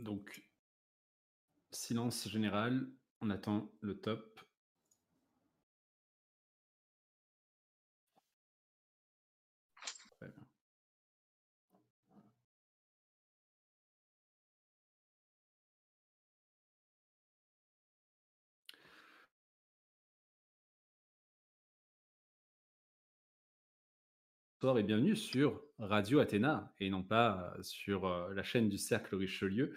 [0.00, 0.42] Donc,
[1.72, 4.40] silence général, on attend le top.
[24.62, 28.76] Bonsoir et bienvenue sur Radio Athéna et non pas euh, sur euh, la chaîne du
[28.76, 29.72] Cercle Richelieu.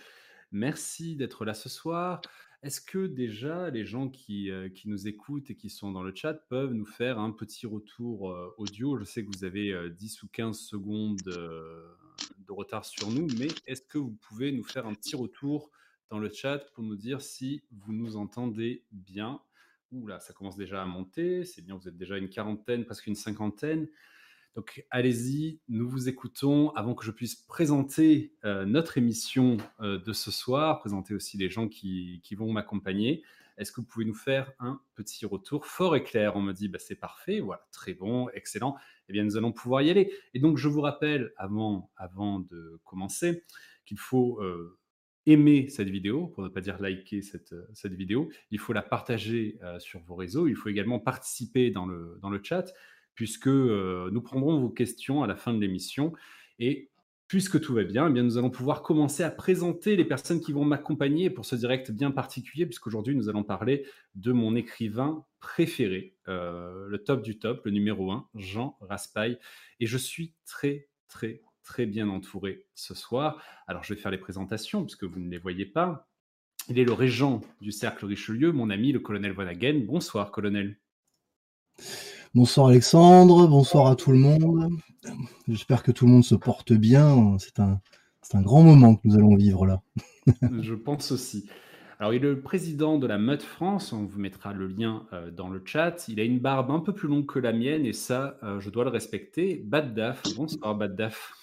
[0.51, 2.19] Merci d'être là ce soir.
[2.63, 6.13] Est-ce que déjà les gens qui, euh, qui nous écoutent et qui sont dans le
[6.13, 8.23] chat peuvent nous faire un petit retour
[8.57, 8.97] audio?
[8.97, 13.47] Je sais que vous avez euh, 10 ou 15 secondes de retard sur nous, mais
[13.65, 15.71] est-ce que vous pouvez nous faire un petit retour
[16.09, 19.39] dans le chat pour nous dire si vous nous entendez bien?
[19.93, 21.45] Ouh là, ça commence déjà à monter.
[21.45, 23.87] C'est bien, vous êtes déjà une quarantaine, presque une cinquantaine.
[24.55, 30.13] Donc allez-y, nous vous écoutons avant que je puisse présenter euh, notre émission euh, de
[30.13, 33.23] ce soir, présenter aussi les gens qui, vont m'accompagner.
[33.57, 36.35] Est-ce que vous pouvez nous faire un petit retour fort et clair?
[36.35, 38.75] On me dit, bah, c'est parfait, voilà, très bon, excellent.
[39.09, 40.11] Eh bien, nous allons pouvoir y aller.
[40.35, 43.43] Et donc, je vous rappelle, avant, avant de commencer,
[43.85, 44.77] qu'il faut euh,
[45.25, 48.29] aimer cette vidéo, pour ne pas dire liker cette, cette vidéo.
[48.51, 50.47] Il faut la partager sur vos réseaux.
[50.47, 52.71] Il faut également participer dans le, dans le chat
[53.15, 56.13] puisque euh, nous prendrons vos questions à la fin de l'émission.
[56.59, 56.89] Et
[57.27, 60.51] puisque tout va bien, eh bien, nous allons pouvoir commencer à présenter les personnes qui
[60.51, 66.15] vont m'accompagner pour ce direct bien particulier, puisqu'aujourd'hui nous allons parler de mon écrivain préféré,
[66.27, 69.39] euh, le top du top, le numéro 1, Jean Raspail.
[69.79, 73.41] Et je suis très, très, très bien entouré ce soir.
[73.67, 76.07] Alors je vais faire les présentations, puisque vous ne les voyez pas.
[76.69, 79.83] Il est le régent du Cercle Richelieu, mon ami, le colonel Von Hagen.
[79.85, 80.77] Bonsoir, colonel.
[82.35, 84.67] Bonsoir Alexandre, bonsoir à tout le monde.
[85.47, 87.37] J'espère que tout le monde se porte bien.
[87.37, 87.79] C'est un,
[88.23, 89.83] c'est un grand moment que nous allons vivre là.
[90.61, 91.47] Je pense aussi.
[91.99, 93.93] Alors, il est le président de la Meute France.
[93.93, 96.07] On vous mettra le lien euh, dans le chat.
[96.07, 98.71] Il a une barbe un peu plus longue que la mienne et ça, euh, je
[98.71, 99.61] dois le respecter.
[99.63, 100.23] Bad Daf.
[100.35, 101.33] Bonsoir, Bad Daf.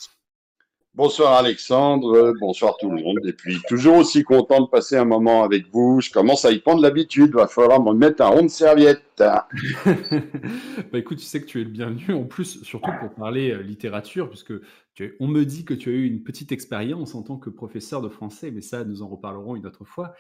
[0.95, 3.21] Bonsoir Alexandre, bonsoir tout le monde.
[3.25, 6.01] Et puis toujours aussi content de passer un moment avec vous.
[6.01, 7.33] Je commence à y prendre l'habitude.
[7.33, 9.05] Va falloir me mettre un rond de serviette.
[9.19, 9.39] bah
[10.95, 12.13] écoute, tu sais que tu es le bienvenu.
[12.13, 14.53] En plus, surtout pour parler euh, littérature, puisque
[15.21, 18.09] on me dit que tu as eu une petite expérience en tant que professeur de
[18.09, 20.15] français, mais ça, nous en reparlerons une autre fois.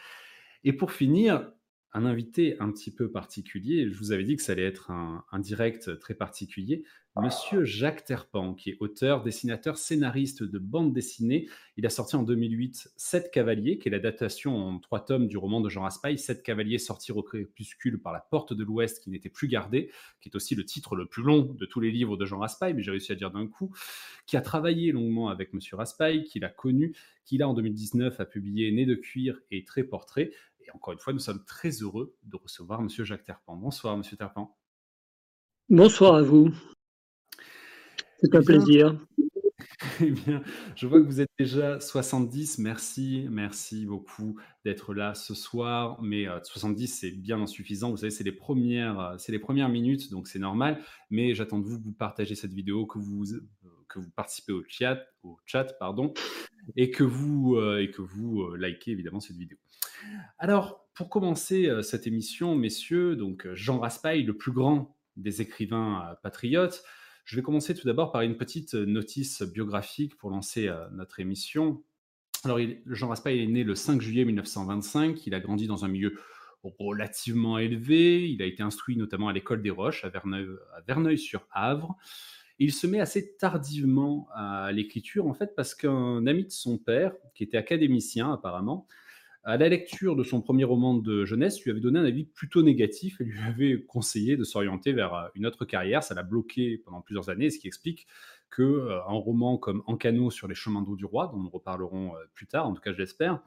[0.62, 1.50] Et pour finir,
[1.92, 3.90] un invité un petit peu particulier.
[3.90, 6.84] Je vous avais dit que ça allait être un, un direct très particulier.
[7.16, 11.48] Monsieur Jacques Terpan, qui est auteur, dessinateur, scénariste de bande dessinée.
[11.76, 15.36] Il a sorti en 2008 Sept cavaliers, qui est la datation en trois tomes du
[15.36, 16.18] roman de Jean Raspail.
[16.18, 19.90] Sept cavaliers sortis au crépuscule par la porte de l'Ouest, qui n'était plus gardée,
[20.20, 22.74] qui est aussi le titre le plus long de tous les livres de Jean Raspail,
[22.74, 23.74] mais j'ai réussi à dire d'un coup.
[24.26, 28.24] Qui a travaillé longuement avec Monsieur Raspail, qui l'a connu, qui là en 2019 a
[28.24, 30.30] publié Né de cuir et Très portrait.
[30.62, 33.56] Et encore une fois, nous sommes très heureux de recevoir Monsieur Jacques Terpan.
[33.56, 34.56] Bonsoir, Monsieur Terpan.
[35.68, 36.52] Bonsoir à vous.
[38.18, 39.00] C'est un Eh bien, plaisir.
[40.02, 40.42] Eh bien,
[40.76, 42.58] je vois que vous êtes déjà 70.
[42.58, 46.00] Merci, merci beaucoup d'être là ce soir.
[46.02, 47.90] Mais euh, 70, c'est bien insuffisant.
[47.90, 50.82] Vous savez, c'est les premières, euh, c'est les premières minutes, donc c'est normal.
[51.10, 53.48] Mais j'attends de vous que vous partagez cette vidéo, que vous, euh,
[53.88, 56.12] que vous participez au chat, au chat, pardon,
[56.76, 59.58] et que vous, euh, et que vous euh, likez évidemment cette vidéo.
[60.38, 66.16] Alors, pour commencer euh, cette émission, messieurs, donc Jean Raspail, le plus grand des écrivains
[66.22, 66.82] patriotes,
[67.24, 71.82] je vais commencer tout d'abord par une petite notice biographique pour lancer notre émission.
[72.44, 75.26] Alors, Jean Raspail est né le 5 juillet 1925.
[75.26, 76.18] Il a grandi dans un milieu
[76.62, 78.28] relativement élevé.
[78.28, 81.18] Il a été instruit notamment à l'école des Roches à Verneuil-
[82.62, 87.14] Il se met assez tardivement à l'écriture, en fait, parce qu'un ami de son père,
[87.34, 88.86] qui était académicien apparemment,
[89.44, 92.62] à la lecture de son premier roman de jeunesse, lui avait donné un avis plutôt
[92.62, 96.02] négatif et lui avait conseillé de s'orienter vers euh, une autre carrière.
[96.02, 98.06] Ça l'a bloqué pendant plusieurs années, ce qui explique
[98.50, 101.48] que euh, un roman comme En canot sur les chemins d'eau du roi, dont nous
[101.48, 103.40] reparlerons euh, plus tard, en tout cas je l'espère,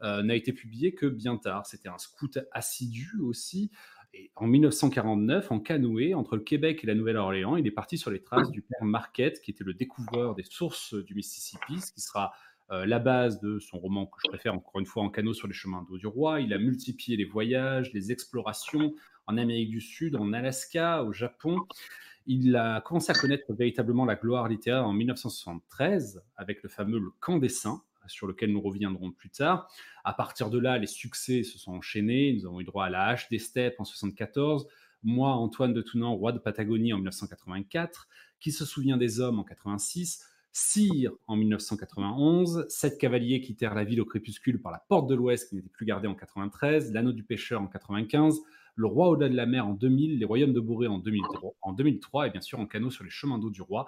[0.00, 1.64] n'a été publié que bien tard.
[1.66, 3.70] C'était un scout assidu aussi.
[4.16, 8.12] Et en 1949, en canoë, entre le Québec et la Nouvelle-Orléans, il est parti sur
[8.12, 12.00] les traces du père Marquette, qui était le découvreur des sources du Mississippi, ce qui
[12.00, 12.32] sera
[12.70, 15.48] euh, la base de son roman que je préfère, encore une fois, En canot sur
[15.48, 16.40] les chemins d'eau du roi.
[16.40, 18.94] Il a multiplié les voyages, les explorations
[19.26, 21.58] en Amérique du Sud, en Alaska, au Japon.
[22.26, 27.10] Il a commencé à connaître véritablement la gloire littéraire en 1973 avec le fameux Le
[27.20, 29.68] Camp des Saints, sur lequel nous reviendrons plus tard.
[30.04, 32.32] À partir de là, les succès se sont enchaînés.
[32.34, 34.66] Nous avons eu droit à la hache des steppes en 74.
[35.02, 38.08] Moi, Antoine de Tounan, roi de Patagonie en 1984.
[38.40, 40.24] Qui se souvient des hommes en 86
[40.56, 45.48] Sire en 1991, sept cavaliers quittèrent la ville au crépuscule par la porte de l'Ouest
[45.48, 48.40] qui n'était plus gardée en 93, l'anneau du pêcheur en 95,
[48.76, 51.72] le roi au-delà de la mer en 2000, les royaumes de Bourré en 2003, en
[51.72, 53.86] 2003 et bien sûr en canot sur les chemins d'eau du roi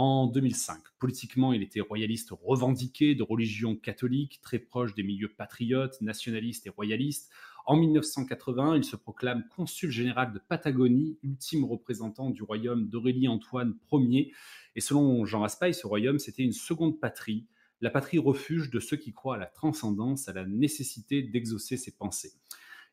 [0.00, 0.80] en 2005.
[0.98, 6.70] Politiquement, il était royaliste revendiqué de religion catholique, très proche des milieux patriotes, nationalistes et
[6.70, 7.30] royalistes.
[7.66, 14.32] En 1980, il se proclame consul général de Patagonie, ultime représentant du royaume d'Aurélie-Antoine Ier.
[14.74, 17.46] Et selon Jean Raspail, ce royaume, c'était une seconde patrie,
[17.82, 21.94] la patrie refuge de ceux qui croient à la transcendance, à la nécessité d'exaucer ses
[21.94, 22.32] pensées.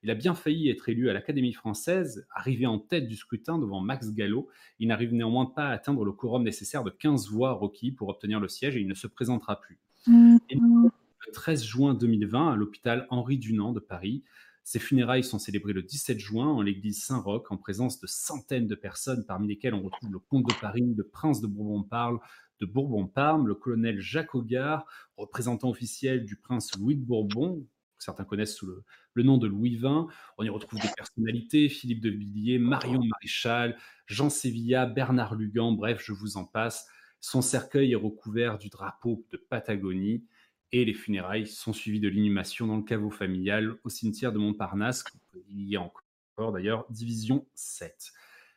[0.04, 3.82] Il a bien failli être élu à l'Académie française, arrivé en tête du scrutin devant
[3.82, 4.48] Max Gallo.
[4.80, 8.40] Il n'arrive néanmoins pas à atteindre le quorum nécessaire de 15 voix requis pour obtenir
[8.40, 9.80] le siège et il ne se présentera plus.
[10.08, 14.24] le 13 juin 2020, à l'hôpital Henri Dunant de Paris,
[14.64, 18.76] ses funérailles sont célébrées le 17 juin en l'église Saint-Roch en présence de centaines de
[18.76, 22.20] personnes, parmi lesquelles on retrouve le comte de Paris, le prince de Bourbon-Parle,
[22.60, 24.86] de Bourbon-Parme, le colonel Jacques Augard,
[25.16, 27.66] représentant officiel du prince Louis de Bourbon,
[27.98, 28.84] que certains connaissent sous le,
[29.24, 30.08] nom de Louis XX.
[30.38, 36.02] On y retrouve des personnalités, Philippe de Villiers, Marion Maréchal, Jean Sévilla, Bernard Lugan, bref,
[36.04, 36.88] je vous en passe.
[37.20, 40.24] Son cercueil est recouvert du drapeau de Patagonie
[40.72, 45.04] et les funérailles sont suivies de l'inhumation dans le caveau familial au cimetière de Montparnasse.
[45.50, 48.12] Il y a encore d'ailleurs division 7.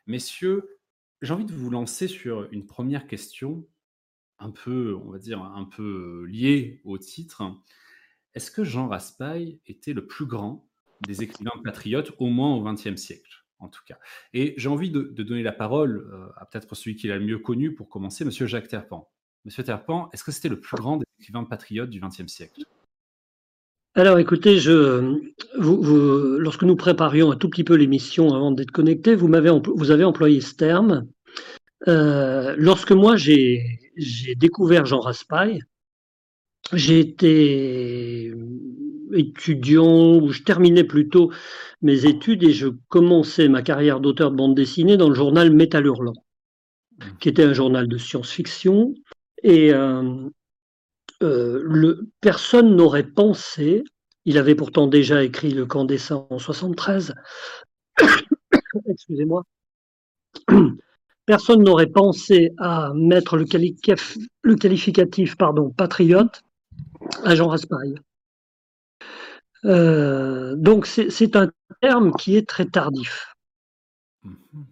[0.06, 0.78] Messieurs,
[1.22, 3.66] j'ai envie de vous lancer sur une première question
[4.38, 7.42] un peu, on va dire, un peu liée au titre.
[8.34, 10.68] Est-ce que Jean Raspail était le plus grand
[11.06, 13.98] des écrivains patriotes, au moins au XXe siècle, en tout cas?
[14.32, 17.38] Et j'ai envie de, donner la parole euh, à peut-être celui qui l'a le mieux
[17.38, 19.10] connu pour commencer, Monsieur Jacques Terpan.
[19.44, 22.62] Monsieur Terpan, est-ce que c'était le plus grand des écrivains patriotes du XXe siècle?
[23.94, 24.60] Alors écoutez,
[25.56, 30.40] lorsque nous préparions un tout petit peu l'émission avant d'être connecté, vous, vous avez employé
[30.40, 31.08] ce terme.
[31.88, 33.80] Euh, lorsque moi j'ai,
[34.36, 35.62] découvert Jean Raspail,
[36.72, 38.32] j'ai été
[39.12, 41.32] étudiant, ou je terminais plutôt
[41.82, 45.86] mes études et je commençais ma carrière d'auteur de bande dessinée dans le journal Métal
[45.86, 46.14] Hurlant,
[47.18, 48.94] qui était un journal de science-fiction.
[49.42, 50.28] Et euh,
[51.22, 53.84] euh, le, personne n'aurait pensé,
[54.24, 57.14] il avait pourtant déjà écrit Le Camp des Saints en 73,
[58.88, 59.42] excusez-moi,
[61.26, 66.42] personne n'aurait pensé à mettre le, qualificatif, le qualificatif pardon, patriote
[67.24, 67.94] à Jean Raspail.
[69.64, 73.34] Euh, donc c'est un terme qui est très tardif.
[74.22, 74.66] Mhm.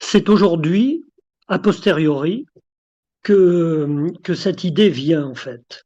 [0.00, 1.04] C'est aujourd'hui,
[1.48, 2.46] a posteriori,
[3.22, 5.84] que, que cette idée vient en fait.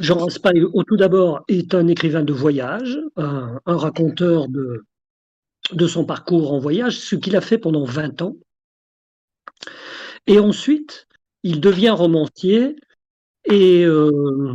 [0.00, 4.84] Jean Raspail, au tout d'abord, est un écrivain de voyage, un, un raconteur de,
[5.72, 8.36] de son parcours en voyage, ce qu'il a fait pendant 20 ans.
[10.26, 11.06] Et ensuite,
[11.42, 12.76] il devient romancier
[13.44, 14.54] et euh,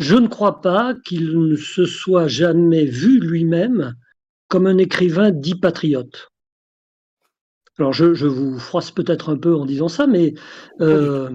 [0.00, 3.94] je ne crois pas qu'il ne se soit jamais vu lui-même
[4.48, 6.30] comme un écrivain dit patriote.
[7.78, 10.34] Alors je, vous froisse peut-être un peu en disant ça, mais
[10.80, 11.30] euh,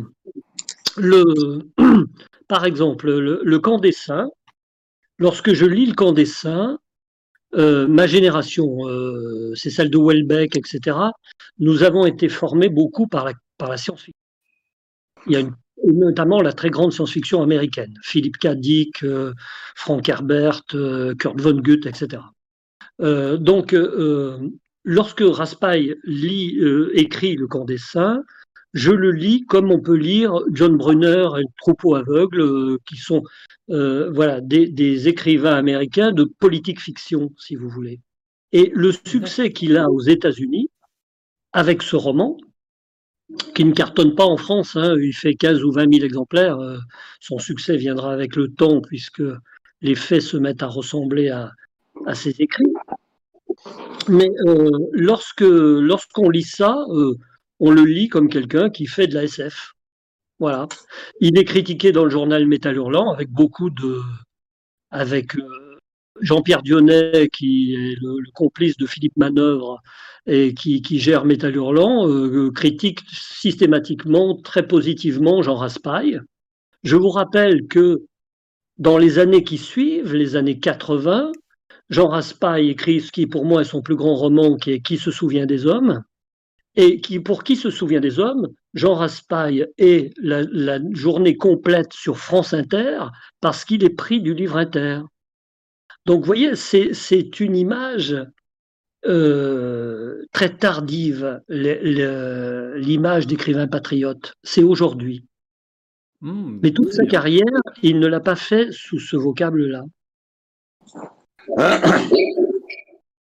[0.98, 1.60] le,
[2.48, 4.30] par exemple, le, camp des saints,
[5.20, 6.80] lorsque je lis le camp des saints,
[7.54, 10.98] euh, ma génération, euh, c'est celle de Welbeck, etc.,
[11.60, 14.20] nous avons été formés beaucoup par la, par la science-fiction.
[15.28, 18.50] Il y a une notamment la très grande science-fiction américaine, Philippe K.
[18.56, 19.33] Dick, euh,
[19.75, 22.22] Frank Herbert, euh, Kurt Vonnegut, etc.
[23.01, 23.75] Euh, donc,
[24.84, 26.60] lorsque Raspail lit,
[26.94, 28.24] écrit Le Camp des Saints,
[28.74, 33.24] je le lis comme on peut lire John Brunner et le Troupeau aveugle, qui sont
[33.67, 38.00] voilà, des, des, écrivains américains de politique fiction, si vous voulez.
[38.51, 40.70] Et le succès qu'il a aux États-Unis
[41.51, 42.38] avec ce roman,
[43.53, 44.75] qui ne cartonne pas en France.
[44.75, 44.96] Hein.
[45.00, 46.60] Il fait 15 ou 20 000 exemplaires.
[46.60, 46.77] Euh,
[47.20, 49.24] son succès viendra avec le temps, puisque
[49.82, 51.51] les faits se mettent à ressembler à,
[52.13, 52.74] ses écrits.
[54.10, 57.15] Mais euh, lorsque lorsqu'on lit ça, euh,
[57.60, 59.74] on le lit comme quelqu'un qui fait de la SF.
[60.39, 60.67] Voilà.
[61.22, 64.01] Il est critiqué dans le journal Métal Hurlant avec beaucoup de
[66.22, 69.81] Jean-Pierre Dionnet, qui est le, complice de Philippe Manœuvre
[70.27, 76.22] et qui, gère Métal Hurlant, euh, critique systématiquement, très positivement Jean Raspail.
[76.84, 78.03] Je vous rappelle que
[78.77, 81.31] dans les années qui suivent, les années 80,
[81.89, 84.98] Jean Raspail écrit ce qui pour moi est son plus grand roman, qui est Qui
[84.98, 86.03] se souvient des hommes,
[86.75, 91.93] et qui, pour qui se souvient des hommes, Jean Raspail est la, la journée complète
[91.93, 93.05] sur France Inter
[93.39, 95.01] parce qu'il est pris du livre Inter.
[96.06, 98.16] Donc, vous voyez, c'est une image
[99.06, 104.34] euh, très tardive, l'image d'écrivain patriote.
[104.44, 105.26] C'est aujourd'hui.
[106.22, 107.44] Mmh, Mais toute sa carrière,
[107.84, 109.84] il ne l'a pas fait sous ce vocable-là.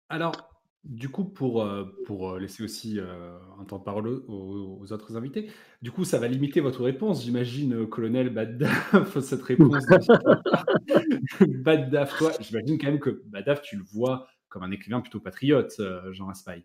[0.09, 0.50] Alors,
[0.85, 5.17] du coup, pour, euh, pour euh, laisser aussi euh, un temps de parole aux, autres
[5.17, 5.51] invités,
[5.83, 9.85] du coup, ça va limiter votre réponse, j'imagine, colonel Baddaf, cette réponse.
[11.41, 15.81] Baddaf, toi, j'imagine quand même que Baddaf, tu le vois comme un écrivain plutôt patriote,
[16.11, 16.65] Jean Raspail.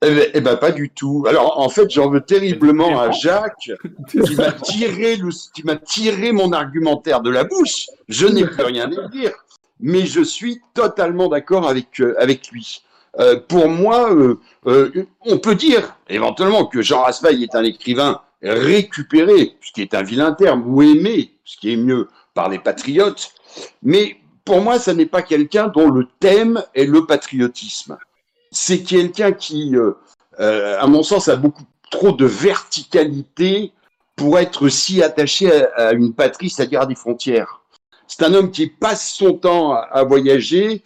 [0.00, 1.26] Eh bien, eh ben, pas du tout.
[1.28, 3.72] Alors, en fait, j'en veux terriblement à Jacques,
[4.08, 7.86] qui m'a tiré, le, qui m'a tiré mon argumentaire de la bouche.
[8.08, 9.32] Je n'ai plus rien à dire,
[9.80, 12.82] mais je suis totalement d'accord avec, avec lui.
[13.20, 18.20] Euh, pour moi, euh, euh, on peut dire éventuellement que Jean Raspail est un écrivain
[18.42, 22.58] récupéré, ce qui est un vilain terme, ou aimé, ce qui est mieux, par les
[22.58, 23.32] patriotes.
[23.82, 27.98] Mais pour moi, ce n'est pas quelqu'un dont le thème est le patriotisme.
[28.52, 29.74] C'est quelqu'un qui,
[30.38, 33.72] à mon sens, a beaucoup trop de verticalité
[34.14, 37.60] pour être si attaché à, une patrie, c'est-à-dire des frontières.
[38.06, 40.82] C'est un homme qui passe son temps à voyager,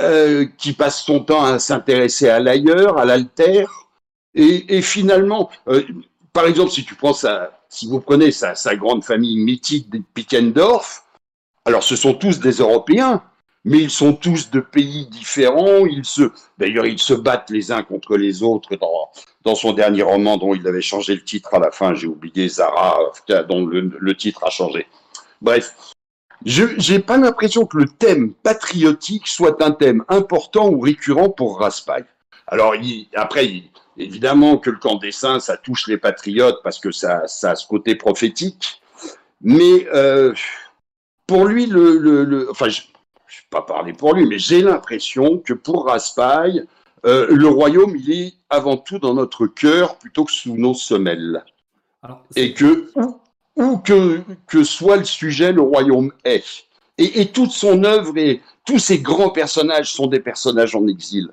[0.00, 3.66] euh, qui passe son temps à s'intéresser à l'ailleurs, à l'alter,
[4.34, 5.82] et, et, finalement, euh,
[6.32, 10.02] par exemple, si tu prends sa, si vous prenez sa, sa grande famille mythique des
[10.12, 11.04] Pickendorf,
[11.64, 13.22] alors ce sont tous des Européens,
[13.64, 15.86] mais ils sont tous de pays différents.
[15.86, 19.10] Ils se, d'ailleurs, ils se battent les uns contre les autres dans,
[19.44, 21.94] dans son dernier roman dont il avait changé le titre à la fin.
[21.94, 22.98] J'ai oublié Zara,
[23.48, 24.86] dont le, le titre a changé.
[25.42, 25.74] Bref,
[26.44, 31.60] je n'ai pas l'impression que le thème patriotique soit un thème important ou récurrent pour
[31.60, 32.04] Raspail.
[32.46, 32.74] Alors
[33.14, 33.64] après,
[33.96, 37.56] évidemment que le camp des saints, ça touche les patriotes parce que ça, ça a
[37.56, 38.80] ce côté prophétique.
[39.40, 40.32] Mais euh,
[41.26, 45.38] pour lui, le, le, enfin, je ne vais pas parler pour lui, mais j'ai l'impression
[45.38, 46.66] que pour Raspail,
[47.04, 51.44] euh, le royaume, il est avant tout dans notre cœur plutôt que sous nos semelles.
[52.36, 53.18] et que où
[53.84, 56.64] que, que soit le sujet, le royaume est.
[56.98, 61.30] Et toute son œuvre et tous ses grands personnages sont des personnages en exil.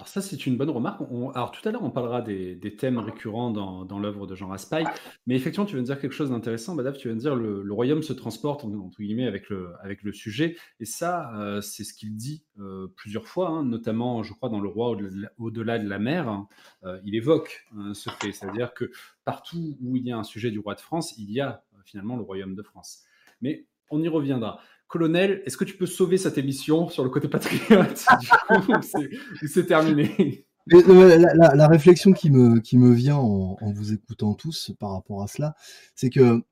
[0.00, 1.02] Alors ça, c'est une bonne remarque.
[1.34, 4.86] alors tout à l'heure, on parlera des, thèmes récurrents dans, dans l'œuvre de Jean Raspail.
[5.26, 6.96] Mais effectivement, tu viens de dire quelque chose d'intéressant, Badaf.
[6.96, 10.14] Tu viens de dire le, le royaume se transporte, entre guillemets, avec le, avec le
[10.14, 10.56] sujet.
[10.78, 14.60] Et ça, euh, c'est ce qu'il dit euh, plusieurs fois, hein, notamment, je crois, dans
[14.60, 14.96] Le roi
[15.36, 16.30] au-delà de la mer.
[16.30, 16.48] Hein.
[16.84, 18.32] Euh, il évoque hein, ce fait.
[18.32, 18.90] C'est-à-dire que
[19.26, 22.16] partout où il y a un sujet du roi de France, il y a finalement
[22.16, 23.02] le royaume de France.
[23.42, 24.60] Mais on y reviendra.
[24.90, 28.04] Colonel, est-ce que tu peux sauver cette émission sur le côté patriote
[29.46, 30.44] c'est terminé?
[30.72, 35.28] Euh, la, réflexion qui me, qui me vient en, vous écoutant tous par rapport à
[35.28, 35.54] cela,
[35.94, 36.42] c'est que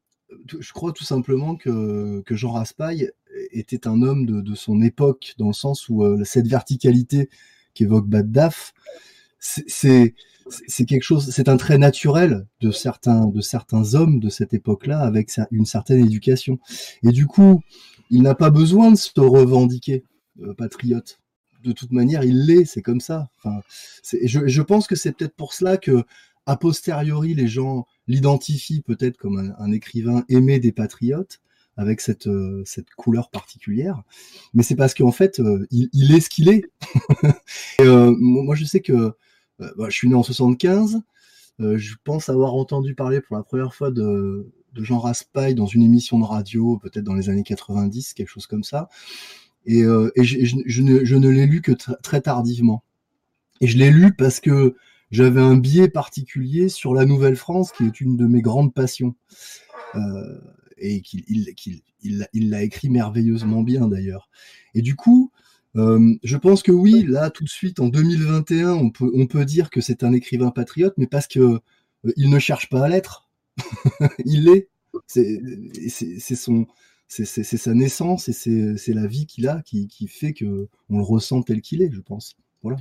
[0.47, 3.11] je crois tout simplement que, que Jean Raspail
[3.51, 7.31] était un homme de, son époque, dans le sens où euh, cette verticalité
[7.75, 8.73] qu'évoque Baddaf,
[9.41, 10.15] c'est
[10.67, 15.01] c'est quelque chose, c'est un trait naturel de certains, de certains hommes de cette époque-là
[15.01, 16.59] avec une certaine éducation.
[17.03, 17.63] Et du coup,
[18.11, 20.05] il n'a pas besoin de se revendiquer
[20.43, 21.21] euh, patriote.
[21.65, 23.31] De toute manière, il l'est, c'est comme ça.
[23.39, 23.61] Enfin,
[24.05, 26.05] je, pense que c'est peut-être pour cela que,
[26.47, 31.41] a posteriori, les gens l'identifient peut-être comme un, écrivain aimé des patriotes,
[31.77, 34.03] avec cette, euh, cette couleur particulière.
[34.55, 36.63] Mais c'est parce qu'en fait, euh, il, est ce qu'il est.
[37.81, 39.13] Moi, je sais que
[39.59, 41.01] bah, je suis né en 75.
[41.59, 45.83] je pense avoir entendu parler pour la première fois de, de Jean Raspail dans une
[45.83, 48.89] émission de radio, peut-être dans les années 90, quelque chose comme ça.
[49.67, 51.73] Et, euh, je, ne, l'ai lu que
[52.03, 52.85] très tardivement.
[53.61, 54.77] Et je l'ai lu parce que
[55.11, 59.15] j'avais un biais particulier sur la Nouvelle-France, qui est une de mes grandes passions.
[59.95, 60.39] Euh,
[60.81, 61.25] et qu'il
[62.03, 64.31] il, l'a écrit merveilleusement bien d'ailleurs.
[64.75, 65.33] Et du coup,
[65.77, 69.45] euh, je pense que oui, là, tout de suite, en 2021, on peut, on peut
[69.45, 71.61] dire que c'est un écrivain patriote, mais parce que
[72.17, 73.28] il ne cherche pas à l'être.
[74.25, 74.69] il l'est.
[75.07, 75.23] C'est
[77.43, 81.43] sa naissance et c'est la vie qu'il a qui, qui fait que on le ressent
[81.43, 82.37] tel qu'il est, je pense.
[82.63, 82.79] Voilà.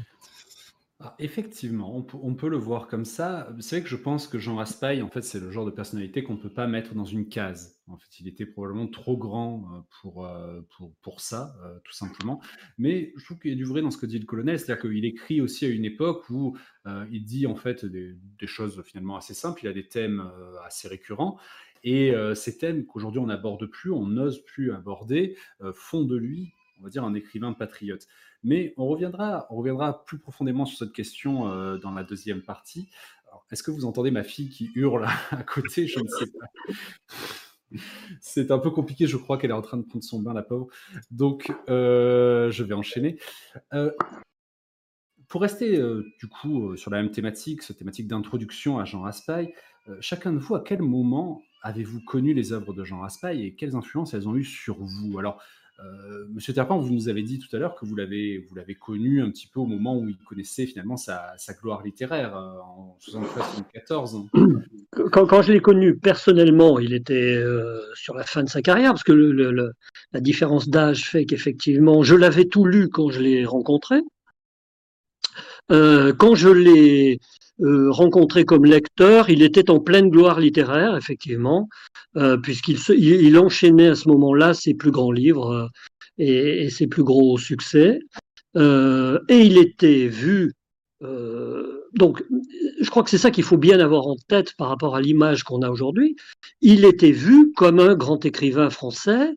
[0.99, 3.53] Ah, effectivement, on peut, le voir comme ça.
[3.59, 6.23] C'est vrai que je pense que Jean Raspail, en fait, c'est le genre de personnalité
[6.23, 7.79] qu'on ne peut pas mettre dans une case.
[7.85, 11.93] En fait, il était probablement trop grand euh, pour, euh, pour, pour ça, euh, tout
[11.93, 12.41] simplement.
[12.79, 14.89] Mais je trouve qu'il y a du vrai dans ce que dit le colonel, c'est-à-dire
[14.89, 16.57] qu'il écrit aussi à une époque où
[17.11, 20.31] il dit en fait des, des, choses finalement assez simples, il a des thèmes
[20.65, 21.37] assez récurrents.
[21.83, 25.35] Et ces thèmes qu'aujourd'hui on n'aborde plus, on n'ose plus aborder,
[25.73, 28.07] font de lui, on va dire, un écrivain patriote.
[28.43, 32.89] Mais on reviendra, on reviendra plus profondément sur cette question euh, dans la deuxième partie.
[33.51, 35.87] Est-ce que vous entendez ma fille qui hurle à côté?
[35.87, 36.47] Je ne sais pas.
[38.21, 40.43] C'est un peu compliqué, je crois qu'elle est en train de prendre son bain, la
[40.43, 40.67] pauvre.
[41.11, 43.19] Donc, euh, je vais enchaîner.
[43.73, 43.91] Euh,
[45.27, 45.77] pour rester
[46.19, 49.53] du coup sur la même thématique, cette thématique d'introduction à Jean Raspail,
[49.99, 53.75] chacun de vous, à quel moment avez-vous connu les œuvres de Jean Raspail et quelles
[53.75, 55.19] influences elles ont eu sur vous?
[55.19, 55.41] Alors,
[56.33, 59.21] Monsieur Terpan, vous nous avez dit tout à l'heure que vous l'avez, vous l'avez connu
[59.21, 64.27] un petit peu au moment où il connaissait finalement sa, gloire littéraire euh, en 73-74.
[65.11, 69.03] Quand, je l'ai connu personnellement, il était euh, sur la fin de sa carrière parce
[69.03, 74.01] que la différence d'âge fait qu'effectivement, je l'avais tout lu quand je l'ai rencontré.
[75.69, 77.19] quand je l'ai
[77.59, 81.69] rencontré comme lecteur, il était en pleine gloire littéraire, effectivement.
[82.17, 85.67] Euh, puisqu'il il, enchaînait à ce moment-là ses plus grands livres euh,
[86.17, 87.99] et, ses plus gros succès.
[88.55, 90.53] Euh, et il était vu.
[91.93, 92.23] donc,
[92.81, 95.43] je crois que c'est ça qu'il faut bien avoir en tête par rapport à l'image
[95.43, 96.15] qu'on a aujourd'hui.
[96.61, 99.35] Il était vu comme un grand écrivain français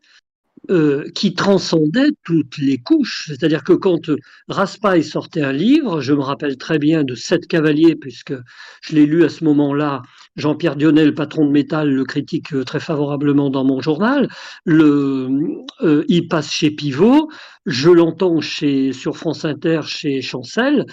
[1.15, 3.25] qui transcendait toutes les couches.
[3.27, 4.09] C'est-à-dire que quand
[4.47, 8.33] Raspail sortait un livre, je me rappelle très bien de Sept cavaliers, puisque
[8.81, 10.01] je l'ai lu à ce moment-là,
[10.35, 14.29] Jean-Pierre Dionnet, patron de métal, le critique euh, très favorablement dans mon journal.
[14.67, 17.29] Euh, il passe chez Pivot,
[17.65, 20.85] je l'entends chez, sur France Inter chez Chancel.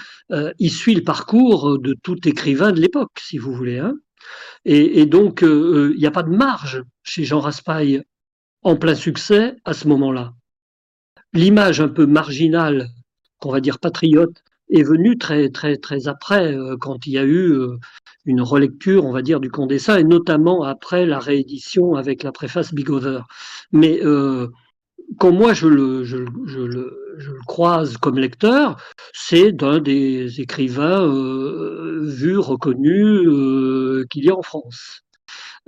[0.58, 3.78] il suit le parcours de tout écrivain de l'époque, si vous voulez.
[3.78, 3.94] Hein.
[4.64, 8.02] Et, donc, il n'y a pas de marge chez Jean Raspail
[8.62, 10.34] en plein succès à ce moment-là.
[11.32, 12.88] L'image un peu marginale,
[13.38, 17.24] qu'on va dire patriote, est venue très très très après, euh, quand il y a
[17.24, 17.78] eu euh,
[18.28, 22.72] une relecture, on va dire, du Condessa, et notamment après la réédition avec la préface
[22.72, 23.20] Bigover.
[23.72, 24.48] Mais euh,
[25.18, 26.04] quand moi je le,
[27.46, 28.76] croise comme lecteur,
[29.12, 31.06] c'est d'un des écrivains
[32.02, 33.26] vus, reconnus
[34.10, 35.02] qu'il y a en France.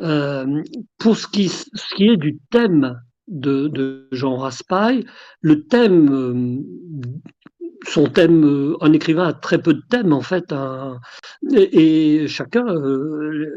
[0.00, 0.62] Euh,
[0.98, 1.50] pour ce qui,
[1.98, 5.04] est du thème de, de Jean Raspail,
[5.40, 6.62] le thème, euh,
[7.86, 10.54] son thème, euh, un écrivain a très peu de thèmes en fait,
[11.52, 12.64] et, chacun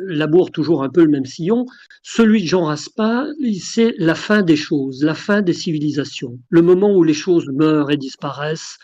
[0.08, 1.66] laboure toujours un peu le même sillon.
[2.02, 6.94] Celui de Jean Raspail, c'est la fin des choses, la fin des civilisations, le moment
[6.94, 8.78] où les choses meurent et disparaissent.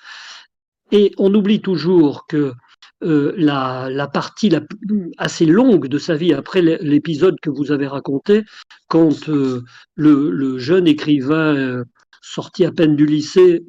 [0.91, 2.54] Et on oublie toujours que
[3.02, 4.52] euh, la, partie
[5.17, 8.43] assez longue de sa vie après l'épisode que vous avez raconté,
[8.89, 9.63] quand euh,
[9.95, 11.84] le, jeune écrivain euh,
[12.21, 13.63] sorti à peine du lycée,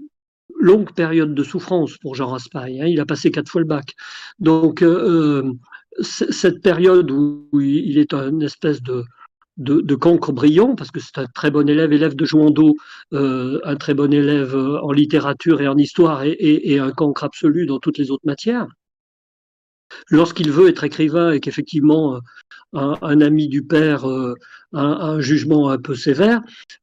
[0.60, 3.94] longue période de souffrance pour Jean Raspail, hein, il a passé quatre fois le bac.
[4.38, 4.84] Donc
[6.02, 9.04] cette période où il est une espèce de,
[9.94, 12.76] cancre brillant, parce que c'est un très bon élève, élève de Jouandeau,
[13.12, 17.98] un très bon élève en littérature et en histoire, et un cancre absolu dans toutes
[17.98, 18.68] les autres matières
[20.08, 22.20] lorsqu'il veut être écrivain et qu'effectivement
[22.74, 24.34] euh, un, ami du père euh,
[24.72, 26.40] a un, jugement un peu sévère,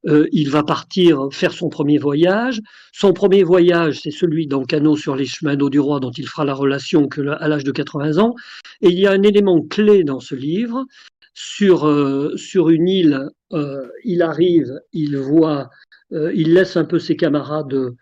[0.08, 2.62] euh, il va partir faire son premier voyage.
[2.92, 6.28] Son premier voyage, c'est celui dans canot sur les chemins d'eau du roi dont il
[6.28, 8.36] fera la relation que à l'âge de 80 ans.
[8.82, 10.86] Et il y a un élément clé dans ce livre.
[11.40, 11.88] Sur,
[12.36, 13.30] sur une île,
[14.04, 15.70] il arrive, il voit,
[16.12, 17.94] il laisse un peu ses camarades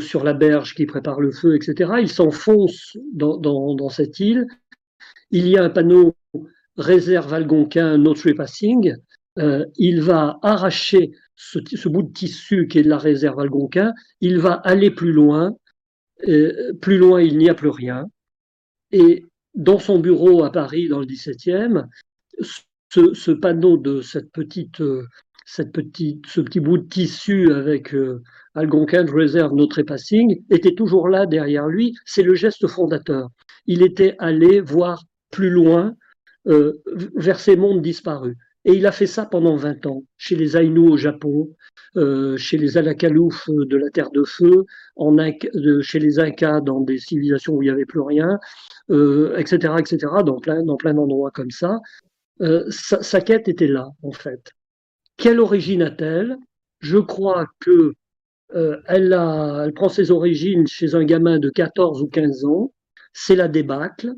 [0.00, 1.92] sur la berge qui prépare le feu, etc.
[2.02, 4.46] Il s'enfonce dans, cette île.
[5.30, 6.14] Il y a un panneau
[6.76, 8.94] réserve Algonquin, no trespassing.
[9.38, 13.92] Euh, il va arracher ce, bout de tissu qui est de la réserve Algonquin.
[14.20, 15.56] Il va aller plus loin.
[16.28, 18.06] Euh, plus loin, il n'y a plus rien.
[18.92, 21.86] Et dans son bureau à Paris, dans le 17e,
[22.90, 25.04] ce, panneau de cette petite, euh,
[25.44, 27.94] cette petite, ce petit bout de tissu avec
[28.54, 31.94] Algonquin Reserve No Trespassing, était toujours là derrière lui.
[32.04, 33.28] C'est le geste fondateur.
[33.66, 35.96] Il était allé voir plus loin
[36.46, 36.82] euh,
[37.14, 38.36] vers ces mondes disparus.
[38.66, 41.54] Et il a fait ça pendant 20 ans, chez les Ainu au Japon,
[41.96, 44.64] euh, chez les Alakalouf de la Terre de Feu,
[45.82, 48.38] chez les Incas dans des civilisations où il n'y avait plus rien,
[48.88, 51.78] etc., euh, etc., dans plein, dans plein d'endroits comme ça.
[52.70, 54.52] Sa, quête était là, en fait.
[55.18, 56.36] Quelle origine a-t-elle?
[56.80, 57.92] Je crois que
[58.54, 62.72] euh, elle, a, elle prend ses origines chez un gamin de 14 ou 15 ans.
[63.12, 64.14] C'est la débâcle.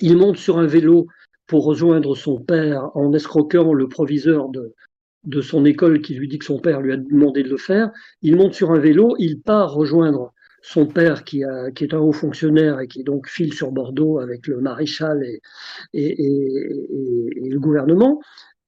[0.00, 1.06] Il monte sur un vélo
[1.46, 6.44] pour rejoindre son père en escroquant le proviseur de, son école qui lui dit que
[6.44, 7.90] son père lui a demandé de le faire.
[8.22, 10.32] Il monte sur un vélo, il part rejoindre
[10.62, 14.60] son père qui, est un haut fonctionnaire et qui donc file sur Bordeaux avec le
[14.60, 15.40] maréchal et,
[15.94, 18.20] et, et, et le gouvernement.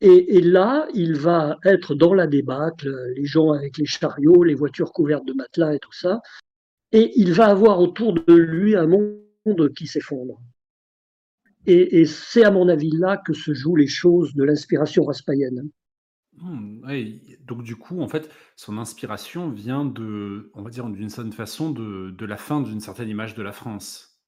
[0.03, 4.93] Et, là, il va être dans la débâcle, les gens avec les chariots, les voitures
[4.93, 6.23] couvertes de matelas et tout ça.
[6.93, 10.41] Et il va avoir autour de lui un monde qui s'effondre.
[11.67, 15.69] Et, c'est à mon avis là que se jouent les choses de l'inspiration raspaïenne.
[16.39, 16.81] Hmm,
[17.47, 21.71] donc du coup, en fait, son inspiration vient de, on va dire d'une certaine façon,
[21.71, 24.19] de, de la fin d'une certaine image de la France.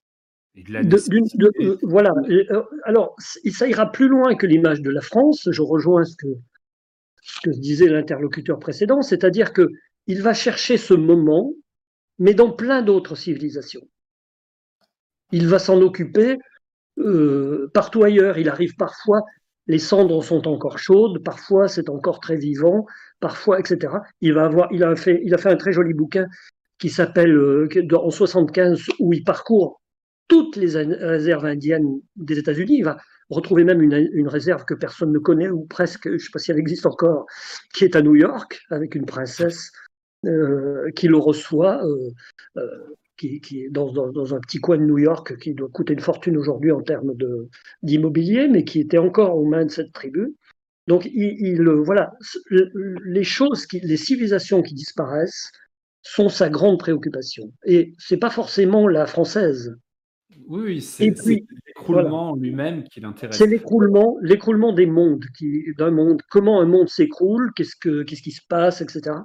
[1.81, 2.11] voilà.
[2.83, 5.47] alors, ça ira plus loin que l'image de la France.
[5.51, 6.27] Je rejoins ce que,
[7.23, 9.67] ce que disait l'interlocuteur précédent, c'est-à-dire que
[10.05, 11.53] il va chercher ce moment,
[12.19, 13.87] mais dans plein d'autres civilisations.
[15.31, 16.37] Il va s'en occuper
[16.99, 18.37] euh, partout ailleurs.
[18.37, 19.21] Il arrive parfois,
[19.67, 22.85] les cendres sont encore chaudes, parfois c'est encore très vivant,
[23.19, 23.93] parfois, etc.
[24.21, 26.27] Il va avoir, il a fait, il a fait un très joli bouquin
[26.79, 29.81] qui s'appelle euh, en 75 où il parcourt
[30.27, 32.77] toutes les réserves indiennes des États-Unis.
[32.79, 32.97] Il va
[33.29, 36.51] retrouver même une, réserve que personne ne connaît, ou presque, je ne sais pas si
[36.51, 37.25] elle existe encore,
[37.73, 39.71] qui est à New York, avec une princesse
[40.25, 42.61] euh, qui le reçoit, euh,
[43.23, 46.37] euh, qui, est dans, un petit coin de New York, qui doit coûter une fortune
[46.37, 47.13] aujourd'hui en termes
[47.81, 50.35] d'immobilier, mais qui était encore aux mains de cette tribu.
[50.87, 52.11] Donc, il, voilà,
[53.05, 55.51] les choses, les civilisations qui disparaissent
[56.01, 57.53] sont sa grande préoccupation.
[57.65, 59.73] Et c'est pas forcément la française.
[60.47, 61.13] Oui, c'est
[61.65, 63.37] l'écroulement lui-même qui l'intéresse.
[63.37, 65.25] C'est l'écroulement, l'écroulement des mondes,
[65.77, 66.21] d'un monde.
[66.29, 69.17] Comment un monde s'écroule, qu'est-ce, que, qu'est-ce qui se passe, etc.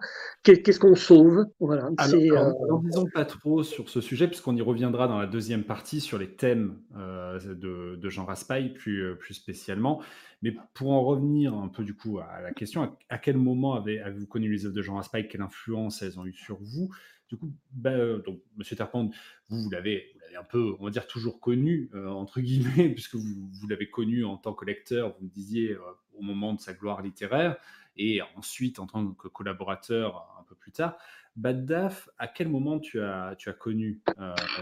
[0.43, 1.91] Qu'est-ce qu'on sauve Voilà.
[1.99, 6.01] Alors, n'en disons pas trop sur ce sujet, puisqu'on y reviendra dans la deuxième partie
[6.01, 10.01] sur les thèmes euh, de, Jean Raspail plus, euh, plus spécialement.
[10.43, 14.01] Mais pour en revenir un peu du coup à la question, à, quel moment avez,
[14.17, 15.29] vous connu les œuvres de Jean Raspail?
[15.29, 16.91] Quelle influence elles ont eu sur vous?
[17.29, 19.13] Du coup, bah, euh, donc, Monsieur Terpente,
[19.49, 23.69] vous, vous l'avez, un peu, on va dire, toujours connu, euh, entre guillemets, puisque vous,
[23.69, 25.81] l'avez connu en tant que lecteur, vous me disiez, euh,
[26.19, 27.57] au moment de sa gloire littéraire,
[27.97, 30.97] et ensuite en tant que collaborateur un peu plus tard.
[31.37, 34.03] Baddaf, à quel moment tu as, tu as connu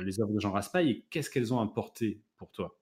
[0.02, 2.76] les œuvres de Jean Raspail et qu'est-ce qu'elles ont apporté pour toi?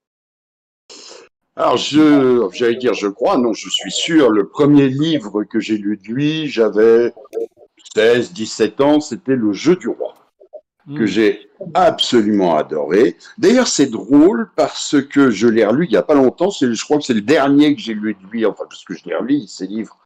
[1.57, 5.79] Alors, je, j'allais dire, je crois, non, je suis sûr, le premier livre que j'ai
[5.79, 7.15] lu de lui, j'avais
[7.95, 10.15] 16, 17 ans, c'était Le jeu du roi,
[10.87, 11.07] que hmm.
[11.07, 13.17] j'ai absolument adoré.
[13.39, 16.99] D'ailleurs, c'est drôle parce que je l'ai relu il n'y a pas longtemps, je crois
[16.99, 19.47] que c'est le dernier que j'ai lu de lui, enfin, parce que je l'ai relu,
[19.47, 19.99] ces livres.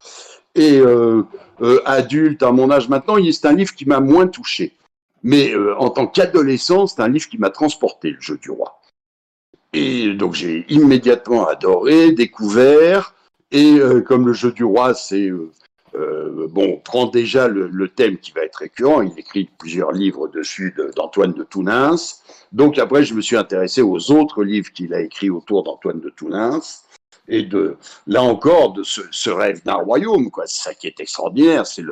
[0.54, 1.22] Et euh,
[1.60, 4.76] euh, adulte, à mon âge maintenant, c'est un livre qui m'a moins touché.
[5.22, 8.80] Mais euh, en tant qu'adolescent, c'est un livre qui m'a transporté, Le jeu du roi.
[9.72, 13.14] Et donc j'ai immédiatement adoré, découvert,
[13.50, 15.30] et comme le jeu du roi, c'est
[15.98, 19.02] euh, bon, prend déjà le, thème qui va être récurrent.
[19.02, 21.96] Il écrit plusieurs livres dessus d'Antoine de, Tounins.
[22.52, 26.10] Donc après, je me suis intéressé aux autres livres qu'il a écrits autour d'Antoine de
[26.10, 26.60] Tounins.
[27.30, 30.30] Et de, là encore, de ce, rêve d'un royaume.
[30.46, 31.82] C'est ça qui est extraordinaire, c'est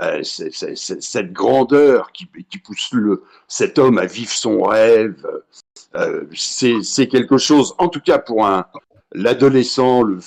[0.00, 2.26] euh, cette grandeur qui,
[2.58, 2.90] pousse
[3.48, 5.26] cet homme à vivre son rêve.
[5.94, 8.66] Euh, c'est quelque chose, en tout cas pour un,
[9.14, 10.18] l'adolescent, le,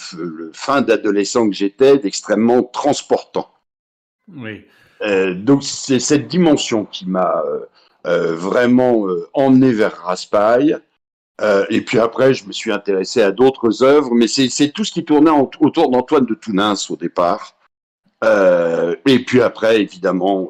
[0.53, 3.51] fin d'adolescent que j'étais, d'extrêmement transportant.
[4.33, 4.65] Oui.
[5.01, 7.59] Euh, donc c'est cette dimension qui m'a euh,
[8.07, 10.79] euh, vraiment emmené vers Raspail.
[11.69, 15.05] et puis après, je me suis intéressé à d'autres œuvres, mais c'est tout ce qui
[15.05, 17.55] tournait autour d'Antoine de Tounins au départ.
[18.23, 20.49] et puis après, évidemment,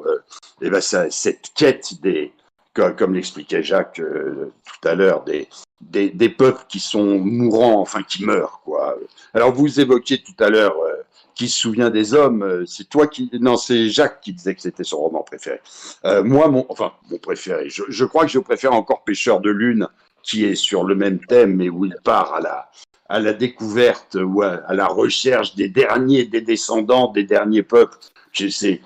[0.62, 2.32] eh ben, cette quête des,
[2.72, 5.48] comme, l'expliquait Jacques tout à l'heure, des,
[5.80, 8.60] des, des, peuples qui sont mourants, enfin qui meurent.
[8.64, 8.96] Quoi.
[9.34, 10.94] Alors vous évoquiez tout à l'heure euh,
[11.34, 12.42] qui se souvient des hommes.
[12.42, 15.60] Euh, c'est toi qui, non, c'est Jacques qui disait que c'était son roman préféré.
[16.04, 17.68] Euh, moi, mon, enfin mon préféré.
[17.70, 19.88] Je, je, crois que je préfère encore Pêcheur de lune,
[20.22, 22.70] qui est sur le même thème, mais où il part à la
[23.08, 27.96] à la découverte ou à, la recherche des derniers, des descendants, des derniers peuples.
[28.34, 28.80] C'est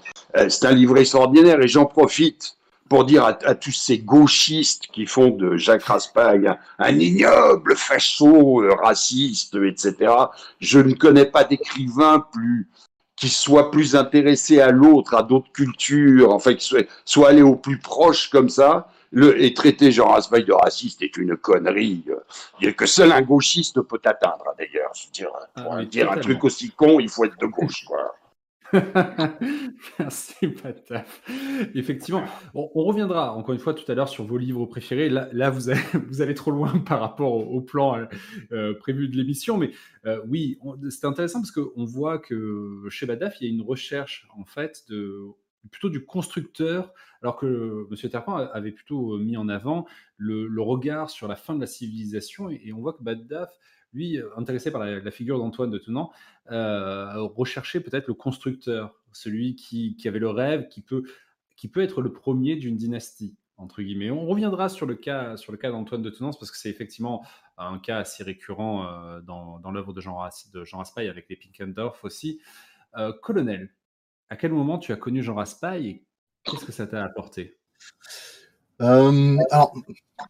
[0.62, 2.56] un livre extraordinaire et j'en profite
[2.92, 8.74] pour dire à, tous ces gauchistes qui font de Jacques Raspail un, ignoble facho, euh,
[8.82, 10.12] raciste, etc.
[10.60, 12.68] Je ne connais pas d'écrivain plus
[13.16, 17.56] qui soit plus intéressé à l'autre, à d'autres cultures, enfin qui soit, soit allé au
[17.56, 18.88] plus proche comme ça.
[19.10, 22.04] Le, et traiter Jean Raspail de raciste est une connerie
[22.62, 24.92] euh, que seul un gauchiste peut atteindre d'ailleurs.
[25.54, 27.86] Pour ah dire un truc aussi con, il faut être de gauche.
[27.86, 28.14] Quoi.
[29.98, 31.22] Merci, Pataf.
[31.74, 35.08] Effectivement, on, reviendra encore une fois tout à l'heure sur vos livres préférés.
[35.08, 35.50] Là,
[36.08, 38.06] vous, allez, trop loin par rapport au, plan euh,
[38.52, 39.72] euh, prévu de l'émission, mais
[40.06, 40.58] euh, oui,
[40.90, 44.84] c'est intéressant parce qu'on voit que chez Badaf, il y a une recherche en fait
[44.88, 45.26] de
[45.70, 48.10] plutôt du constructeur, alors que M.
[48.10, 52.72] Terpin avait plutôt mis en avant le, regard sur la fin de la civilisation, et,
[52.72, 53.50] on voit que Badaf
[53.92, 56.12] lui, euh, intéressé par la, figure d'Antoine de Tenant,
[56.50, 61.04] euh, recherchait peut-être le constructeur, celui qui, avait le rêve, qui peut,
[61.56, 64.10] qui peut être le premier d'une dynastie, entre guillemets.
[64.10, 67.24] On reviendra sur le cas, sur le cas d'Antoine de Tenance, parce que c'est effectivement
[67.58, 71.36] un cas assez récurrent euh, dans, dans l'œuvre de Jean, de Jean Raspail, avec les
[71.36, 72.40] Pinkendorf aussi.
[73.22, 73.70] colonel,
[74.28, 76.06] à quel moment tu as connu Jean Raspail et
[76.44, 77.58] qu'est-ce que ça t'a apporté?
[78.82, 79.74] Alors,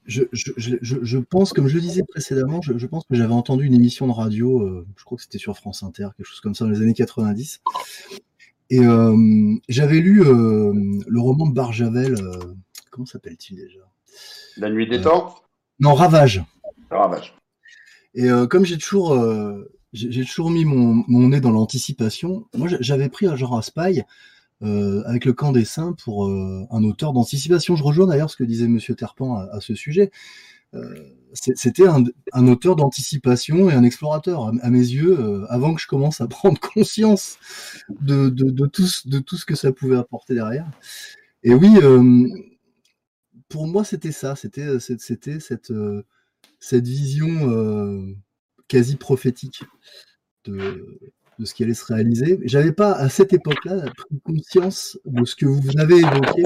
[0.07, 4.12] je, pense, comme je le disais précédemment, je, pense que j'avais entendu une émission de
[4.12, 6.95] radio, je crois que c'était sur France Inter, quelque chose comme ça, dans les années
[6.95, 7.62] 90.
[8.71, 8.81] Et
[9.69, 12.17] j'avais lu le roman de Barjavel,
[12.91, 13.81] comment s'appelle-t-il déjà?
[14.59, 15.35] La nuit des temps?
[15.81, 16.45] Non, Ravage.
[16.91, 17.35] Ravage.
[18.15, 19.17] Et comme j'ai toujours
[19.93, 22.47] j'ai toujours mis mon, nez dans l'anticipation.
[22.55, 24.05] Moi, j'avais pris un genre Aspaille
[24.62, 27.75] euh, avec le camp des saints pour euh, un auteur d'anticipation.
[27.75, 30.11] Je rejoins d'ailleurs ce que disait Monsieur Terpan à, ce sujet.
[30.75, 30.94] Euh,
[31.35, 36.27] c'était un, auteur d'anticipation et un explorateur, à, mes yeux, avant que je commence à
[36.29, 37.38] prendre conscience
[38.01, 38.29] de,
[38.66, 40.70] tout, ce que ça pouvait apporter derrière.
[41.42, 41.79] Et oui,
[43.48, 44.37] pour moi, c'était ça.
[44.37, 45.72] C'était c'était cette,
[46.61, 48.14] cette vision
[48.68, 49.64] quasi prophétique
[50.44, 50.98] de,
[51.45, 52.40] ce qui allait se réaliser.
[52.45, 56.45] J'avais pas à cette époque-là pris conscience de ce que vous avez évoqué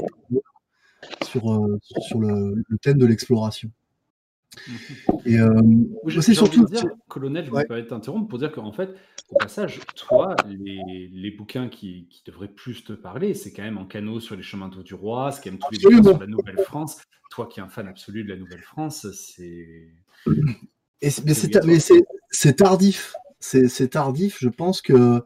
[1.23, 3.69] sur, euh, sur le, thème de l'exploration.
[5.25, 5.61] Et euh,
[6.19, 8.89] c'est surtout dire, colonel, je vais t'interrompre pour dire qu'en fait,
[9.29, 13.77] au passage, toi, les, les bouquins qui, qui, devraient plus te parler, c'est quand même
[13.77, 16.27] En canot sur les chemins du roi, c'est quand même tous les bouquins sur la
[16.27, 17.01] Nouvelle-France.
[17.29, 19.89] Toi qui es un fan absolu de la Nouvelle-France, c'est.
[21.03, 21.79] mais
[22.31, 24.37] c'est tardif c'est tardif.
[24.39, 25.23] Je pense que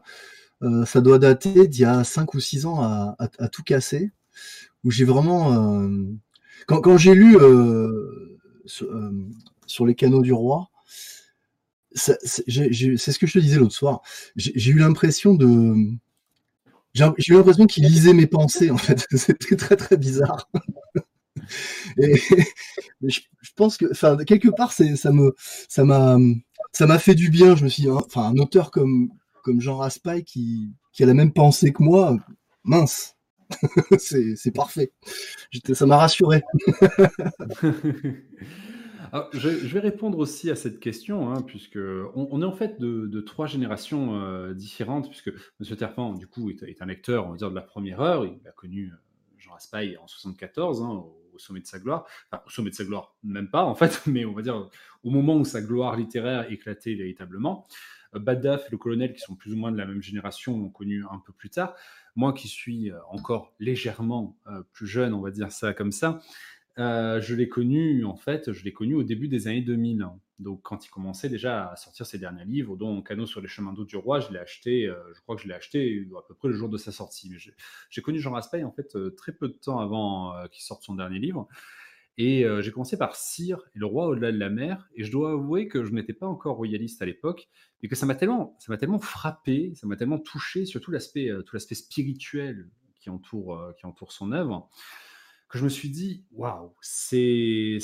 [0.62, 4.10] euh, ça doit dater d'il y a 5 ou 6 ans à, tout casser.
[4.84, 5.80] Où j'ai vraiment.
[5.80, 6.04] Euh,
[6.66, 10.70] quand, j'ai lu euh, sur, les canaux du roi,
[11.94, 14.02] c'est ce que je te disais l'autre soir.
[14.36, 15.74] J'ai eu l'impression de.
[16.94, 19.06] J'ai eu l'impression qu'il lisait mes pensées, en fait.
[19.16, 20.50] C'était très, très bizarre.
[21.98, 22.14] Et,
[23.02, 23.20] je,
[23.56, 25.34] pense que, enfin, quelque part, ça me,
[25.68, 26.18] ça m'a,
[26.72, 27.54] ça m'a fait du bien.
[27.56, 29.10] Je me suis, dit, hein, enfin, un auteur comme,
[29.42, 32.16] comme Jean Raspail qui, qui a la même pensée que moi,
[32.64, 33.16] mince,
[33.98, 34.92] c'est parfait.
[35.72, 36.42] Ça m'a rassuré.
[39.32, 41.78] je, vais répondre aussi à cette question, hein, puisque
[42.14, 45.76] on, est en fait de, trois générations euh, différentes, puisque M.
[45.76, 48.24] Terpan, du coup, est, un lecteur, on va dire, de la première heure.
[48.24, 48.96] Il a connu euh,
[49.38, 51.04] Jean Raspail en 74, hein,
[51.38, 52.06] sommet de sa gloire.
[52.30, 54.68] Enfin, au sommet de sa gloire, même pas en fait, mais on va dire
[55.02, 57.66] au moment où sa gloire littéraire éclatait véritablement.
[58.14, 60.70] Euh, Baddaf et le colonel, qui sont plus ou moins de la même génération, l'ont
[60.70, 61.74] connu un peu plus tard.
[62.14, 66.20] Moi qui suis euh, encore légèrement euh, plus jeune, on va dire ça comme ça,
[66.76, 70.06] je l'ai connu, en fait, je l'ai connu au début des années 2000.
[70.42, 73.72] Donc, quand il commençait déjà à sortir ses derniers livres, dont Canot sur les chemins
[73.72, 76.34] d'eau du roi, je l'ai acheté, euh, je crois que je l'ai acheté à peu
[76.34, 77.30] près le jour de sa sortie.
[77.30, 77.36] Mais
[77.90, 80.82] j'ai connu Jean Raspail, en fait, euh, très peu de temps avant euh, qu'il sorte
[80.82, 81.48] son dernier livre.
[82.18, 84.86] Et j'ai commencé par Cire et le roi au-delà de la mer.
[84.94, 87.48] Et je dois avouer que je n'étais pas encore royaliste à l'époque,
[87.82, 91.30] mais que ça m'a tellement, ça m'a tellement frappé, ça m'a tellement touché, surtout l'aspect,
[91.46, 94.68] tout l'aspect spirituel qui entoure, qui entoure son œuvre
[95.52, 97.78] que je me suis dit, waouh, c'est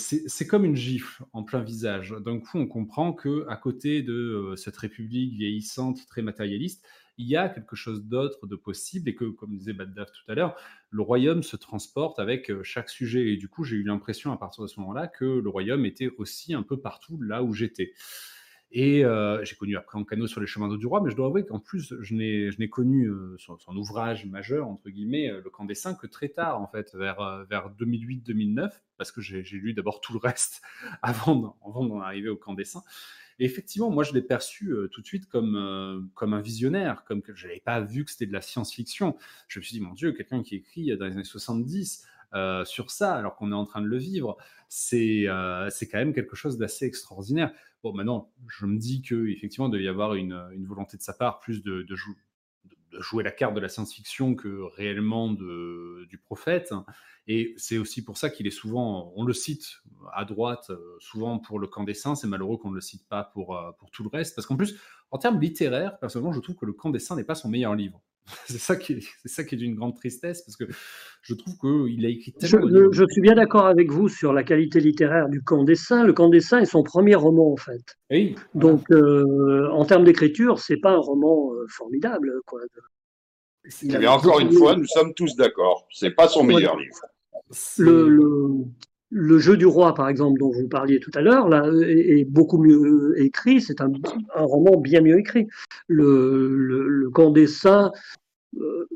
[0.48, 2.14] comme une gifle en plein visage.
[2.24, 6.82] D'un coup, on comprend que à côté de euh, cette république vieillissante, très matérialiste,
[7.18, 10.34] il y a quelque chose d'autre de possible et que, comme disait Baddaf tout à
[10.34, 10.56] l'heure,
[10.88, 13.34] le royaume se transporte avec euh, chaque sujet.
[13.34, 16.08] Et du coup, j'ai eu l'impression à partir de ce moment-là que le royaume était
[16.16, 17.92] aussi un peu partout là où j'étais.
[18.70, 21.16] Et euh, j'ai connu après en canot sur les chemins d'eau du roi, mais je
[21.16, 25.48] dois avouer qu'en plus, je n'ai connu euh, son, ouvrage majeur, entre guillemets, euh, Le
[25.48, 29.72] Camp des Saints, que très tard, en fait, vers, vers 2008-2009, parce que j'ai lu
[29.72, 30.60] d'abord tout le reste
[31.02, 32.82] avant d'en arriver au Camp des Saints.
[33.38, 37.34] Et effectivement, moi, je l'ai perçu tout de suite comme, comme un visionnaire, comme que
[37.36, 39.16] je n'avais pas vu que c'était de la science-fiction.
[39.46, 42.04] Je me suis dit, mon Dieu, quelqu'un qui écrit dans les années 70
[42.64, 44.36] sur ça, alors qu'on est en train de le vivre,
[44.68, 45.26] c'est
[45.70, 47.52] c'est quand même quelque chose d'assez extraordinaire.
[47.82, 51.38] Bon, maintenant, je me dis qu'effectivement, il devait y avoir une, volonté de sa part
[51.38, 51.86] plus de,
[53.00, 56.72] jouer la carte de la science-fiction que réellement du prophète.
[57.30, 59.82] Et c'est aussi pour ça qu'il est souvent, on le cite
[60.14, 62.14] à droite, euh, souvent pour le camp des saints.
[62.14, 64.34] C'est malheureux qu'on ne le cite pas pour, euh, pour tout le reste.
[64.34, 67.24] Parce qu'en plus, en termes littéraires, personnellement, je trouve que le camp des saints n'est
[67.24, 68.00] pas son meilleur livre.
[68.46, 70.64] c'est ça qui est, c'est ça qui est d'une grande tristesse parce que
[71.22, 72.68] je trouve qu'il a écrit tellement.
[72.68, 76.04] Je, je, suis bien d'accord avec vous sur la qualité littéraire du Camp des Saints.
[76.04, 77.82] Le Camp des Saints est son premier roman en fait.
[78.10, 78.34] Oui.
[78.54, 82.60] Donc euh, en termes d'écriture, c'est pas un roman euh, formidable quoi.
[83.82, 85.86] Mais encore une fois, nous sommes tous d'accord.
[85.90, 86.96] C'est pas son meilleur livre.
[87.78, 88.64] Le, le,
[89.10, 92.58] le, jeu du roi, par exemple, dont vous parliez tout à l'heure, là, est, beaucoup
[92.58, 93.60] mieux écrit.
[93.60, 93.90] C'est un,
[94.34, 95.46] roman bien mieux écrit.
[95.86, 97.10] Le, le, le
[98.56, 98.88] euh,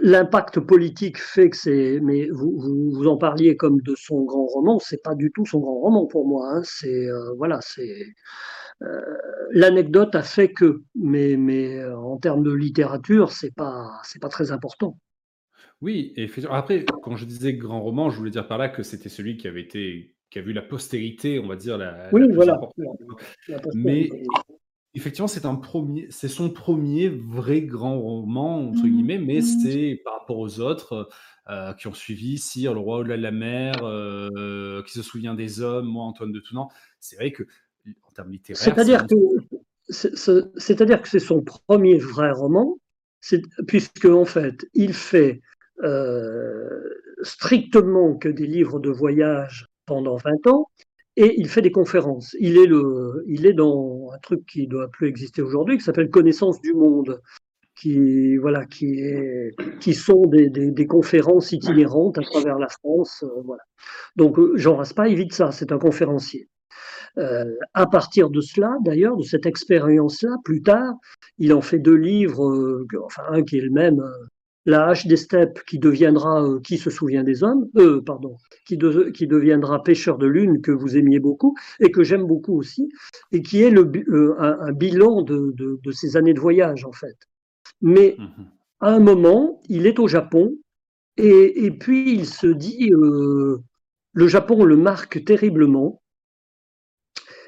[0.00, 2.54] l'impact politique fait que c'est, mais vous,
[2.92, 6.06] vous, en parliez comme de son grand roman, c'est pas du tout son grand roman
[6.06, 6.50] pour moi.
[6.52, 6.60] Hein.
[6.64, 8.06] C'est euh, voilà, c'est
[8.82, 9.00] euh,
[9.52, 14.52] l'anecdote a fait que, mais mais en termes de littérature, c'est pas c'est pas très
[14.52, 14.98] important.
[15.80, 19.08] Oui, et après, quand je disais grand roman, je voulais dire par là que c'était
[19.08, 22.60] celui qui avait été qui a vu la postérité, on va dire, la, oui, voilà.
[23.74, 24.10] Mais
[24.94, 28.90] effectivement, c'est un premier, c'est son premier vrai grand roman entre mmh.
[28.90, 29.42] guillemets, mais mmh.
[29.42, 31.08] c'est par rapport aux autres
[31.48, 35.34] euh, qui ont suivi, Sire, le roi au-delà de la mer, euh, qui se souvient
[35.34, 36.68] des hommes, moi Antoine de Tounan.
[37.00, 37.44] C'est vrai que
[38.06, 39.14] en termes littéraires, c'est-à-dire que
[40.58, 42.76] c'est-à-dire que c'est son premier vrai roman,
[43.66, 45.40] puisque en fait, il fait
[45.82, 46.80] euh,
[47.22, 50.66] strictement que des livres de voyage pendant 20 ans,
[51.16, 52.36] et il fait des conférences.
[52.38, 55.84] Il est, le, il est dans un truc qui ne doit plus exister aujourd'hui, qui
[55.84, 57.20] s'appelle Connaissance du monde,
[57.74, 63.24] qui, voilà, qui, est, qui sont des, des, conférences itinérantes à travers la France.
[63.24, 63.62] Euh, voilà.
[64.16, 66.48] Donc Jean Raspail évite ça, c'est un conférencier.
[67.18, 70.94] Euh, à partir de cela, d'ailleurs, de cette expérience-là, plus tard,
[71.38, 74.00] il en fait deux livres, euh, enfin un qui est le même,
[74.68, 78.78] la hache des steppes qui deviendra euh, Qui se souvient des hommes, euh, pardon, qui,
[79.14, 82.90] qui, deviendra Pêcheur de lune que vous aimiez beaucoup et que j'aime beaucoup aussi,
[83.32, 87.16] et qui est le, euh, un, bilan de, de, ces années de voyage en fait.
[87.80, 88.46] Mais mhm.
[88.80, 90.54] à un moment, il est au Japon
[91.16, 93.62] et, et puis il se dit, euh,
[94.12, 96.02] le Japon le marque terriblement.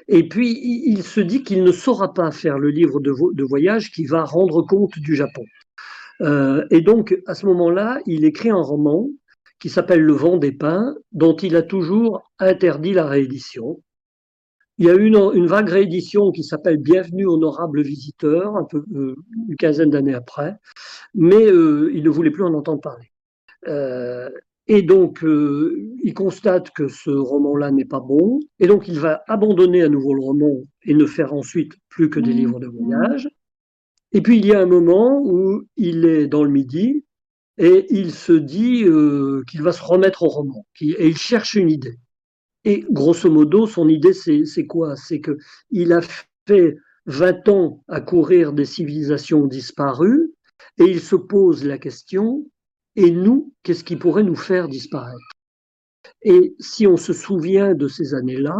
[0.07, 3.91] Et puis il se dit qu'il ne saura pas faire le livre de, de voyage
[3.91, 5.43] qui va rendre compte du Japon.
[6.21, 9.07] Euh, et donc, à ce moment-là, il écrit un roman
[9.59, 13.81] qui s'appelle Le vent des pins, dont il a toujours interdit la réédition.
[14.77, 19.15] Il y a eu une, vague réédition qui s'appelle Bienvenue, honorable visiteur, un peu, euh,
[19.47, 20.55] une quinzaine d'années après,
[21.13, 23.11] mais euh, il ne voulait plus en entendre parler.
[24.67, 29.83] et donc, il constate que ce roman-là n'est pas bon, et donc il va abandonner
[29.83, 32.37] à nouveau le roman et ne faire ensuite plus que des mmh.
[32.37, 33.27] livres de voyage.
[34.11, 37.05] Et puis il y a un moment où il est dans le midi
[37.57, 41.69] et il se dit euh, qu'il va se remettre au roman et il cherche une
[41.69, 41.97] idée.
[42.63, 44.95] Et grosso modo, son idée, c'est quoi?
[44.95, 46.01] C'est qu'il a
[46.47, 50.31] fait 20 ans à courir des civilisations disparues
[50.77, 52.45] et il se pose la question,
[52.95, 55.17] et nous, qu'est-ce qui pourrait nous faire disparaître?
[56.23, 58.59] Et si on se souvient de ces années-là,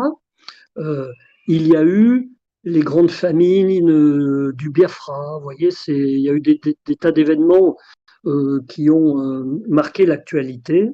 [0.78, 1.08] euh,
[1.48, 2.32] il y a eu
[2.64, 5.38] les grandes famines euh, du Biafra.
[5.38, 6.60] Vous voyez, il y a eu des,
[7.00, 7.78] tas d'événements
[8.26, 10.90] euh, qui ont euh, marqué l'actualité.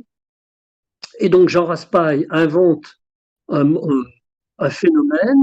[1.20, 2.86] Et donc Jean Raspail invente
[3.50, 3.74] un,
[4.60, 5.42] un, phénomène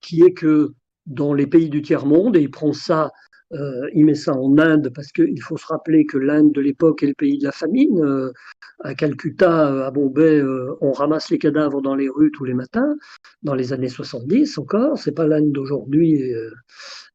[0.00, 0.74] qui est que
[1.06, 3.12] dans les pays du tiers-monde, et il prend ça
[3.52, 7.02] euh, il met ça en Inde parce qu'il faut se rappeler que l'Inde de l'époque
[7.02, 8.00] est le pays de la famine.
[8.00, 8.32] Euh,
[8.80, 12.96] à Calcutta, à Bombay, euh, on ramasse les cadavres dans les rues tous les matins,
[13.42, 14.98] dans les années 70 encore.
[14.98, 16.36] C'est pas l'Inde d'aujourd'hui et,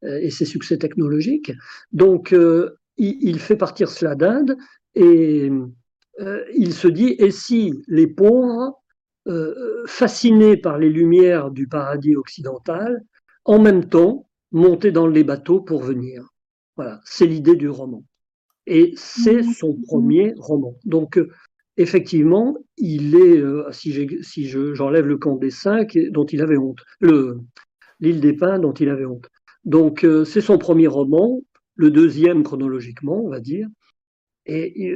[0.04, 1.52] et, ses succès technologiques.
[1.92, 2.68] Donc, il,
[2.98, 4.58] il, fait partir cela d'Inde
[4.96, 5.52] et
[6.56, 8.78] il se dit et si les pauvres,
[9.86, 13.04] fascinés par les lumières du paradis occidental,
[13.46, 16.28] en même temps monter dans les bateaux pour venir.
[16.76, 18.04] Voilà, c'est l'idée du roman.
[18.68, 19.54] Et c'est mhm.
[19.54, 20.76] son premier roman.
[20.86, 21.30] Donc, euh,
[21.78, 26.80] effectivement, il est, euh, si, si j'enlève le camp des cinq, dont il avait honte,
[28.00, 29.28] l'île des pins dont il avait honte.
[29.66, 31.42] Donc, euh, c'est son premier roman,
[31.76, 33.68] le deuxième chronologiquement, on va dire.
[34.48, 34.92] Et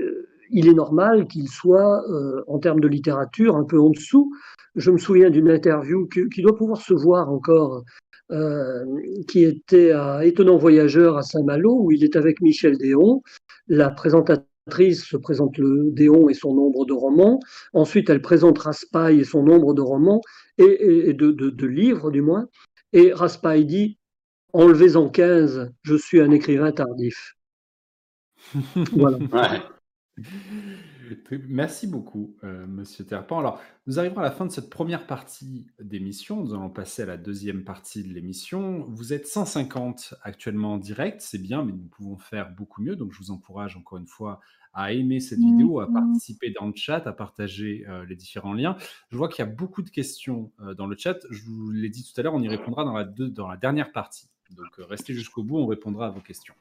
[0.49, 2.03] il est normal qu'il soit,
[2.47, 4.31] en termes de littérature, un peu en dessous.
[4.75, 7.83] Je me souviens d'une interview qui doit pouvoir se voir encore
[8.31, 8.83] euh,
[9.27, 13.21] qui était à Étonnant Voyageur à Saint-Malo, où il est avec Michel Déon.
[13.67, 17.39] La présentatrice se présente le Déon et son nombre de romans.
[17.73, 20.21] Ensuite, elle présente Raspail et son nombre de romans,
[20.57, 22.47] et, de, livres du moins.
[22.93, 23.99] Et Raspail dit
[24.53, 27.35] Enlevez-en 15, je suis un écrivain tardif.
[28.93, 29.19] voilà.
[31.47, 33.39] Merci beaucoup, euh, Monsieur Terpan.
[33.39, 36.43] Alors, nous arrivons à la fin de cette première partie d'émission.
[36.43, 38.85] Nous allons passer à la deuxième partie de l'émission.
[38.89, 42.95] Vous êtes 150 actuellement en direct, c'est bien, mais nous pouvons faire beaucoup mieux.
[42.95, 44.39] Donc, je vous encourage encore une fois
[44.73, 45.93] à aimer cette vidéo, à mm-hmm.
[45.93, 48.75] participer dans le chat, à partager euh, les différents liens.
[49.09, 51.17] Je vois qu'il y a beaucoup de questions euh, dans le chat.
[51.29, 53.91] Je vous l'ai dit tout à l'heure, on y répondra dans la, dans la dernière
[53.91, 54.27] partie.
[54.51, 56.53] Donc, restez jusqu'au bout, on répondra à vos questions.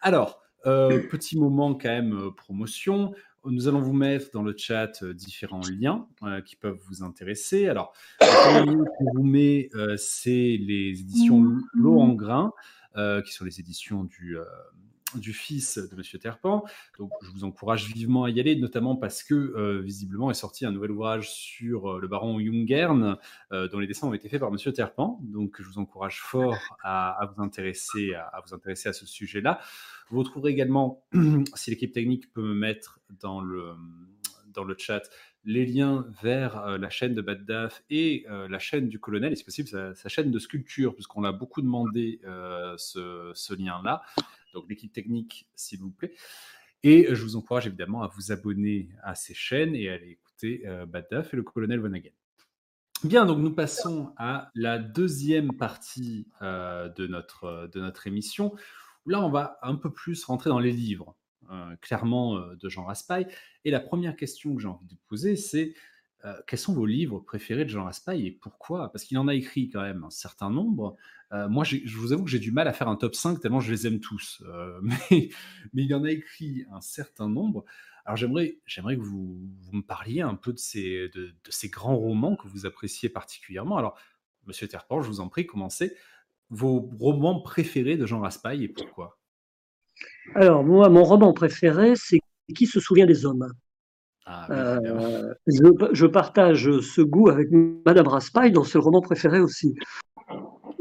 [0.00, 3.14] Alors, petit moment quand même promotion.
[3.44, 7.68] Nous allons vous mettre dans le chat euh, différents liens euh, qui peuvent vous intéresser.
[7.68, 12.52] Alors, le premier lien qu'on vous met, euh, c'est les éditions L'eau en grain,
[13.24, 14.36] qui sont les éditions du,
[15.16, 16.64] du fils de Monsieur Terpan.
[16.98, 20.66] Donc, je vous encourage vivement à y aller, notamment parce que euh, visiblement est sorti
[20.66, 23.16] un nouvel ouvrage sur euh, le baron Jungern,
[23.52, 25.18] euh, dont les dessins ont été faits par Monsieur Terpan.
[25.22, 29.60] Donc, je vous encourage fort à, vous intéresser à, vous intéresser à ce sujet-là.
[30.10, 31.04] Vous retrouverez également,
[31.54, 33.74] si l'équipe technique peut me mettre dans le
[34.52, 35.02] dans le chat
[35.44, 39.44] les liens vers la chaîne de Bad Daf et la chaîne du colonel, et si
[39.44, 42.20] possible sa, chaîne de sculpture, puisqu'on l'a beaucoup demandé
[42.76, 44.02] ce, ce lien-là
[44.54, 46.14] donc l'équipe technique, s'il vous plaît.
[46.82, 50.66] Et je vous encourage évidemment à vous abonner à ces chaînes et à aller écouter
[50.66, 52.14] euh, et le colonel Vonnegut.
[53.02, 58.54] Bien, donc nous passons à la deuxième partie euh, de, notre, de notre émission.
[59.06, 61.16] là, on va un peu plus rentrer dans les livres,
[61.50, 63.26] euh, clairement, euh, de Jean Raspail.
[63.64, 65.72] Et la première question que j'ai envie de poser, c'est
[66.46, 68.92] quels sont vos livres préférés de Jean Raspail et pourquoi?
[68.92, 70.96] Parce qu'il en a écrit quand même un certain nombre.
[71.32, 73.60] Euh, moi, je vous avoue que j'ai du mal à faire un top 5 tellement
[73.60, 74.42] je les aime tous.
[74.46, 75.30] Euh, mais,
[75.74, 77.64] il en a écrit un certain nombre.
[78.04, 79.38] Alors j'aimerais, j'aimerais que vous,
[79.72, 83.76] me parliez un peu de ces, de, ces grands romans que vous appréciez particulièrement.
[83.76, 83.96] Alors,
[84.46, 85.94] Monsieur Terpan, je vous en prie, commencez.
[86.48, 89.18] Vos romans préférés de Jean Raspail et pourquoi?
[90.34, 92.20] Alors, moi, mon roman préféré, c'est
[92.56, 93.52] Qui se souvient des hommes?
[94.32, 97.48] Ah, euh, je, partage ce goût avec
[97.84, 99.74] Madame Raspail dans ce roman préféré aussi.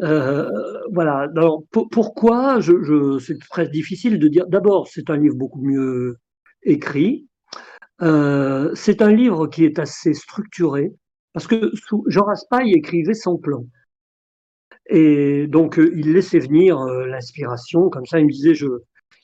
[0.04, 0.48] Euh,
[0.94, 1.28] voilà.
[1.36, 4.46] Alors, pourquoi je, C'est très difficile de dire.
[4.48, 6.18] D'abord, c'est un livre beaucoup mieux
[6.62, 7.28] écrit.
[8.04, 10.94] Euh, c'est un livre qui est assez structuré
[11.34, 11.72] parce que
[12.06, 13.66] Jean Raspail écrivait sans plan.
[14.92, 17.90] Et donc, il laissait venir l'inspiration.
[17.90, 18.68] Comme ça, il me disait, je,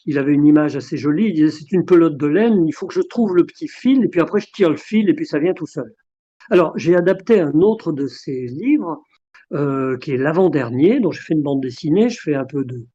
[0.05, 1.27] il avait une image assez jolie.
[1.27, 4.03] Il disait, c'est une pelote de laine, il faut que je trouve le petit fil,
[4.03, 5.93] et puis après, je tire le fil, et puis ça vient tout seul.
[6.49, 9.01] Alors, j'ai adapté un autre de ses livres
[9.53, 12.09] euh, qui est l'avant-dernier, dont j'ai fait une bande dessinée.
[12.09, 12.85] Je fais un peu de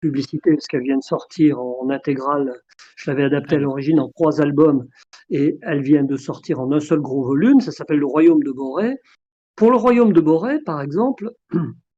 [0.00, 2.52] publicité parce qu'elle vient de sortir en, intégrale.
[2.96, 4.86] Je l'avais adaptée à l'origine en trois albums
[5.28, 7.60] et elle vient de sortir en un seul gros volume.
[7.60, 8.96] Ça s'appelle Le Royaume de Boré.
[9.56, 11.30] Pour Le Royaume de Boré, par exemple,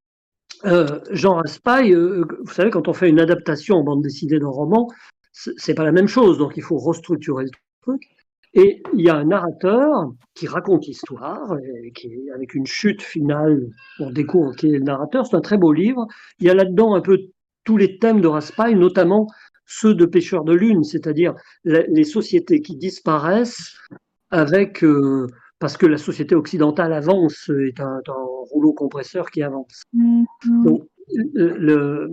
[0.64, 4.48] euh, Jean Raspail, euh, vous savez, quand on fait une adaptation en bande dessinée d'un
[4.48, 4.88] roman,
[5.32, 7.50] c'est pas la même chose, donc il faut restructurer le
[7.82, 8.02] truc.
[8.54, 11.56] Et il y a un narrateur qui raconte l'histoire,
[11.94, 15.26] qui avec une chute finale, on découvre qui est le narrateur.
[15.26, 16.06] C'est un très beau livre.
[16.38, 17.18] Il y a là-dedans un peu
[17.64, 19.26] tous les thèmes de Raspail, notamment
[19.64, 21.34] ceux de pêcheurs de lune, c'est-à-dire
[21.64, 23.74] les sociétés qui disparaissent
[24.30, 25.26] avec euh,
[25.62, 29.84] parce que la société occidentale avance, est un, un rouleau compresseur qui avance.
[29.94, 30.64] Mm-hmm.
[30.64, 30.88] Donc,
[31.34, 32.10] le,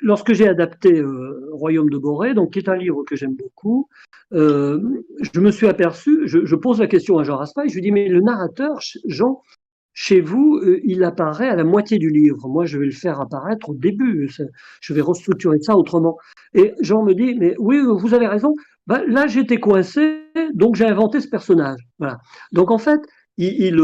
[0.00, 3.90] lorsque j'ai adapté euh, Royaume de Boré, donc qui est un livre que j'aime beaucoup,
[4.32, 4.80] euh,
[5.20, 8.08] je me suis aperçu, je, pose la question à Jean Raspail, je lui dis mais
[8.08, 9.42] le narrateur, Jean,
[9.92, 12.48] chez vous, euh, il apparaît à la moitié du livre.
[12.48, 14.30] Moi, je vais le faire apparaître au début.
[14.80, 16.16] Je vais restructurer ça autrement.
[16.54, 18.54] Et Jean me dit mais oui, vous avez raison.
[18.86, 20.22] Ben, là, j'étais coincé,
[20.54, 21.80] donc j'ai inventé ce personnage.
[21.98, 22.18] Voilà.
[22.52, 23.00] Donc en fait,
[23.36, 23.76] il,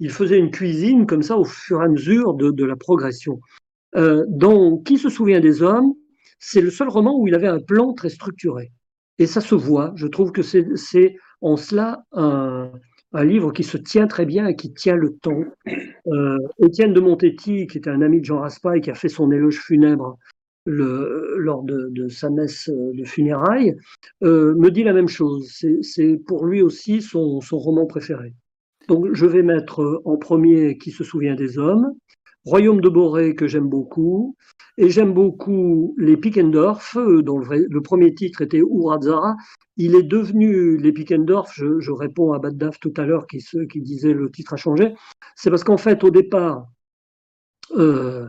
[0.00, 3.38] il, faisait une cuisine comme ça au fur et à mesure de, de la progression.
[3.96, 5.94] Euh, dans Qui se souvient des hommes,
[6.38, 8.72] c'est le seul roman où il avait un plan très structuré.
[9.18, 9.92] Et ça se voit.
[9.96, 12.70] Je trouve que c'est en cela un,
[13.14, 15.42] livre qui se tient très bien et qui tient le temps.
[16.06, 19.30] Euh, Étienne de Montetti, qui était un ami de Jean Raspail, qui a fait son
[19.30, 20.16] éloge funèbre
[20.66, 23.76] lors de, sa messe de funérailles,
[24.22, 25.50] euh, me dit la même chose.
[25.82, 28.34] C'est pour lui aussi son, roman préféré.
[28.88, 31.92] Donc je vais mettre en premier Qui se souvient des hommes.
[32.44, 34.34] Royaume de Boré que j'aime beaucoup,
[34.78, 39.36] et j'aime beaucoup les Pickendorf, euh, dont le, premier titre était Urazara.
[39.76, 44.14] Il est devenu les Pickendorf, je, réponds à Baddaf tout à l'heure qui, qui disait
[44.14, 44.94] le titre a changé,
[45.36, 46.66] c'est parce qu'en fait au départ,
[47.72, 48.28] euh, euh,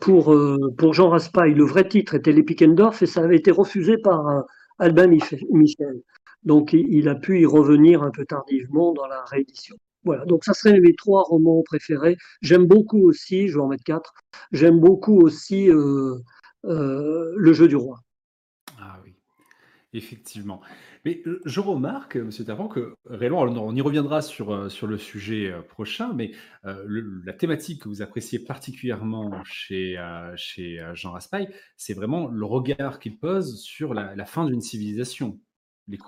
[0.00, 0.36] pour,
[0.76, 4.44] pour Jean Raspail, le vrai titre était les Pickendorf et ça avait été refusé par
[4.78, 6.02] Albin Michel.
[6.44, 9.76] Donc il a pu y revenir un peu tardivement dans la réédition.
[10.04, 12.16] Voilà, donc ça serait mes trois romans préférés.
[12.40, 14.12] J'aime beaucoup aussi, je vais en mettre quatre,
[14.50, 16.16] j'aime beaucoup aussi euh,
[16.64, 18.00] euh, Le jeu du roi.
[19.94, 20.62] Effectivement.
[21.04, 25.52] Mais euh, je remarque, Monsieur Tervan, que réellement, on y reviendra sur, sur le sujet
[25.68, 26.30] prochain, mais
[26.64, 30.02] la thématique que vous appréciez particulièrement chez,
[30.36, 35.38] chez Jean Raspail, c'est vraiment le regard qu'il pose sur la fin d'une civilisation.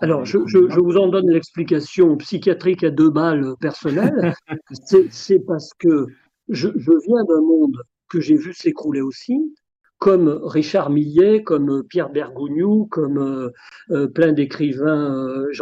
[0.01, 0.39] Alors, je,
[0.81, 4.35] vous en donne l'explication psychiatrique à deux balles personnelles.
[5.11, 6.07] C'est parce que
[6.49, 9.55] je, viens d'un monde que j'ai vu s'écrouler aussi,
[9.99, 13.51] comme Richard Millet, comme Pierre Bergogneau, comme euh,
[13.91, 15.53] euh, plein d'écrivains, euh,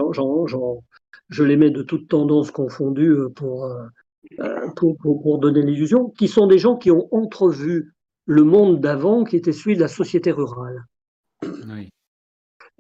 [1.29, 3.73] je les mets de toutes tendances confondues pour,
[4.77, 7.95] pour, pour donner l'illusion, qui sont des gens qui ont entrevu
[8.27, 10.85] le monde d'avant, qui était celui de la société rurale.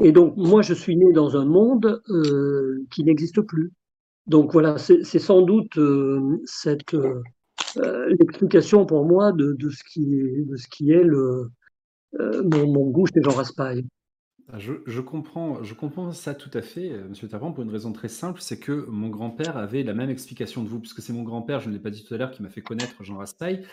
[0.02, 3.72] Et donc, moi, je suis né dans un monde euh, qui n'existe plus.
[4.26, 6.94] Donc voilà, c'est sans doute euh, cette
[7.76, 11.50] l'explication pour moi de, ce qui est, de ce qui est le,
[12.18, 13.84] mon, goût chez Jean Raspail.
[14.52, 18.08] Ah, je, comprends, je comprends ça tout à fait, Monsieur Tarpan, pour une raison très
[18.08, 21.60] simple, c'est que mon grand-père avait la même explication de vous, puisque c'est mon grand-père,
[21.60, 23.64] je ne l'ai pas dit tout à l'heure, qui m'a fait connaître Jean Raspail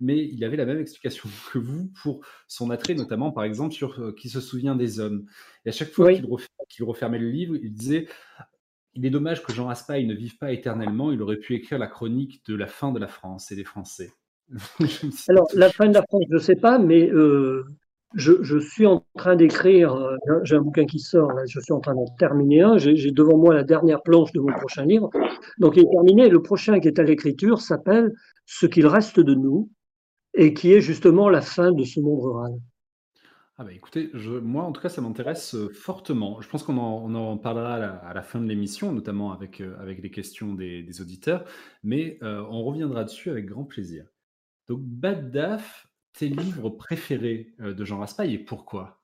[0.00, 4.00] mais il avait la même explication que vous pour son attrait, notamment par exemple sur
[4.00, 5.26] euh, qui se souvient des hommes.
[5.64, 8.08] Et à chaque fois qu'il refermait le livre, il disait
[8.96, 11.86] il est dommage que Jean Raspail ne vive pas éternellement, il aurait pu écrire la
[11.86, 14.10] chronique de la fin de la France et des Français.
[15.28, 17.64] Alors, la fin de la France, je ne sais pas, mais euh,
[18.14, 21.80] je, suis en train d'écrire, euh, j'ai un bouquin qui sort, là, je suis en
[21.80, 25.10] train d'en terminer un, j'ai devant moi la dernière planche de mon prochain livre,
[25.58, 28.12] donc il est terminé, le prochain qui est à l'écriture s'appelle
[28.46, 29.70] Ce qu'il reste de nous,
[30.34, 32.52] et qui est justement la fin de ce monde rural.
[33.58, 34.10] Ah bah écoutez,
[34.42, 36.42] moi en tout cas ça m'intéresse euh, fortement.
[36.42, 40.10] Je pense qu'on en, parlera à la, fin de l'émission, notamment avec, euh, avec les
[40.10, 41.42] questions des, auditeurs,
[41.82, 44.04] mais euh, on reviendra dessus avec grand plaisir.
[44.68, 49.00] Donc Bad Daf, tes livres préférés de Jean Raspail et pourquoi?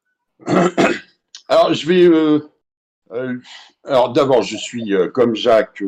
[1.48, 2.42] Alors je vais
[3.84, 5.82] alors d'abord, je suis comme Jacques,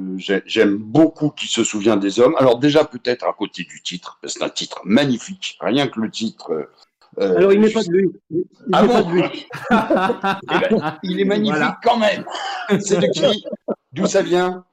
[0.47, 2.35] j'aime beaucoup qui se souvient des hommes.
[2.39, 6.69] Alors déjà peut-être à côté du titre, c'est un titre magnifique, rien que le titre.
[7.19, 8.11] Alors il n'est pas de lui.
[8.31, 9.03] Il ah bon
[9.69, 12.25] pas eh ben, Il est magnifique quand même.
[12.81, 13.45] C'est de qui?
[13.93, 14.65] D'où ça vient?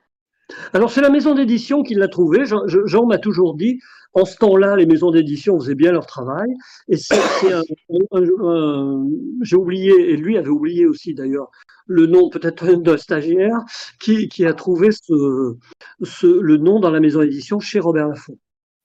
[0.73, 2.45] Alors c'est la maison d'édition qui l'a trouvé.
[2.45, 3.79] Jean, m'a toujours dit,
[4.13, 6.49] en ce temps-là, les maisons d'édition faisaient bien leur travail.
[6.87, 7.19] Et c'est
[9.41, 11.49] j'ai oublié, et lui avait oublié aussi d'ailleurs,
[11.87, 13.57] le nom peut-être d'un stagiaire
[13.99, 18.37] qui, a trouvé le nom dans la maison d'édition chez Robert Laffont.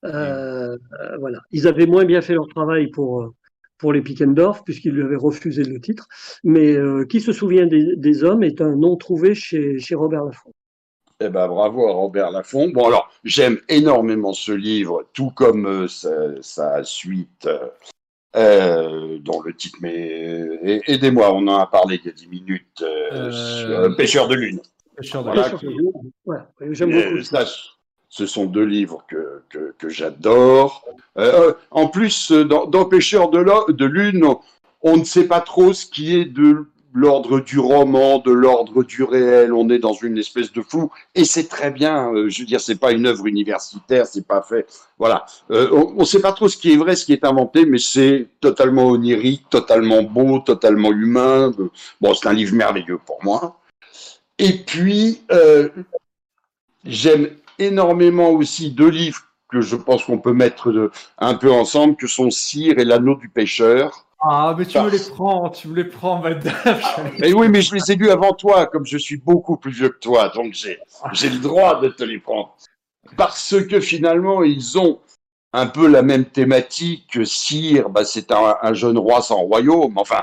[0.04, 0.76] Euh,
[1.18, 1.40] voilà.
[1.50, 3.32] Ils avaient moins bien fait leur travail pour,
[3.78, 6.08] pour les Pickendorf, puisqu'ils lui avaient refusé le titre.
[6.44, 10.52] Mais euh, Qui se souvient des, hommes est un nom trouvé chez, chez Robert Laffont.
[11.20, 12.68] Eh ben, bravo à Robert Laffont.
[12.68, 17.48] Bon, alors, j'aime énormément ce livre, tout comme euh, sa, suite,
[18.36, 22.84] euh, dont le titre, mais aidez-moi, on en a parlé il y a 10 minutes,
[23.96, 24.60] Pêcheur de lune.
[24.96, 25.90] Pêcheur de lune.
[26.26, 26.38] Ouais,
[26.72, 27.22] j'aime beaucoup.
[28.08, 29.42] Ce sont deux livres que,
[29.78, 30.84] que, j'adore.
[31.70, 34.24] en plus, dans, dans Pêcheur de, lune,
[34.82, 39.02] on ne sait pas trop ce qui est de l'ordre du roman, de l'ordre du
[39.04, 39.52] réel.
[39.52, 42.12] On est dans une espèce de flou, et c'est très bien.
[42.12, 44.66] Euh, je veux dire, c'est pas une œuvre universitaire, c'est pas fait.
[44.98, 47.66] Voilà, euh, on ne sait pas trop ce qui est vrai, ce qui est inventé,
[47.66, 51.52] mais c'est totalement onirique, totalement beau, totalement humain.
[52.00, 53.60] Bon, c'est un livre merveilleux pour moi.
[54.38, 55.68] Et puis, euh,
[56.84, 57.28] j'aime
[57.58, 62.30] énormément aussi deux livres que je pense qu'on peut mettre un peu ensemble, que sont
[62.30, 64.06] Cire et l'anneau du pêcheur.
[64.20, 66.54] Ah, mais tu me les prends, tu me les prends, madame.
[67.18, 69.90] mais oui, mais je les ai lus avant toi, comme je suis beaucoup plus vieux
[69.90, 70.78] que toi, donc j'ai,
[71.12, 72.56] j'ai le droit de te les prendre.
[73.16, 75.00] Parce que finalement, ils ont
[75.52, 80.22] un peu la même thématique que Cyr, bah, c'est un, jeune roi sans royaume, enfin.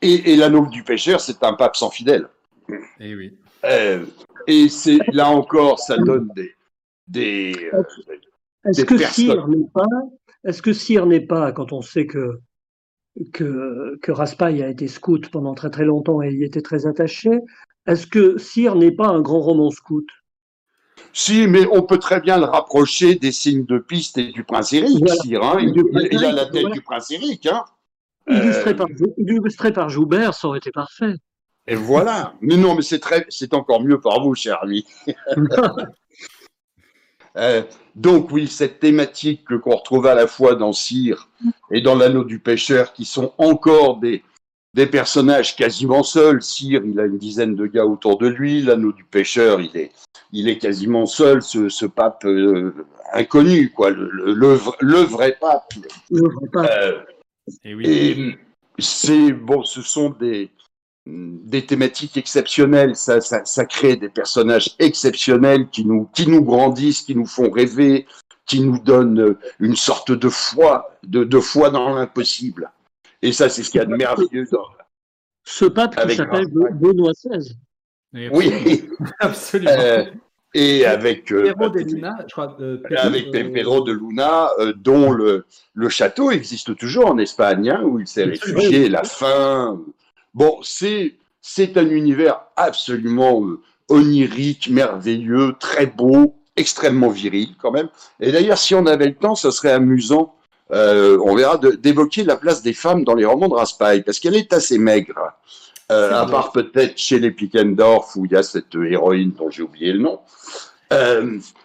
[0.00, 2.28] Et, l'anneau du pêcheur, c'est un pape sans fidèle.
[2.70, 3.36] Et eh oui.
[3.64, 4.04] Euh,
[4.48, 6.54] et c'est là encore, ça donne des.
[7.06, 7.70] des
[8.64, 9.86] Est-ce que Cyr n'est pas
[10.44, 12.40] est-ce que Cyr n'est pas, quand on sait que,
[13.32, 17.30] que, que Raspail a été scout pendant très très longtemps et y était très attaché,
[17.86, 20.06] est-ce que Cyr n'est pas un grand roman scout?
[21.12, 24.72] Si, mais on peut très bien le rapprocher des signes de piste et du prince
[24.72, 25.58] Eric, hein.
[25.60, 27.46] il, a la tête du prince Eric.
[27.46, 27.64] Hein.
[28.28, 31.14] Illustré, par, illustré, par, Joubert, ça aurait été parfait.
[31.68, 32.34] Et voilà.
[32.40, 34.84] Mais non, mais c'est très, c'est encore mieux pour vous, cher ami.
[37.36, 37.62] Euh,
[37.94, 41.28] donc oui, cette thématique qu'on retrouve à la fois dans Cire
[41.70, 44.24] et dans l'anneau du pêcheur, qui sont encore des,
[44.74, 46.42] des personnages quasiment seuls.
[46.42, 48.62] Cire, il a une dizaine de gars autour de lui.
[48.62, 49.92] L'anneau du pêcheur, il est,
[50.32, 52.74] il est quasiment seul, ce, pape euh,
[53.12, 54.34] inconnu, quoi, le,
[54.80, 55.72] le, vrai pape.
[56.56, 57.00] Euh,
[57.62, 57.86] et, oui.
[57.86, 58.38] et
[58.80, 60.50] c'est bon, ce sont des,
[61.08, 67.14] des thématiques exceptionnelles, ça, ça, crée des personnages exceptionnels qui nous, qui nous grandissent, qui
[67.14, 68.06] nous font rêver,
[68.44, 72.70] qui nous donnent une sorte de foi, de, de foi dans l'impossible.
[73.22, 74.64] Et ça, c'est ce qu'il y a de merveilleux dans.
[75.44, 77.56] Ce pape qui s'appelle Benoît XVI.
[78.32, 78.88] Oui,
[79.20, 79.70] absolument.
[79.72, 80.04] Euh,
[80.54, 85.88] et avec euh, de Luna, je crois, euh, avec Pepero de Luna, dont le, le
[85.88, 89.80] château existe toujours en Espagne, hein, où il s'est réfugié, la faim,
[90.34, 97.88] Bon, c'est c'est un univers absolument euh, onirique, merveilleux, très beau, extrêmement viril quand même.
[98.20, 100.34] Et d'ailleurs, si on avait le temps, ça serait amusant
[100.70, 104.52] on verra, d'évoquer la place des femmes dans les romans de Raspail, parce qu'elle est
[104.52, 105.32] assez maigre.
[105.88, 109.94] à part peut-être chez les Pickendorf, où il y a cette héroïne dont j'ai oublié
[109.94, 110.20] le nom.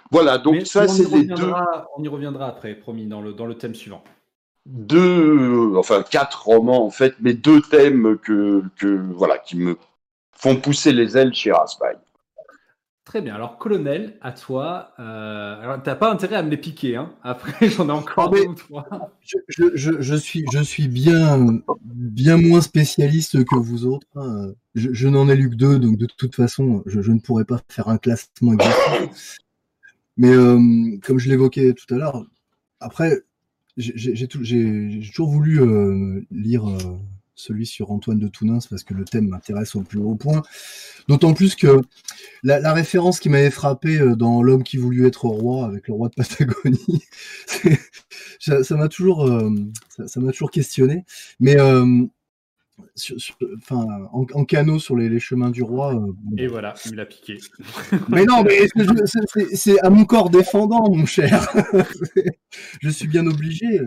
[0.09, 1.51] voilà, donc ça, c'est les deux.
[1.97, 4.01] On y reviendra après, promis, dans le, dans le thème suivant
[4.65, 9.77] deux, enfin quatre romans en fait, mais deux thèmes que, que voilà, qui me
[10.31, 11.97] font pousser les ailes chez Raspail.
[13.05, 13.35] Très bien.
[13.35, 14.93] Alors, colonel, à toi.
[14.97, 16.95] Euh, alors, t'as pas intérêt à me les piquer.
[16.95, 18.85] Hein Après, j'en ai encore deux ou trois.
[19.19, 19.37] Je,
[19.75, 24.07] je, je, suis, je suis bien, bien moins spécialiste que vous autres.
[24.15, 24.53] Hein.
[24.73, 27.89] Je, n'en ai lu que deux, donc de toute façon, je, ne pourrais pas faire
[27.89, 29.41] un classement exact.
[30.15, 32.25] Mais euh, comme je l'évoquais tout à l'heure,
[32.79, 33.21] après,
[33.77, 36.77] j'ai toujours voulu euh, lire euh,
[37.35, 40.43] celui sur Antoine de Tounins parce que le thème m'intéresse au plus haut point.
[41.07, 41.81] D'autant plus que
[42.43, 46.09] la, référence qui m'avait frappé euh, dans L'homme qui voulut être roi avec le roi
[46.09, 47.03] de Patagonie,
[48.39, 49.27] ça m'a toujours,
[49.89, 50.21] ça
[50.51, 51.05] questionné.
[51.39, 51.57] Mais
[53.57, 55.95] enfin, en, canot sur les, chemins du roi.
[55.95, 57.39] Euh, et voilà, il l'a piqué.
[58.09, 58.67] mais non, mais
[59.53, 61.47] c'est à mon corps défendant, mon cher.
[62.81, 63.81] je suis bien obligé.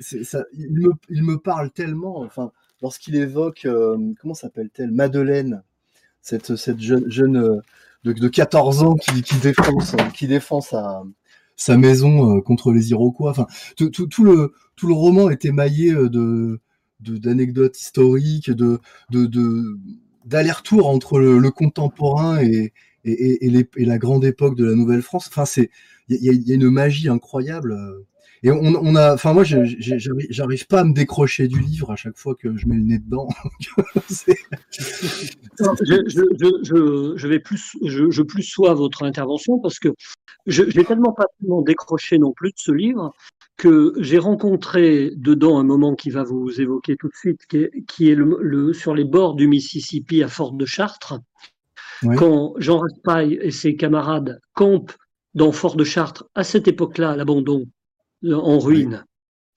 [0.00, 2.20] Ça, il, me, il, me, parle tellement.
[2.20, 4.90] Enfin, lorsqu'il évoque, euh, comment s'appelle-t-elle?
[4.90, 5.62] Madeleine,
[6.22, 7.56] cette, cette jeune, jeune euh,
[8.04, 9.76] de, de, 14 ans qui, qui défend,
[10.14, 11.02] qui défend sa,
[11.56, 13.30] sa maison contre les Iroquois.
[13.30, 16.60] Enfin, tout, tout, tout, le, tout le roman est émaillé de
[17.00, 18.78] d'anecdotes historiques, de,
[19.10, 19.78] de,
[20.24, 22.72] d'aller-retour entre le, contemporain et,
[23.04, 23.46] et,
[23.76, 25.28] et, la grande époque de la Nouvelle-France.
[25.28, 25.70] Enfin, c'est
[26.08, 27.76] il y, a une magie incroyable.
[28.42, 32.16] Et on, on a, enfin moi, j'arrive pas à me décrocher du livre à chaque
[32.16, 33.28] fois que je mets le nez dedans.
[34.10, 34.34] je,
[37.16, 39.88] je, vais plus, je, plus sois votre intervention parce que
[40.46, 43.12] je n'ai tellement pas tellement décroché non plus de ce livre
[43.58, 48.14] que j'ai rencontré dedans un moment qui va vous évoquer tout de suite, qui est,
[48.14, 51.20] le, sur les bords du Mississippi à Fort de Chartres,
[52.16, 54.94] quand Jean Raspail et ses camarades campent
[55.34, 57.64] dans Fort de Chartres, à cette époque-là, l'abandon
[58.24, 59.04] euh, en ruine,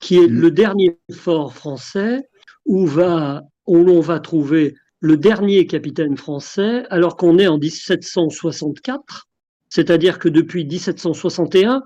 [0.00, 0.40] qui est mm.
[0.40, 2.28] le dernier fort français
[2.66, 9.28] où, va, où l'on va trouver le dernier capitaine français, alors qu'on est en 1764,
[9.68, 11.82] c'est-à-dire que depuis 1761,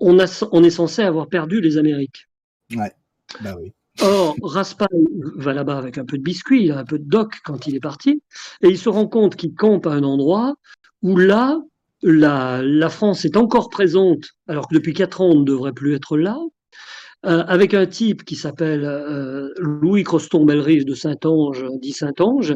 [0.00, 2.26] on, est censé avoir perdu les Amériques.
[2.74, 2.92] Ouais,
[3.42, 3.72] bah oui.
[4.00, 4.88] Or, Raspail
[5.36, 7.74] va là-bas avec un peu de biscuit, il a un peu de doc quand il
[7.74, 8.22] est parti,
[8.62, 10.54] et il se rend compte qu'il campe à un endroit
[11.02, 11.60] où là,
[12.02, 16.16] la, France est encore présente, alors que depuis quatre ans, on ne devrait plus être
[16.16, 16.38] là,
[17.26, 22.54] euh, avec un type qui s'appelle euh, Louis Croston-Bellerive de Saint-Ange, dit Saint-Ange,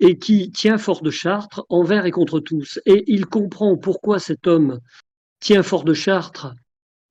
[0.00, 2.78] et qui tient Fort de Chartres envers et contre tous.
[2.84, 4.78] Et il comprend pourquoi cet homme
[5.40, 6.52] tient Fort de Chartres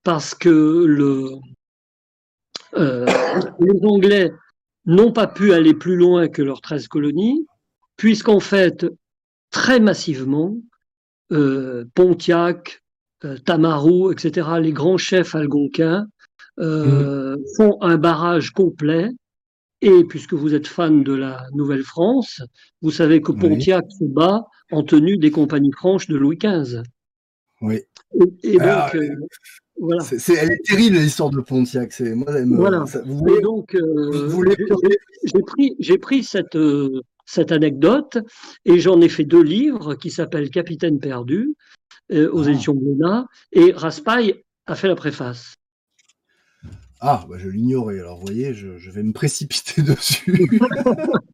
[0.04, 1.30] parce que le,
[2.74, 3.06] euh,
[3.60, 4.30] les Anglais
[4.86, 7.46] n'ont pas pu aller plus loin que leurs 13 colonies,
[7.96, 8.86] puisqu'en fait,
[9.50, 10.56] très massivement,
[11.32, 12.82] euh, Pontiac,
[13.24, 16.06] euh, Tamarou, etc., les grands chefs algonquins
[16.58, 17.36] mmh.
[17.56, 19.10] font un barrage complet.
[19.84, 22.40] Et puisque vous êtes fan de la Nouvelle-France,
[22.82, 26.82] vous savez que Pontiac se bat en tenue des compagnies franches de Louis XV.
[27.62, 27.80] Oui.
[28.44, 28.96] Et, donc,
[29.80, 31.92] elle est terrible l'histoire de Pontiac.
[31.92, 32.84] C'est voilà.
[32.94, 34.44] et donc, euh,
[35.24, 38.18] j'ai pris, j'ai pris cette euh, cette anecdote
[38.64, 41.54] et j'en ai fait deux livres qui s'appellent Capitaine perdu
[42.12, 42.50] euh, aux ah.
[42.50, 45.54] éditions Blénat et Raspail a fait la préface.
[47.00, 47.98] Ah, bah je l'ignorais.
[47.98, 50.60] Alors, vous voyez, je, je vais me précipiter dessus.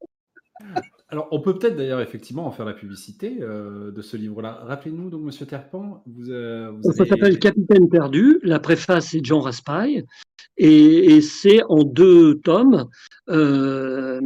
[1.10, 4.60] Alors, on peut peut-être d'ailleurs effectivement en faire la publicité euh, de ce livre-là.
[4.64, 8.38] Rappelez-nous donc, Monsieur Terpan, vous, euh, Ça s'appelle Capitaine perdu.
[8.42, 10.04] La préface est Jean Raspail
[10.58, 12.88] et, c'est en deux tomes.
[13.30, 14.20] Euh,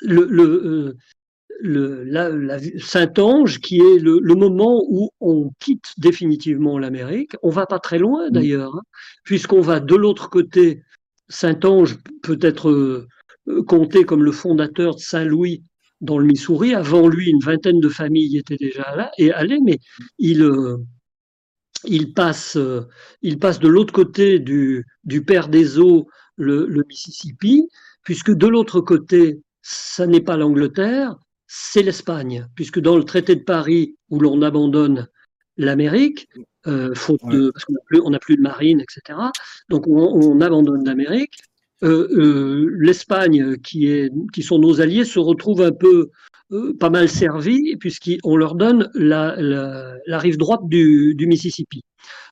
[0.00, 0.96] le,
[1.60, 7.32] la, Saint-Ange, qui est le, moment où on quitte définitivement l'Amérique.
[7.42, 8.82] On va pas très loin d'ailleurs, hein,
[9.22, 10.82] puisqu'on va de l'autre côté.
[11.28, 13.06] Saint-Ange peut être
[13.66, 15.62] compté comme le fondateur de Saint-Louis
[16.00, 16.74] dans le Missouri.
[16.74, 19.78] Avant lui, une vingtaine de familles étaient déjà là et allées, mais
[20.18, 20.76] il, euh,
[21.84, 22.82] il, passe, euh,
[23.22, 27.68] il passe de l'autre côté du, du père des eaux, le, Mississippi,
[28.04, 31.16] puisque de l'autre côté, ça n'est pas l'Angleterre,
[31.48, 35.08] c'est l'Espagne, puisque dans le traité de Paris, où l'on abandonne
[35.56, 36.28] l'Amérique,
[36.94, 39.18] faute de, parce qu'on n'a plus de marine, etc.
[39.68, 41.34] Donc on abandonne l'Amérique.
[41.84, 46.10] Euh, euh, l'Espagne, qui, est, qui sont nos alliés, se retrouve un peu
[46.50, 51.82] euh, pas mal servis puisqu'on leur donne la, la, la rive droite du, du, Mississippi.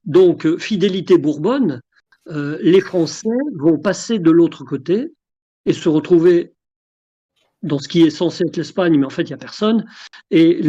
[0.05, 1.81] Donc, fidélité bourbonne,
[2.29, 5.13] les Français vont passer de l'autre côté
[5.65, 6.55] et se retrouver
[7.63, 9.85] dans ce qui est censé être l'Espagne, mais en fait, il n'y a personne.
[10.33, 10.61] Et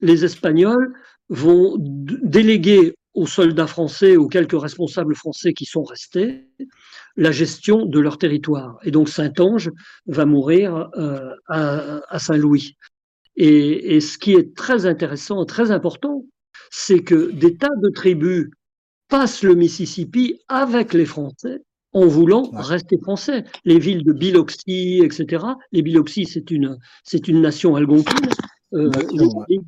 [0.00, 0.94] les Espagnols
[1.28, 6.46] vont déléguer aux soldats français, aux quelques responsables français qui sont restés,
[7.16, 8.78] la gestion de leur territoire.
[8.84, 9.70] Et donc Saint-Ange
[10.06, 12.76] va mourir euh, à, Saint-Louis.
[13.36, 16.24] Et, ce qui est très intéressant, très important,
[16.70, 18.50] c'est que des tas de tribus
[19.08, 23.44] passent le Mississippi avec les Français en voulant rester français.
[23.64, 25.44] Les villes de Biloxi, etc.
[25.72, 28.30] Les Biloxi, c'est une, c'est une nation algonquine.
[28.74, 28.90] Euh,
[29.48, 29.58] les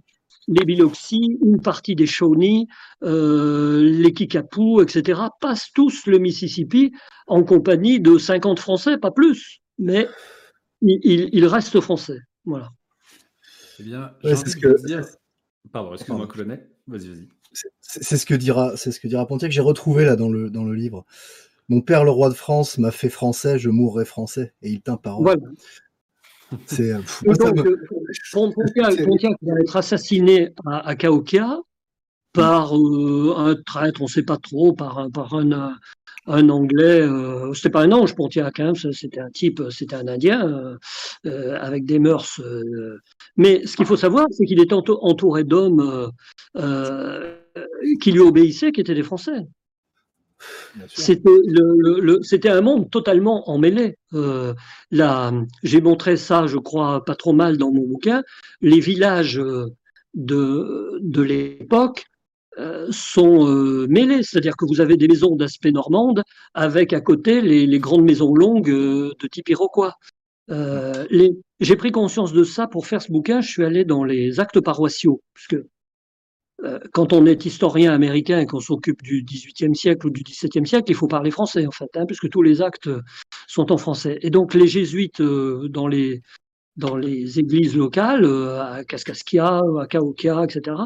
[0.51, 2.67] Biloxi, une partie des Shawnee,
[3.03, 6.93] euh, les Kickapoo, etc., passent tous le Mississippi
[7.27, 10.09] en compagnie de 50 Français, pas plus, mais
[10.83, 12.19] ils, restent français.
[12.45, 12.71] Voilà.
[13.79, 14.77] Eh bien, c'est ce que...
[15.73, 16.69] Pardon, excuse-moi, colonel.
[16.87, 17.29] Vas-y, vas-y.
[17.81, 19.51] C'est ce que dira, c'est ce que dira Pontiac.
[19.51, 21.05] J'ai retrouvé là dans le dans le livre.
[21.69, 24.97] Mon père, le roi de France, m'a fait français, je mourrai français, et il tint
[24.97, 25.25] parole.
[25.25, 25.43] Voilà.
[26.67, 26.93] C'est
[29.05, 30.95] Pontiac, va être assassiné à, à
[32.33, 35.75] par euh, un traître, on ne sait pas trop, par, par un,
[36.27, 37.01] un Anglais.
[37.01, 40.77] Euh, c'était pas un ange, Pontiac, hein, c'était un type, c'était un Indien euh,
[41.27, 42.41] euh, avec des mœurs.
[43.37, 46.11] mais ce qu'il faut savoir, c'est qu'il était entouré d'hommes
[48.01, 49.47] qui lui obéissaient, qui étaient des Français.
[50.89, 53.97] C'était un monde totalement emmêlé.
[54.15, 54.55] Euh,
[55.63, 58.23] J'ai montré ça, je crois, pas trop mal dans mon bouquin.
[58.61, 59.67] Les villages euh,
[60.15, 62.05] de, de l'époque
[62.59, 66.23] euh, sont euh, mêlés, c'est-à-dire que vous avez des maisons d'aspect normande
[66.55, 69.95] avec à côté les, les grandes maisons longues de type iroquois.
[70.49, 73.41] J'ai pris conscience de ça pour faire ce bouquin.
[73.41, 75.63] Je suis allé dans les actes paroissiaux, puisque
[76.93, 80.91] quand on est historien américain et qu'on s'occupe du XVIIIe siècle ou du XVIIe siècle,
[80.91, 82.91] il faut parler français en fait, hein, puisque tous les actes
[83.47, 84.19] sont en français.
[84.23, 86.21] Et donc les jésuites euh, dans les
[87.39, 90.77] églises locales, euh, à Kaskaskia, à Cahokia, etc.,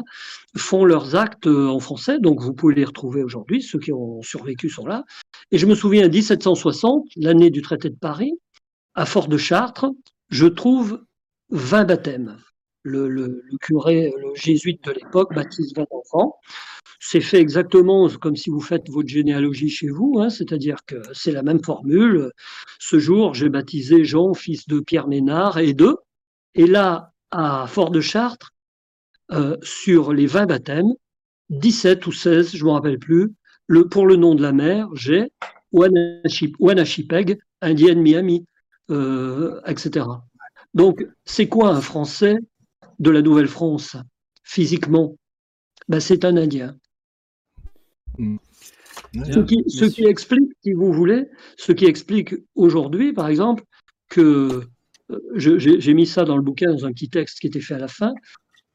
[0.57, 2.19] font leurs actes en français.
[2.19, 3.61] Donc vous pouvez les retrouver aujourd'hui.
[3.61, 5.03] Ceux qui ont survécu sont là.
[5.51, 8.33] Et je me souviens, 1760, l'année du traité de Paris,
[8.95, 9.87] à Fort de Chartres,
[10.29, 11.03] je trouve
[11.49, 12.37] 20 baptêmes
[12.85, 16.35] le, curé, le jésuite de l'époque, baptise 20 enfants.
[16.99, 21.31] C'est fait exactement comme si vous faites votre généalogie chez vous, hein, c'est-à-dire que c'est
[21.31, 22.31] la même formule.
[22.79, 25.97] Ce jour, j'ai baptisé Jean, fils de Pierre Ménard et deux.
[26.53, 28.51] Et là, à Fort de Chartres,
[29.31, 30.93] euh, sur les 20 baptêmes,
[31.49, 33.33] 17 ou 16, je ne me rappelle plus,
[33.67, 35.31] le, pour le nom de la mère, j'ai
[35.71, 38.45] Wanashipeg, Indienne Miami,
[38.91, 40.05] euh, etc.
[40.73, 42.35] Donc, c'est quoi un Français
[42.99, 43.97] de la Nouvelle-France,
[44.43, 45.15] physiquement,
[45.87, 46.77] ben, c'est un Indien.
[48.17, 48.37] Mm.
[49.13, 49.39] Ce,
[49.85, 51.27] qui, explique, si vous voulez,
[51.57, 53.63] ce qui explique aujourd'hui, par exemple,
[54.09, 54.67] que
[55.11, 57.79] euh, j'ai mis ça dans le bouquin, dans un petit texte qui était fait à
[57.79, 58.13] la fin,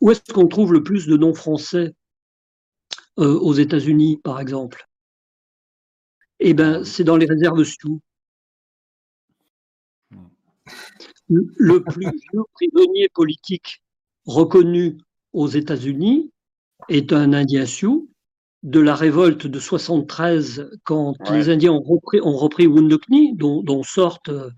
[0.01, 1.95] où est-ce qu'on trouve le plus de noms français
[3.19, 4.87] euh, aux États-Unis, par exemple?
[6.39, 8.01] Eh bien, c'est dans les réserves Sioux.
[10.11, 10.27] Mm.
[11.29, 13.83] Le plus vieux prisonnier politique
[14.27, 14.99] reconnu
[15.33, 16.31] aux États-Unis
[16.89, 18.11] est un Indien Sioux
[18.63, 22.69] de la révolte de 73 quand les Indiens ont repris, ont repris
[23.35, 24.51] dont, dont, sortent euh,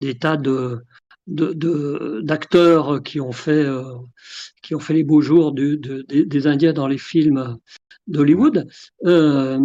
[0.00, 0.82] des tas de,
[1.26, 3.84] d'acteurs qui ont fait euh,
[4.62, 7.58] qui ont fait les beaux jours des Indiens dans les films
[8.06, 8.68] d'Hollywood.
[9.04, 9.58] Euh,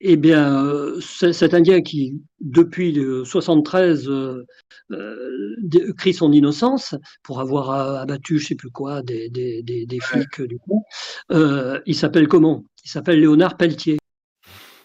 [0.00, 4.46] eh bien, euh, cet Indien qui, depuis 73, euh,
[4.92, 10.42] euh, crie son innocence pour avoir abattu, je sais plus quoi, des, des, des, flics
[10.42, 10.84] du coup,
[11.30, 12.64] il s'appelle comment?
[12.84, 13.98] Il s'appelle Léonard Pelletier.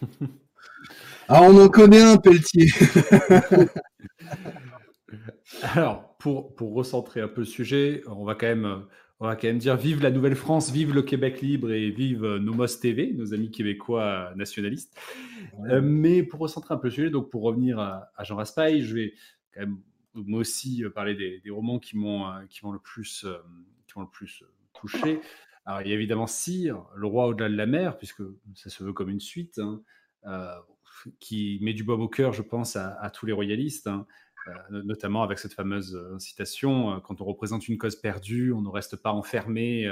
[1.28, 2.68] ah, on en connaît un, Pelletier.
[5.62, 8.84] Alors, pour, pour recentrer un peu le sujet, on va quand même
[9.20, 12.38] on va quand même dire vive la Nouvelle-France, vive le Québec libre et vive euh,
[12.38, 14.98] Nomos TV, nos amis québécois nationalistes.
[15.68, 18.94] Euh, mais pour recentrer un peu le sujet, donc pour revenir à, Jean Raspail, je
[18.94, 19.14] vais
[19.52, 19.78] quand même
[20.14, 23.26] moi aussi euh, parler des, romans qui m'ont qui le plus
[23.86, 24.44] qui le plus
[24.74, 25.20] touché.
[25.64, 28.22] Alors il y a évidemment Cyr, le roi au-delà de la mer, puisque
[28.54, 29.80] ça se veut comme une suite, hein,
[31.20, 33.86] qui met du bois au cœur, je pense, à, tous les royalistes.
[33.86, 34.06] Hein.
[34.48, 38.60] Euh, notamment avec cette fameuse euh, citation euh, quand on représente une cause perdue, on
[38.60, 39.90] ne reste pas enfermé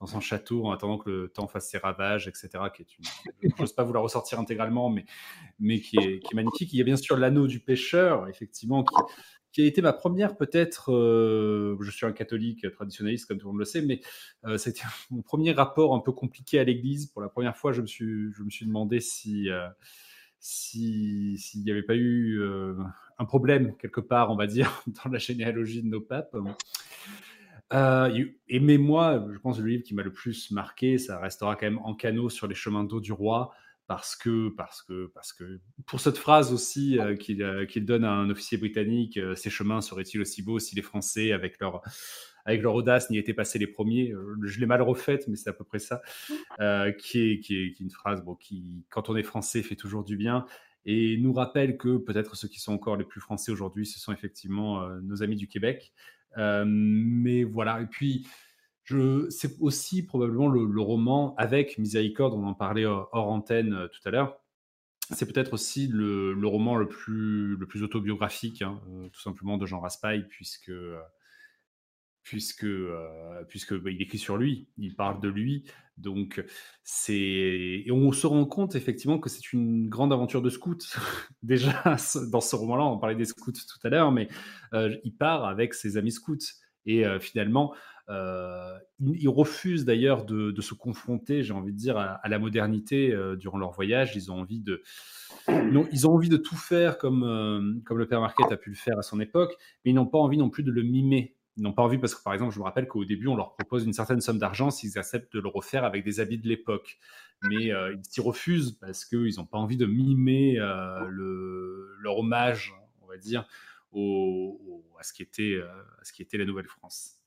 [0.00, 2.48] dans son château en attendant que le temps fasse ses ravages, etc.
[2.74, 5.04] Qui est une, je n'ose pas vous la ressortir intégralement, mais,
[5.58, 6.72] mais qui, est, qui est magnifique.
[6.72, 8.84] Il y a bien sûr l'anneau du pêcheur, effectivement,
[9.52, 13.60] qui, a été ma première peut-être, je suis un catholique traditionnaliste comme tout le monde
[13.60, 14.00] le sait, mais
[14.56, 17.06] c'était mon premier rapport un peu compliqué à l'Église.
[17.06, 19.48] Pour la première fois, je me suis, je me suis demandé si
[20.40, 22.42] s'il n'y avait pas eu
[23.18, 26.36] un problème quelque part, on va dire, dans la généalogie de nos papes.
[27.72, 31.56] et mais moi, je pense que le livre qui m'a le plus marqué, ça restera
[31.56, 33.52] quand même En canot sur les chemins d'eau du roi,
[33.86, 38.56] parce que, parce que, parce que, pour cette phrase aussi qu'il donne à un officier
[38.56, 41.82] britannique, ces chemins seraient-ils aussi beaux si les Français, avec leur,
[42.50, 44.12] avec leur audace, n'y étaient passés les premiers.
[44.42, 46.02] Je l'ai mal refaite, mais c'est à peu près ça,
[46.98, 49.76] qui, est, qui, est, qui, est, une phrase bon, qui, quand on est français, fait
[49.76, 50.46] toujours du bien
[50.86, 54.12] et nous rappelle que peut-être ceux qui sont encore les plus français aujourd'hui, ce sont
[54.12, 55.92] effectivement nos amis du Québec.
[56.36, 58.26] mais voilà, et puis
[59.28, 64.38] c'est aussi probablement le, roman avec Miséricorde, on en parlait hors, antenne tout à l'heure.
[65.12, 68.80] C'est peut-être aussi le, roman le plus, le plus autobiographique, hein,
[69.12, 70.72] tout simplement, de Jean Raspail, puisque
[72.22, 75.64] puisque, euh, puisque bah, il écrit sur lui, il parle de lui.
[75.96, 76.42] Donc,
[76.82, 77.14] c'est.
[77.14, 80.96] Et on se rend compte effectivement que c'est une grande aventure de scout.
[81.42, 81.96] Déjà,
[82.30, 84.28] dans ce roman-là, on parlait des scouts tout à l'heure, mais
[84.72, 86.38] euh, il part avec ses amis scouts.
[86.86, 87.74] Et euh, finalement,
[88.08, 93.70] il, refuse d'ailleurs de, se confronter, j'ai envie de dire, à, la modernité durant leur
[93.70, 94.16] voyage.
[94.16, 94.82] Ils ont envie de.
[95.48, 98.76] Non, ils ont envie de tout faire comme, comme le père Marquette a pu le
[98.76, 99.54] faire à son époque,
[99.84, 102.14] mais ils n'ont pas envie non plus de le mimer ils n'ont pas envie parce
[102.14, 104.70] que, par exemple, je me rappelle qu'au début, on leur propose une certaine somme d'argent
[104.70, 106.98] s'ils acceptent de le refaire avec des habits de l'époque.
[107.42, 112.16] Mais euh, ils s'y refusent parce qu'ils n'ont pas envie de mimer euh, le, leur
[112.16, 113.46] hommage, on va dire,
[113.92, 115.68] au, à, ce qui était, euh,
[116.00, 117.18] à ce qui était la Nouvelle-France.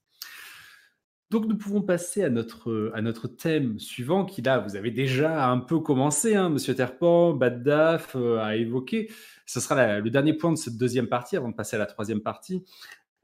[1.29, 5.47] Donc nous pouvons passer à notre, à notre thème suivant qui là, vous avez déjà
[5.47, 9.11] un peu commencé, hein, Monsieur Terpan, Baddaf a évoqué.
[9.45, 12.21] Ce sera le dernier point de cette deuxième partie avant de passer à la troisième
[12.21, 12.63] partie.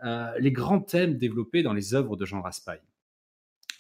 [0.03, 2.79] Euh, les grands thèmes développés dans les œuvres de Jean Raspail.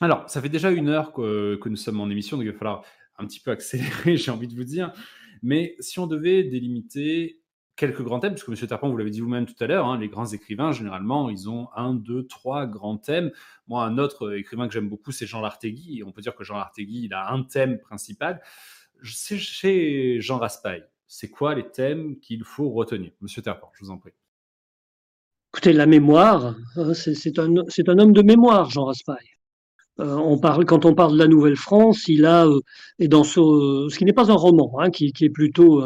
[0.01, 2.83] Alors, ça fait déjà une heure que, nous sommes en émission, donc il va falloir
[3.17, 4.93] un petit peu accélérer, j'ai envie de vous dire.
[5.41, 7.41] Mais si on devait délimiter
[7.75, 8.67] quelques grands thèmes, parce que M.
[8.67, 11.69] Tarpon, vous l'avez dit vous-même tout à l'heure, hein, les grands écrivains, généralement, ils ont
[11.75, 13.31] un, deux, trois grands thèmes.
[13.67, 16.03] Moi, un autre écrivain que j'aime beaucoup, c'est Jean Lartegui.
[16.05, 18.41] On peut dire que Jean Lartegui, il a un thème principal.
[19.03, 20.85] C'est chez Jean Raspail.
[21.07, 23.11] C'est quoi les thèmes qu'il faut retenir?
[23.21, 24.11] Monsieur Tarpon, je vous en prie.
[25.53, 27.55] Écoutez, la mémoire, hein, c'est un,
[27.97, 29.25] homme de mémoire, Jean Raspail.
[29.99, 32.59] Euh, on parle, quand on parle de la Nouvelle-France, il a, euh,
[32.99, 35.83] et dans ce, qui n'est pas un roman, hein, qui, est plutôt,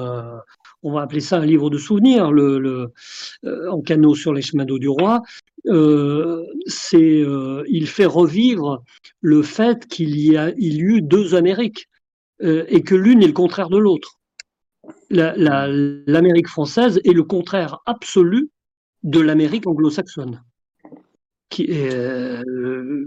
[0.84, 2.92] on va appeler ça un livre de souvenirs, euh,
[3.72, 5.22] en canot sur les chemins d'eau du roi,
[5.66, 6.58] il
[7.88, 8.84] fait revivre
[9.22, 11.88] le fait qu'il y a, eut deux Amériques
[12.42, 14.20] et que l'une est le contraire de l'autre.
[15.10, 18.50] L'Amérique française est le contraire absolu
[19.04, 20.42] de l'Amérique anglo-saxonne,
[21.60, 22.44] euh,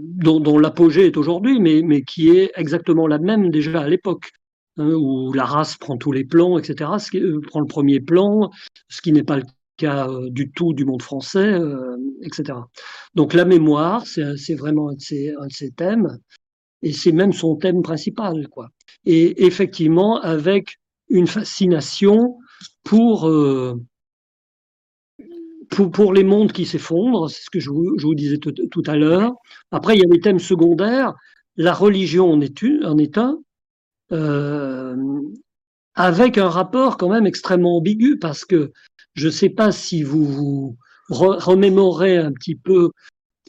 [0.01, 4.31] dont, l'apogée est aujourd'hui, mais, qui est exactement la même déjà à l'époque,
[4.77, 8.49] hein, où la race prend tous les plans, etc., euh, prend le premier plan,
[8.89, 9.43] ce qui n'est pas le
[9.77, 11.59] cas euh, du tout du monde français,
[12.23, 12.59] etc.
[13.15, 14.99] Donc la mémoire, c'est vraiment un de,
[15.49, 16.17] ses, thèmes,
[16.81, 18.47] et c'est même son thème principal.
[18.49, 18.69] Quoi.
[19.05, 20.77] Et effectivement, avec
[21.09, 22.37] une fascination
[22.83, 23.29] pour
[25.69, 29.33] pour, les mondes qui s'effondrent, c'est ce que je vous, disais tout, à l'heure.
[29.71, 31.13] Après, il y a les thèmes secondaires.
[31.55, 33.39] La religion en est, un,
[34.11, 34.95] euh,
[35.95, 38.71] avec un rapport quand même extrêmement ambigu, parce que
[39.15, 40.77] je ne sais pas si vous vous
[41.09, 42.91] remémorez un petit peu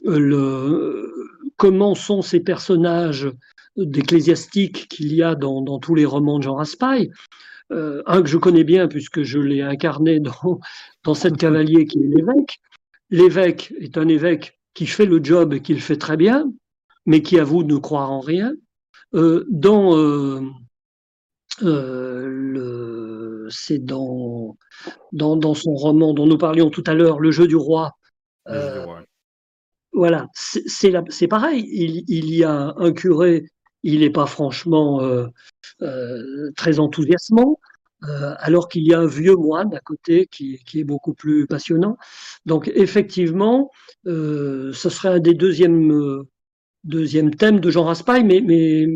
[0.07, 1.13] euh,
[1.57, 3.31] comment sont ces personnages
[3.77, 7.11] d'ecclésiastiques qu'il y a dans, dans, tous les romans de Jean Raspail.
[7.71, 10.61] Euh, un que je connais bien puisque je l'ai incarné dans,
[11.05, 12.61] dans cette cavalier qui est l'évêque.
[13.11, 16.51] L'évêque est un évêque qui fait le job et qui le fait très bien,
[17.07, 18.53] mais qui avoue ne croire en rien.
[19.15, 20.43] Euh, dans euh,
[21.63, 24.57] le, c'est dans,
[25.13, 27.93] dans, dans son roman dont nous parlions tout à l'heure, Le jeu du roi.
[29.93, 31.67] Voilà, c'est pareil.
[31.73, 33.47] Il, il, y a un curé
[33.83, 35.01] il n'est pas franchement
[36.57, 37.59] très enthousiasmant,
[38.05, 41.97] euh, alors qu'il y a un vieux moine à côté qui, est beaucoup plus passionnant.
[42.47, 43.71] Donc effectivement,
[44.05, 46.23] ce serait un des deuxièmes,
[46.85, 48.87] deuxième thèmes de Jean Raspail, mais, mais,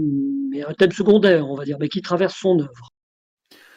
[0.62, 2.88] un thème secondaire, on va dire, mais qui traverse son œuvre.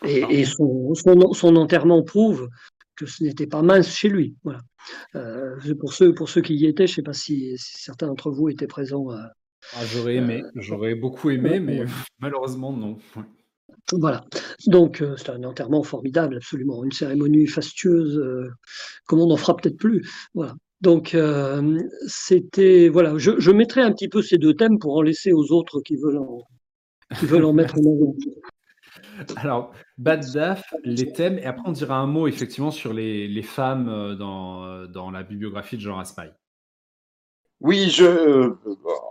[0.04, 2.48] Et, son, son, enterrement prouve
[2.96, 4.36] que ce n'était pas mince chez lui.
[4.44, 4.60] Voilà.
[5.80, 8.30] pour, ceux, pour ceux qui y étaient, je ne sais pas si, si certains d'entre
[8.30, 9.32] vous étaient présents à,
[9.74, 11.84] ah, j'aurais aimé, euh, j'aurais beaucoup aimé, mais
[12.20, 12.98] malheureusement non.
[13.92, 14.26] Voilà.
[14.68, 18.50] Donc euh, c'est un enterrement formidable, absolument, une cérémonie fastueuse, euh,
[19.06, 20.08] comme on n'en fera peut-être plus.
[20.34, 20.56] Voilà.
[20.82, 21.18] Donc
[22.06, 25.52] c'était voilà, je, je, mettrai un petit peu ces deux thèmes pour en laisser aux
[25.52, 26.44] autres qui veulent en,
[27.18, 28.16] qui veulent en mettre en avant.
[29.38, 33.44] Alors, Bad Daf, les thèmes, et après on dira un mot effectivement sur les, les
[33.44, 36.34] femmes euh, dans, euh, dans la bibliographie de Jean Raspail.
[37.62, 38.58] Oui, je, euh,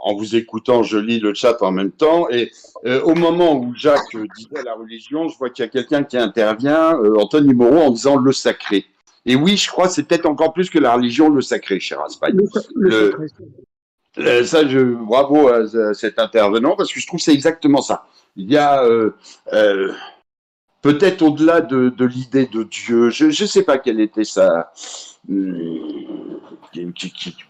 [0.02, 2.28] en vous écoutant, je lis le chat en même temps.
[2.30, 2.52] Et
[3.04, 6.98] au moment où Jacques disait la religion, je vois qu'il y a quelqu'un qui intervient,
[7.16, 8.84] Anthony Moreau, en disant le sacré.
[9.26, 11.98] Et oui, je crois que c'est peut-être encore plus que la religion, le sacré, cher
[12.00, 12.36] Raspail.
[14.44, 18.06] ça, je, bravo à, cet intervenant, parce que je trouve que c'est exactement ça.
[18.36, 19.14] Il y a euh,
[19.52, 19.92] euh,
[20.82, 24.72] peut-être au-delà de, l'idée de Dieu, je ne sais pas quelle était sa,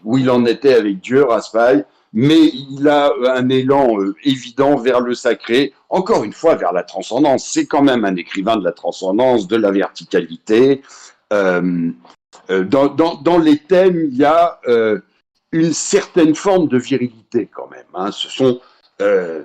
[0.03, 5.01] où il en était avec Dieu, Raspail, mais il a un élan euh, évident vers
[5.01, 7.49] le sacré, encore une fois vers la transcendance.
[7.51, 10.81] C'est quand même un écrivain de la transcendance, de la verticalité.
[11.29, 11.93] dans,
[13.43, 14.59] les thèmes, il y a
[15.51, 17.85] une certaine forme de virilité quand même.
[17.93, 18.11] Hein.
[18.11, 18.61] Ce sont
[19.01, 19.43] euh,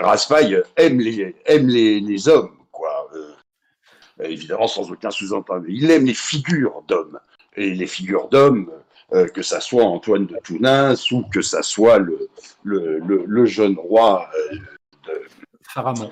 [0.00, 3.08] Raspail aime les, les, hommes, quoi.
[3.14, 5.68] Euh, évidemment, sans aucun sous-entendu.
[5.70, 7.18] Il aime les figures d'hommes.
[7.56, 8.70] Et les figures d'hommes,
[9.12, 12.28] euh, que ça soit Antoine de Tounins ou que ça soit le,
[12.64, 14.28] le, jeune roi
[15.06, 15.22] de
[15.68, 16.10] Pharamond.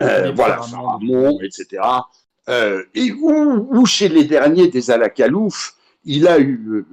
[0.00, 1.82] voilà, Pharamond, etc.
[2.94, 6.86] et où, chez les derniers des Alakalouf, il a eu,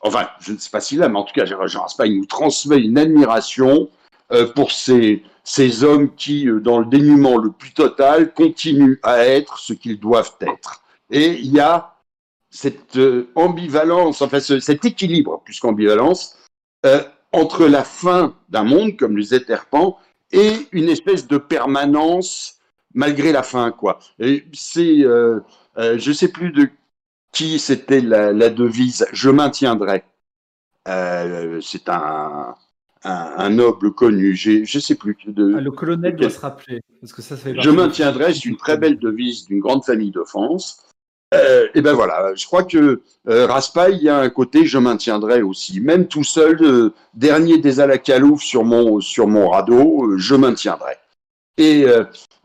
[0.00, 2.78] enfin, je ne sais pas s'il a, mais en tout cas, Jean Raspail nous transmet
[2.78, 3.88] une admiration
[4.32, 9.26] euh, pour ces, ces hommes qui, euh, dans le dénuement le plus total, continuent à
[9.26, 10.82] être ce qu'ils doivent être.
[11.10, 11.93] Et il y a
[12.54, 16.38] cette euh, ambivalence, enfin cet équilibre, plus qu'ambivalence,
[17.32, 19.98] entre la fin d'un monde, comme les Terpan,
[20.32, 22.60] et une espèce de permanence
[22.92, 23.98] malgré la fin, quoi.
[24.52, 25.40] C'est, euh,
[25.76, 26.68] je sais plus de
[27.32, 30.04] qui c'était la, la, devise, je maintiendrai.
[30.86, 32.54] c'est un,
[33.04, 35.16] un, noble connu, je ne sais plus.
[35.26, 36.80] De, ah, le colonel doit se rappeler.
[37.00, 40.84] Parce que ça, je maintiendrai, c'est une très belle devise d'une grande famille de France.
[41.32, 44.78] Euh, et ben voilà, je crois que euh, Raspail, il y a un côté, je
[44.78, 45.80] maintiendrai aussi.
[45.80, 50.96] Même tout seul, euh, dernier des Alacalouf sur mon, sur mon radeau, euh, je maintiendrai.
[51.56, 51.86] Et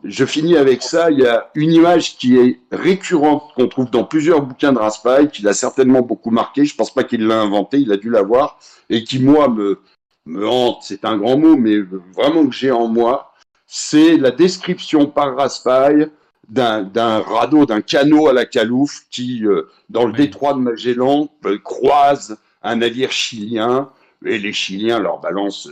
[0.04, 4.04] je finis avec ça, il y a une image qui est récurrente, qu'on trouve dans
[4.04, 7.80] plusieurs bouquins de Raspail, qui l'a certainement beaucoup marqué, je pense pas qu'il l'a inventé,
[7.80, 8.60] il a dû l'avoir,
[8.92, 9.80] et qui, moi, me,
[10.28, 11.80] me hante, c'est un grand mot, mais
[12.16, 13.34] vraiment que j'ai en moi,
[13.66, 16.12] c'est la description par Raspail
[16.50, 21.58] d'un radeau, d'un canot à la calouffe qui, euh, dans le détroit de Magellan, euh,
[21.60, 23.90] croise un navire chilien
[24.26, 25.70] et les Chiliens leur balancent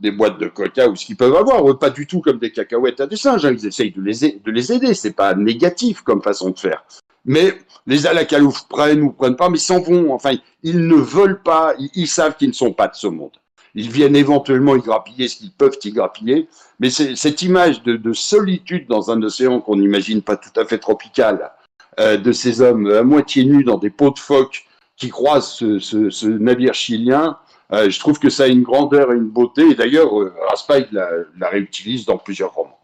[0.00, 3.00] des, boîtes de coca ou ce qu'ils peuvent avoir, pas du tout comme des cacahuètes
[3.00, 3.52] à des singes, hein.
[3.52, 6.84] ils essayent de les, de les aider, c'est pas négatif comme façon de faire.
[7.26, 7.54] Mais
[7.86, 12.08] les Alacalouf prennent ou prennent pas, mais s'en vont, enfin, ils ne veulent pas, ils
[12.08, 13.32] savent qu'ils ne sont pas de ce monde.
[13.74, 16.48] Ils viennent éventuellement y grappiller ce qu'ils peuvent y grappiller.
[16.80, 21.52] Mais cette image de, solitude dans un océan qu'on n'imagine pas tout à fait tropical,
[22.00, 24.64] euh, de ces hommes à moitié nus dans des pots de phoque
[24.96, 27.38] qui croisent ce, navire chilien,
[27.72, 29.70] euh, je trouve que ça a une grandeur et une beauté.
[29.70, 32.80] Et d'ailleurs, euh, Raspail la, réutilise dans plusieurs romans.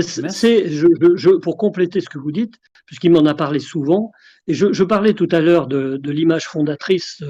[0.00, 0.66] C'est,
[1.42, 2.54] pour compléter ce que vous dites,
[2.86, 4.10] puisqu'il m'en a parlé souvent,
[4.48, 7.22] et je, parlais tout à l'heure de, l'image fondatrice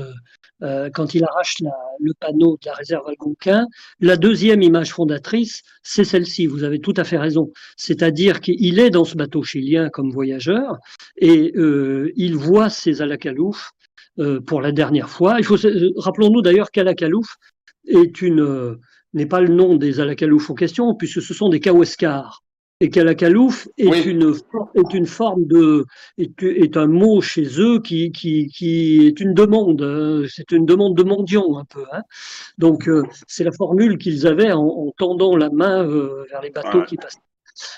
[0.63, 1.57] euh, quand il arrache
[2.01, 3.67] le panneau de la réserve algonquin.
[4.01, 6.47] La deuxième image fondatrice, c'est celle-ci.
[6.47, 7.53] Vous avez tout à fait raison.
[7.77, 10.79] C'est-à-dire qu'il est dans ce bateau chilien comme voyageur
[11.19, 13.73] et euh, il voit ses Alacalouf
[14.19, 15.37] euh, pour la dernière fois.
[15.39, 15.57] Il faut
[15.97, 17.37] rappelons-nous d'ailleurs qu'Alacalouf
[17.87, 18.79] est une
[19.13, 22.43] n'est pas le nom des Alacalouf en question puisque ce sont des Kaweskars
[22.81, 24.35] et qu'Alakalouf est, une,
[24.75, 25.87] est une forme de
[26.19, 30.27] est, est, un mot chez eux qui, qui, qui est une demande, hein.
[30.29, 31.85] c'est une demande de mendiant un peu.
[31.93, 32.03] Hein.
[32.59, 36.83] Donc euh, c'est la formule qu'ils avaient en, tendant la main euh, vers les bateaux
[36.83, 37.19] qui passaient.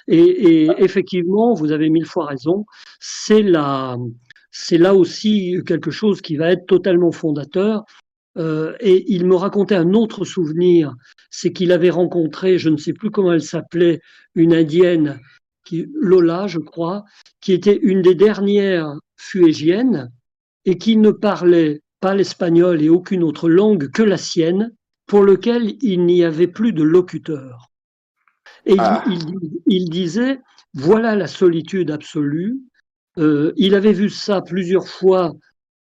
[0.09, 2.66] Et, et, effectivement, vous avez mille fois raison,
[2.99, 3.96] c'est là
[4.92, 7.84] aussi quelque chose qui va être totalement fondateur.
[8.37, 10.95] Euh, et il me racontait un autre souvenir,
[11.31, 14.01] c'est qu'il avait rencontré, je ne sais plus comment elle s'appelait,
[14.35, 15.18] une indienne,
[15.64, 17.05] qui, Lola, je crois,
[17.41, 20.11] qui était une des dernières fuégiennes
[20.64, 24.72] et qui ne parlait pas l'espagnol et aucune autre langue que la sienne,
[25.07, 27.70] pour lequel il n'y avait plus de locuteur.
[28.66, 29.05] Et il, ah.
[29.66, 30.41] disait,
[30.74, 32.59] voilà la solitude absolue.
[33.18, 35.33] Euh, il avait vu ça plusieurs fois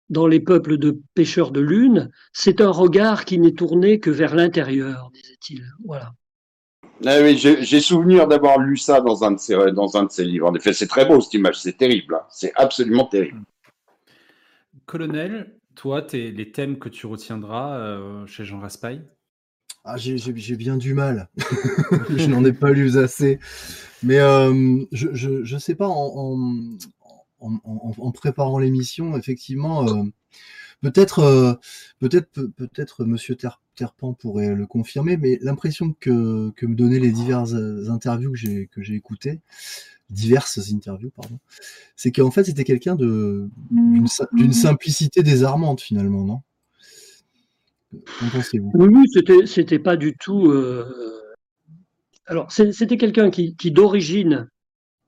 [0.10, 4.36] dans les peuples de pêcheurs de lune, c'est un regard qui n'est tourné que vers
[4.36, 5.66] l'intérieur, disait-il.
[5.86, 6.14] Voilà.
[7.06, 10.26] Ah oui, j'ai souvenir d'avoir lu ça dans un, de ses, dans un de ses
[10.26, 10.48] livres.
[10.48, 12.26] En effet, c'est très beau cette image, c'est terrible, hein.
[12.32, 13.42] c'est absolument terrible.
[14.86, 19.04] Colonel, toi, les thèmes que tu retiendras euh, chez Jean Raspail?
[19.84, 21.30] Ah, j'ai bien du mal.
[22.10, 23.40] je n'en ai pas lu assez.
[24.04, 26.78] Mais euh, je ne sais pas, en, en,
[28.14, 30.04] préparant l'émission, effectivement, euh,
[30.82, 31.54] peut-être euh,
[32.00, 33.38] peut-être peut-être Monsieur
[33.76, 37.56] Terpan pourrait le confirmer, mais l'impression que, que me donnaient les diverses
[37.90, 39.42] interviews que j'ai que j'ai écoutées,
[40.10, 41.40] diverses interviews, pardon,
[41.96, 46.42] c'est qu'en fait c'était quelqu'un de d'une simplicité désarmante finalement, non?
[48.20, 48.72] Qu'en pensez-vous?
[48.74, 50.52] Oui, c'était, c'était pas du tout.
[50.52, 50.86] Euh,
[52.26, 54.50] alors, c'était quelqu'un qui, d'origine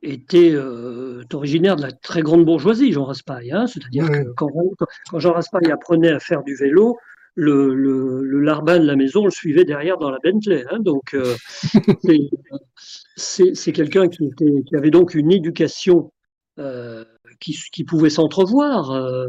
[0.02, 3.52] était euh, originaire de la très grande bourgeoisie, Jean Raspail.
[3.52, 3.68] Hein.
[3.68, 4.50] C'est-à-dire que quand,
[5.16, 6.98] Jean Raspail apprenait à faire du vélo,
[7.36, 10.66] le, le, larbin de la maison le suivait derrière dans la Bentley.
[10.72, 10.80] Hein.
[10.80, 11.36] Donc, euh,
[13.16, 16.12] c'est, quelqu'un qui, qui, avait donc une éducation
[17.40, 19.28] qui, pouvait s'entrevoir euh,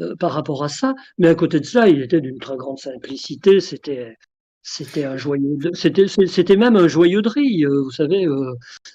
[0.00, 0.94] euh, par rapport à ça.
[1.18, 3.60] Mais à côté de ça, il était d'une très grande simplicité.
[3.60, 4.16] C'était
[4.64, 8.26] c'était un joyeux, c'était même un joyeux de euh, vous savez,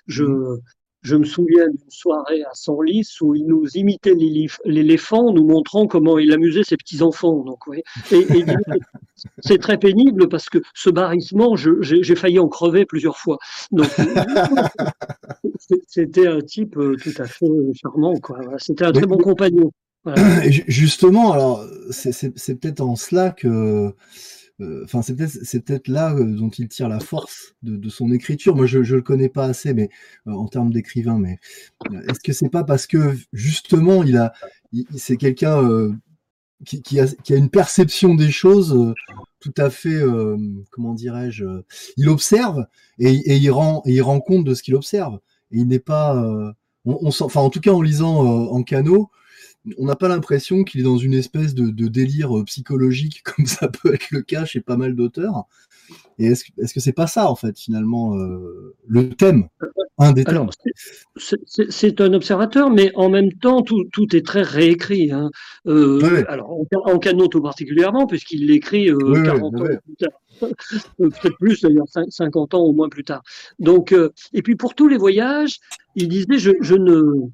[0.07, 0.61] je mmh.
[1.07, 4.13] Je me souviens d'une soirée à Senlis où il nous imitait
[4.65, 7.45] l'éléphant, nous montrant comment il amusait ses petits-enfants.
[7.45, 7.59] Donc,
[8.11, 8.27] Et,
[9.39, 13.37] c'est très pénible parce que ce barrissement, j'ai failli en crever plusieurs fois.
[15.87, 17.47] c'était un type euh, tout à fait
[17.81, 18.13] charmant.
[18.57, 19.71] C'était un très bon compagnon.
[20.67, 23.93] Justement, alors c'est peut-être en cela que
[24.83, 28.55] enfin, c'est peut-être c'est peut-être là euh, dont il tire la force de, son écriture.
[28.55, 29.89] Moi, je, je le connais pas assez, mais
[30.27, 31.39] euh, en termes d'écrivain, mais
[32.09, 34.33] est-ce que c'est pas parce que justement, il a,
[34.95, 35.95] c'est quelqu'un
[36.65, 38.93] qui, qui, a, qui, a, une perception des choses
[39.39, 40.01] tout à fait,
[40.71, 41.45] comment dirais-je,
[41.97, 42.65] il observe
[42.99, 45.19] et, et, il rend, et il rend compte de ce qu'il observe.
[45.51, 46.15] Et il n'est pas,
[46.85, 49.09] on, on enfin, en tout cas, en lisant en canot,
[49.77, 53.67] on n'a pas l'impression qu'il est dans une espèce de, délire euh, psychologique comme ça
[53.67, 55.45] peut être le cas chez pas mal d'auteurs.
[56.19, 59.47] Et est-ce est-ce que c'est pas ça en fait finalement euh, le thème
[59.99, 60.51] un des Alors,
[61.15, 65.11] c'est un observateur, mais en même temps tout, est très réécrit.
[65.11, 65.31] Hein.
[65.65, 70.21] Euh, alors en, en, tout particulièrement puisqu'il l'écrit 40 ans plus tard.
[70.99, 73.23] Peut-être plus d'ailleurs, 50 ans au moins plus tard.
[73.59, 73.95] Donc,
[74.33, 75.59] et puis pour tous les voyages,
[75.95, 77.29] il disait je ne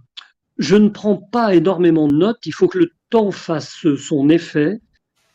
[0.58, 4.80] je ne prends pas énormément de notes, il faut que le temps fasse son effet.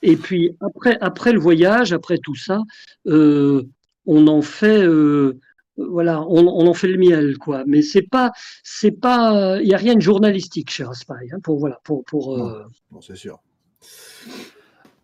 [0.03, 2.61] Et puis après, après le voyage, après tout ça,
[3.07, 3.65] euh,
[4.07, 5.41] on en fait, euh,
[5.77, 7.65] voilà, on, en fait le miel, quoi.
[7.67, 8.31] Mais c'est pas,
[8.63, 12.39] c'est pas, il n'y a rien de journalistique chez Raspail, hein, pour voilà, pour, pour.
[12.39, 12.65] Euh,
[13.01, 13.41] c'est sûr.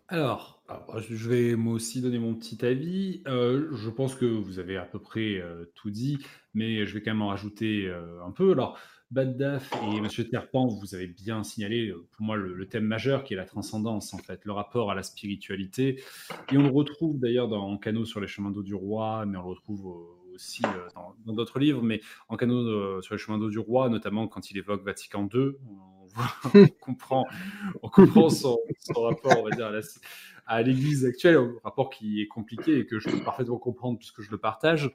[0.07, 0.63] Alors,
[0.97, 3.21] je vais moi aussi donner mon petit avis.
[3.25, 5.43] je pense que vous avez à peu près
[5.73, 6.19] tout dit,
[6.53, 7.91] mais je vais quand même en rajouter
[8.25, 8.51] un peu.
[8.51, 8.77] Alors,
[9.11, 13.33] Baddaf et Monsieur Terpan, vous avez bien signalé euh, pour moi le, thème majeur qui
[13.33, 16.03] est la transcendance en fait, le rapport à la spiritualité.
[16.51, 19.43] Et on le retrouve d'ailleurs dans Canot sur les chemins d'eau du roi, mais on
[19.43, 20.87] le retrouve euh, aussi euh,
[21.25, 24.57] dans d'autres livres, mais en Canot sur les chemins d'eau du roi, notamment quand il
[24.57, 25.51] évoque Vatican II,
[26.55, 27.25] on, comprend,
[27.83, 28.57] on comprend son,
[28.95, 29.71] rapport, on va dire,
[30.45, 34.21] à l'Église actuelle, un rapport qui est compliqué et que je peux parfaitement comprendre puisque
[34.21, 34.91] je le partage.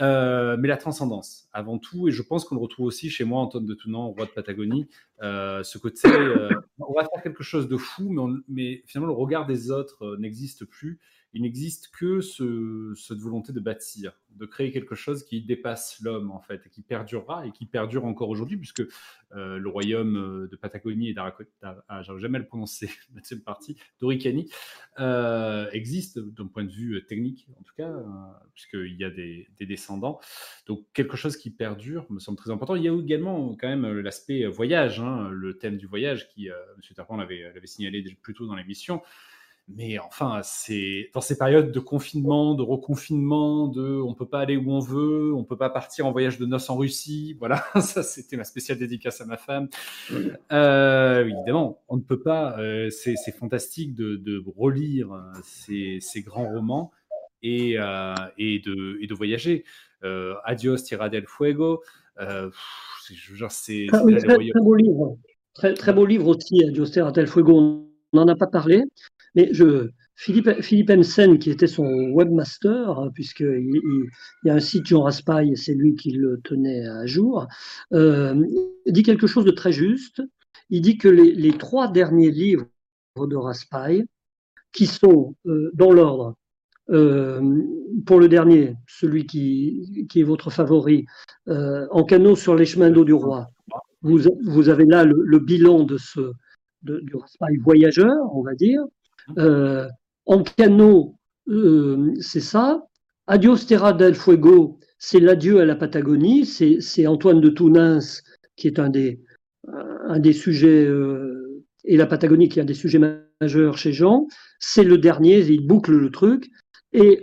[0.00, 3.40] Euh, mais la transcendance, avant tout, et je pense qu'on le retrouve aussi chez moi,
[3.40, 4.88] Antoine de Tounan, roi de Patagonie,
[5.22, 9.18] euh, ce côté, euh, on va faire quelque chose de fou, mais, mais finalement le
[9.18, 10.98] regard des autres n'existe plus,
[11.34, 16.30] il n'existe que ce, cette volonté de bâtir, de créer quelque chose qui dépasse l'homme
[16.30, 18.82] en fait, et qui perdurera et qui perdure encore aujourd'hui, puisque
[19.34, 23.20] euh, le royaume euh, de Patagonie et d'Aracota, ah, j'arrive jamais à le prononcer, la
[23.20, 24.50] deuxième partie, d'Oricani,
[25.00, 28.04] euh, existe d'un point de vue technique en tout cas, euh,
[28.52, 30.20] puisqu'il y a des, des, descendants.
[30.66, 32.76] Donc quelque chose qui perdure me semble très important.
[32.76, 36.94] Il y a également quand même l'aspect voyage, hein, le thème du voyage qui, M.
[36.94, 39.00] Tarpon l'avait signalé plus tôt dans l'émission.
[39.74, 44.56] Mais enfin, c'est dans ces périodes de confinement, de reconfinement, de on peut pas aller
[44.56, 47.36] où on veut, on peut pas partir en voyage de noces en Russie.
[47.38, 49.68] Voilà, ça c'était ma spéciale dédicace à ma femme.
[50.52, 52.58] Euh, évidemment, on ne peut pas.
[52.58, 56.92] Euh, c'est fantastique de, de relire euh, ces, ces, grands romans
[57.42, 59.64] et, euh, et, de, et de voyager.
[60.44, 61.82] Adios Tierra del Fuego.
[62.18, 65.18] c'est ah très, très, beau livre.
[65.54, 67.58] Très, très beau livre aussi, Adios Tierra del Fuego.
[67.58, 68.82] On n'en a pas parlé.
[69.34, 69.50] Mais
[70.14, 74.06] Philippe, Philippe Hensen, qui était son webmaster, hein, puisqu'il il,
[74.44, 77.48] y a un site Jean Raspail, c'est lui qui le tenait à jour,
[77.92, 78.44] euh,
[78.86, 80.22] dit quelque chose de très juste.
[80.70, 82.66] Il dit que les, trois derniers livres
[83.16, 84.04] de Raspail,
[84.72, 86.36] qui sont euh, dans l'ordre,
[86.90, 87.40] euh,
[88.06, 91.06] pour le dernier, celui qui, est votre favori,
[91.46, 93.48] En canot sur les chemins d'eau du roi,
[94.02, 96.32] vous, avez là le, bilan de ce,
[96.82, 98.82] du Raspail voyageur, on va dire.
[99.38, 99.88] Euh,
[100.26, 101.16] en canot
[102.20, 102.86] c'est ça.
[103.26, 106.46] Adios Terra del Fuego, c'est l'adieu à la Patagonie.
[106.46, 107.98] C'est Antoine de Tounins
[108.56, 109.20] qui est un des,
[109.66, 110.88] un des sujets,
[111.84, 113.00] et la Patagonie qui est un des sujets
[113.40, 114.28] majeurs chez Jean.
[114.60, 116.48] C'est le dernier, il boucle le truc.
[116.92, 117.20] Et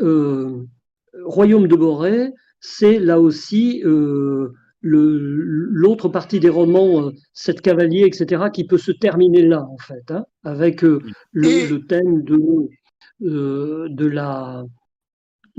[1.24, 3.84] Royaume de Boré, c'est là aussi
[4.82, 10.26] l'autre partie des romans, Cette cavalier, etc., qui peut se terminer là, en fait, hein,
[10.44, 12.70] avec le, thème de,
[13.20, 14.64] de la,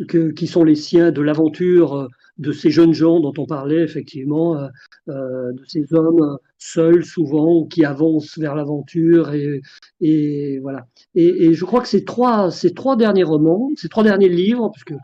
[0.09, 2.09] qui sont les siens de l'aventure
[2.41, 4.69] de ces jeunes gens dont on parlait effectivement, euh,
[5.09, 10.87] euh, de ces hommes seuls souvent qui avancent vers l'aventure et, voilà.
[11.15, 14.95] Et, je crois que ces trois, ces trois derniers romans, ces trois derniers livres, puisque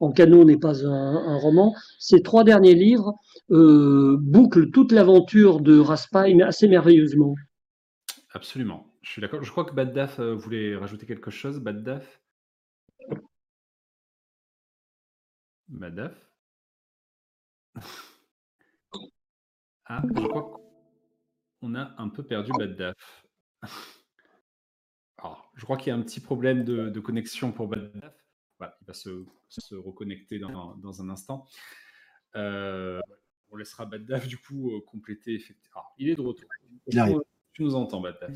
[0.00, 3.14] En Canon n'est pas un, roman, ces trois derniers livres
[3.50, 7.34] euh, bouclent toute l'aventure de Raspail assez merveilleusement.
[8.32, 9.42] Absolument, je suis d'accord.
[9.42, 11.60] Je crois que Baddaf voulait rajouter quelque chose.
[11.60, 12.20] Baddaf
[15.68, 16.25] Baddaf
[19.86, 20.60] ah, je crois
[21.60, 23.26] qu'on a un peu perdu Baddaf.
[25.18, 28.14] Alors, je crois qu'il y a un petit problème de, connexion pour Baddaf.
[28.58, 31.46] Voilà, il va se, reconnecter dans, un instant.
[32.34, 33.00] Euh,
[33.50, 35.34] on laissera Baddaf du coup euh, compléter.
[35.34, 35.82] Effectivement.
[35.98, 36.48] il est de retour.
[37.52, 38.32] Tu nous entends, Baddaf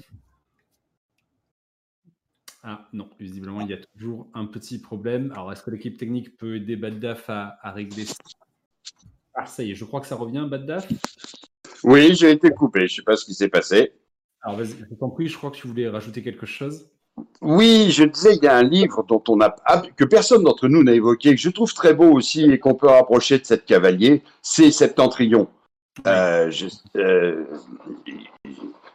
[2.63, 5.33] ah non, visiblement, il y a toujours un petit problème.
[5.33, 8.15] Alors, est-ce que l'équipe technique peut aider Baddaf à, à régler ça?
[9.35, 10.89] Ah, ça y est, je crois que ça revient, Baddaf.
[11.85, 12.81] Oui, j'ai été coupé.
[12.81, 13.93] Je ne sais pas ce qui s'est passé.
[14.43, 16.89] Alors, vas-y, je t'en prie, je crois que tu voulais rajouter quelque chose.
[17.43, 19.55] Oui, je disais, il y a un livre dont on a
[19.97, 22.87] que personne d'entre nous n'a évoqué, que je trouve très beau aussi et qu'on peut
[22.87, 25.49] rapprocher de cette cavalier, c'est Septentrion.
[26.07, 26.51] Euh,
[26.97, 27.45] euh,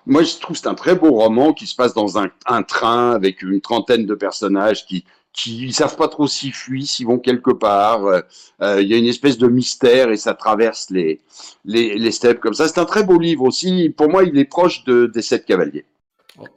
[0.07, 2.63] moi, je trouve que c'est un très beau roman qui se passe dans un, un,
[2.63, 5.05] train avec une trentaine de personnages qui,
[5.35, 8.05] qui ne savent pas trop s'ils fuient, s'ils vont quelque part.
[8.05, 8.21] Euh,
[8.61, 11.21] euh, il y a une espèce de mystère et ça traverse les,
[11.65, 12.67] les, les steppes comme ça.
[12.67, 13.89] C'est un très beau livre aussi.
[13.89, 15.85] Pour moi, il est proche de, des Sept Cavaliers.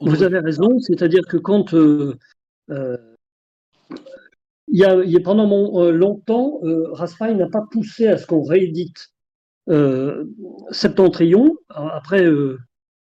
[0.01, 2.17] Vous avez raison, c'est-à-dire que quand euh,
[2.69, 6.59] il, y a, il y a pendant mon, longtemps,
[6.91, 9.11] Raspail n'a pas poussé à ce qu'on réédite
[10.71, 11.55] Septentrion.
[11.69, 12.27] Après,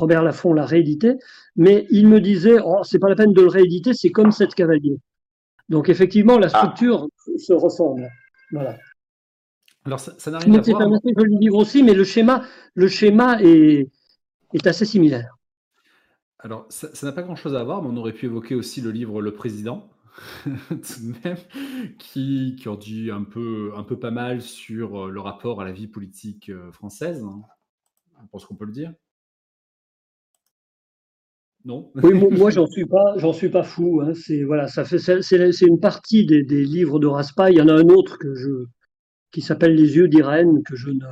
[0.01, 1.15] Robert Laffont l'a réédité,
[1.55, 4.55] mais il me disait, oh, c'est pas la peine de le rééditer, c'est comme Sept
[4.55, 4.99] Cavaliers.
[5.69, 6.59] Donc effectivement, la ah.
[6.59, 8.09] structure se ressemble.
[8.53, 8.77] Voilà.
[9.85, 10.91] Alors ça n'a rien à voir.
[11.17, 12.45] Joli livre aussi, mais le schéma,
[12.75, 13.89] le schéma est,
[14.53, 15.37] est assez similaire.
[16.39, 19.21] Alors ça n'a pas grand-chose à voir, mais on aurait pu évoquer aussi le livre
[19.21, 19.89] Le Président,
[20.69, 21.39] tout de même,
[21.99, 25.65] qui, qui en dit un peu, un peu pas mal sur euh, le rapport à
[25.65, 27.25] la vie politique euh, française.
[27.25, 27.43] Hein.
[28.23, 28.93] Je pense qu'on peut le dire.
[31.67, 31.91] Non.
[31.97, 34.01] oui, moi, j'en suis pas, j'en suis pas fou.
[34.01, 34.13] Hein.
[34.15, 37.55] C'est voilà, ça fait, c'est une partie des, livres de Raspail.
[37.55, 38.67] Il y en a un autre que je,
[39.33, 41.05] qui s'appelle Les yeux d'Irène que je ne,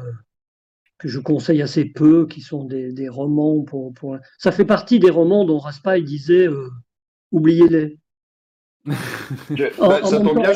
[0.98, 5.10] que je conseille assez peu, qui sont des, romans pour, pour, Ça fait partie des
[5.10, 6.70] romans dont Raspail disait euh,
[7.32, 7.98] oubliez-les.
[9.81, 10.52] Bah, ça tombe bien,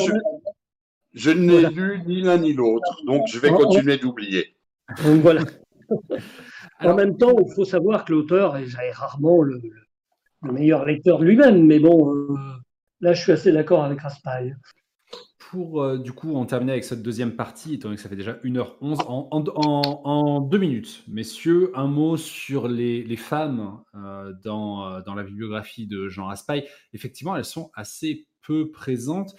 [1.13, 4.55] je, n'ai lu ni l'un ni l'autre, donc je vais continuer d'oublier.
[4.99, 5.43] Voilà.
[6.79, 9.88] en même temps, il faut savoir que l'auteur est rarement le, le
[10.41, 12.35] meilleur lecteur lui-même, mais bon, euh,
[13.01, 14.55] là je suis assez d'accord avec Raspail.
[15.51, 18.15] Pour euh, du coup en terminer avec cette deuxième partie, étant donné que ça fait
[18.15, 25.23] déjà 1h11, en, deux minutes, messieurs, un mot sur les, femmes euh, dans, dans, la
[25.23, 26.67] bibliographie de Jean Raspail.
[26.93, 29.35] Effectivement, elles sont assez peu présentes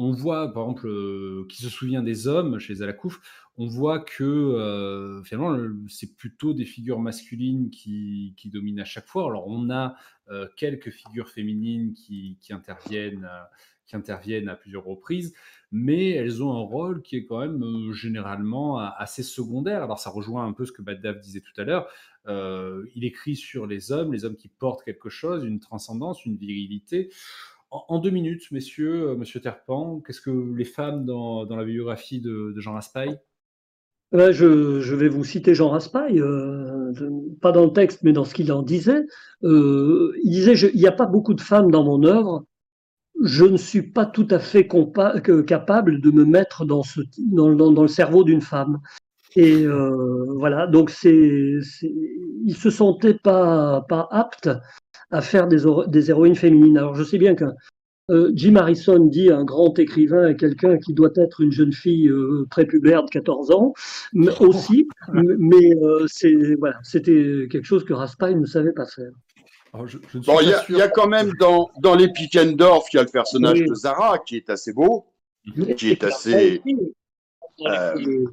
[0.00, 3.18] on voit, par exemple, qui se souvient des hommes chez Zalakouf,
[3.56, 5.58] on voit que finalement,
[5.88, 9.26] c'est plutôt des figures masculines qui, dominent à chaque fois.
[9.26, 9.96] Alors, on a
[10.56, 13.28] quelques figures féminines qui, interviennent,
[13.86, 15.34] qui interviennent à plusieurs reprises,
[15.72, 19.82] mais elles ont un rôle qui est quand même généralement assez secondaire.
[19.82, 21.88] Alors, ça rejoint un peu ce que Baddav disait tout à l'heure.
[22.94, 27.10] il écrit sur les hommes, les hommes qui portent quelque chose, une transcendance, une virilité.
[27.70, 32.54] En, deux minutes, messieurs, euh, monsieur Terpan, qu'est-ce que les femmes dans, la biographie de,
[32.56, 33.18] Jean Raspail?
[34.14, 36.92] Euh, je, vais vous citer Jean Raspail, euh,
[37.42, 39.04] pas dans le texte, mais dans ce qu'il en disait.
[39.42, 42.44] il disait Il n'y a pas beaucoup de femmes dans mon œuvre.
[43.24, 44.68] Je ne suis pas tout à fait
[45.46, 48.78] capable de me mettre dans, ce, dans, le cerveau d'une femme.
[49.36, 49.66] Et
[50.36, 51.58] voilà, donc c'est,
[52.44, 54.50] il se sentait pas, pas apte
[55.10, 56.78] à faire des, des héroïnes féminines.
[56.78, 57.44] Alors je sais bien que
[58.10, 62.08] euh, Jim Harrison dit un grand écrivain à quelqu'un qui doit être une jeune fille
[62.08, 63.74] euh, prépubère de 14 ans,
[64.12, 69.10] mais aussi, mais euh, c'est voilà, c'était quelque chose que Raspail ne savait pas faire.
[70.70, 73.74] il y, a quand même dans, dans les Pickendorf, il y a le personnage de
[73.74, 75.06] Zara qui est assez beau,
[75.76, 76.62] qui est assez.
[77.66, 78.24] Euh,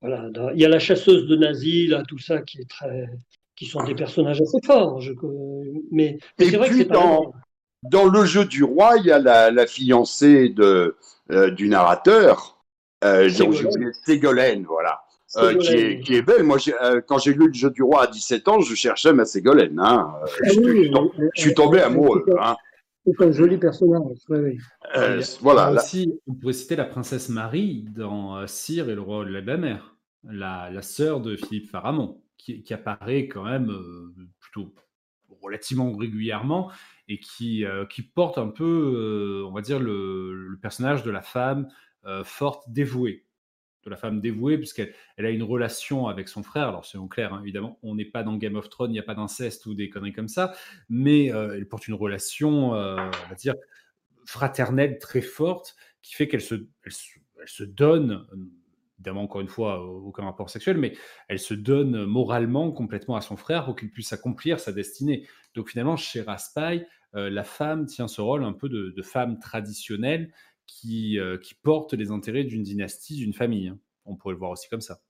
[0.00, 3.06] voilà, il y a la chasseuse de Nazi, là, tout ça, qui est très,
[3.56, 5.00] qui sont des personnages assez forts.
[5.00, 5.12] Je...
[5.90, 7.32] Mais, c'est vrai que dans,
[7.82, 10.96] dans le jeu du roi, il y a la, la fiancée de,
[11.30, 12.58] euh, du narrateur,
[13.04, 13.28] euh,
[14.04, 15.00] Ségolène, voilà.
[15.36, 16.42] Euh, qui, est, qui, est, belle.
[16.42, 19.26] Moi, euh, quand j'ai lu le jeu du roi à 17 ans, je cherchais ma
[19.26, 19.78] Ségolène.
[19.78, 20.10] Hein.
[20.14, 22.24] Ah je, suis tombé amoureux.
[22.40, 22.56] Hein.
[23.04, 24.16] C'est un joli personnage.
[24.96, 25.70] Euh, voilà.
[25.72, 29.96] Aussi, on pourrait citer la princesse Marie dans Cire et le roi de la mer,
[30.24, 33.70] la, la sœur de Philippe Pharamond, qui, qui apparaît quand même
[34.40, 34.72] plutôt
[35.42, 36.70] relativement régulièrement
[37.08, 41.68] et qui, qui porte un peu, on va dire, le, personnage de la femme
[42.24, 43.24] forte, dévouée
[43.88, 46.68] de la femme dévouée, puisqu'elle elle a une relation avec son frère.
[46.68, 49.04] Alors, c'est clair, hein, évidemment, on n'est pas dans Game of Thrones, il n'y a
[49.04, 50.52] pas d'inceste ou des conneries comme ça,
[50.88, 53.54] mais euh, elle porte une relation, euh, on va dire,
[54.26, 56.54] fraternelle très forte, qui fait qu'elle se,
[57.46, 58.26] se, donne,
[58.98, 60.94] évidemment, encore une fois, aucun rapport sexuel, mais
[61.28, 65.26] elle se donne moralement complètement à son frère pour qu'il puisse accomplir sa destinée.
[65.54, 70.32] Donc, finalement, chez Raspail, euh, la femme tient ce rôle un peu de, femme traditionnelle
[70.68, 73.68] qui, euh, qui porte les intérêts d'une dynastie, d'une famille.
[73.68, 73.78] Hein.
[74.04, 75.00] On pourrait le voir aussi comme ça.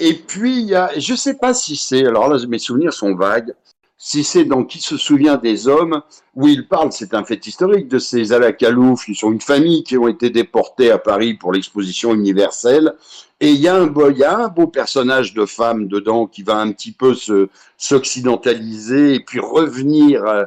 [0.00, 3.14] Et puis, y a, je ne sais pas si c'est, alors là, mes souvenirs sont
[3.14, 3.54] vagues,
[3.98, 6.02] si c'est dans Qui se souvient des hommes,
[6.34, 9.96] où il parle, c'est un fait historique, de ces Alakalouf, qui sont une famille qui
[9.96, 12.94] ont été déportés à Paris pour l'exposition universelle.
[13.40, 16.42] Et il y, a un beau, y a un beau personnage de femme dedans qui
[16.42, 17.48] va un petit peu se,
[17.78, 20.46] s'occidentaliser et puis revenir euh, euh,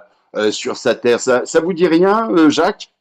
[0.51, 1.19] sur sa terre.
[1.19, 2.91] Ça, ça vous dit rien, Jacques?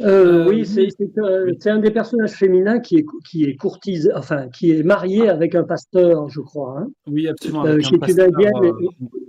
[0.00, 4.84] Euh, oui, c'est un des personnages féminins qui est, qui est courtise, enfin, qui est
[4.84, 6.78] marié avec un pasteur, je crois.
[6.78, 6.86] Hein.
[7.08, 7.66] Oui, absolument.
[7.66, 8.72] Euh, qui est une indienne, euh,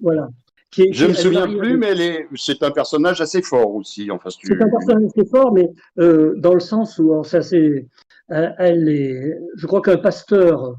[0.03, 0.28] voilà.
[0.70, 4.11] Qui je ne me souviens plus, mais c'est un personnage assez fort aussi.
[4.11, 5.68] Enfin, c'est un personnage assez fort, mais
[5.98, 7.88] euh, dans le sens où ça, c'est,
[8.30, 10.76] elle est, je crois qu'un pasteur,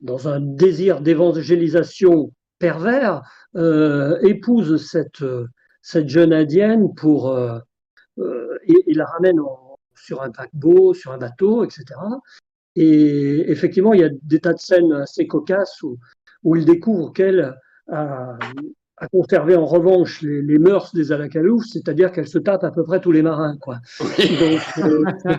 [0.00, 2.30] dans un désir d'évangélisation
[2.60, 3.22] pervers,
[4.22, 5.24] épouse cette,
[5.82, 7.30] cette jeune indienne pour
[8.20, 9.40] euh, et, la ramène
[9.94, 11.84] sur un paquebot, sur un bateau, etc.
[12.76, 15.98] Et effectivement, il y a des tas de scènes assez cocasses où,
[16.42, 17.56] où il découvre qu'elle
[17.88, 18.38] a,
[19.12, 23.12] conservé en revanche les, mœurs des Alakalouf, c'est-à-dire qu'elle se tape à peu près tous
[23.12, 23.56] les marins.
[23.56, 23.78] Quoi.
[24.02, 24.58] Euh,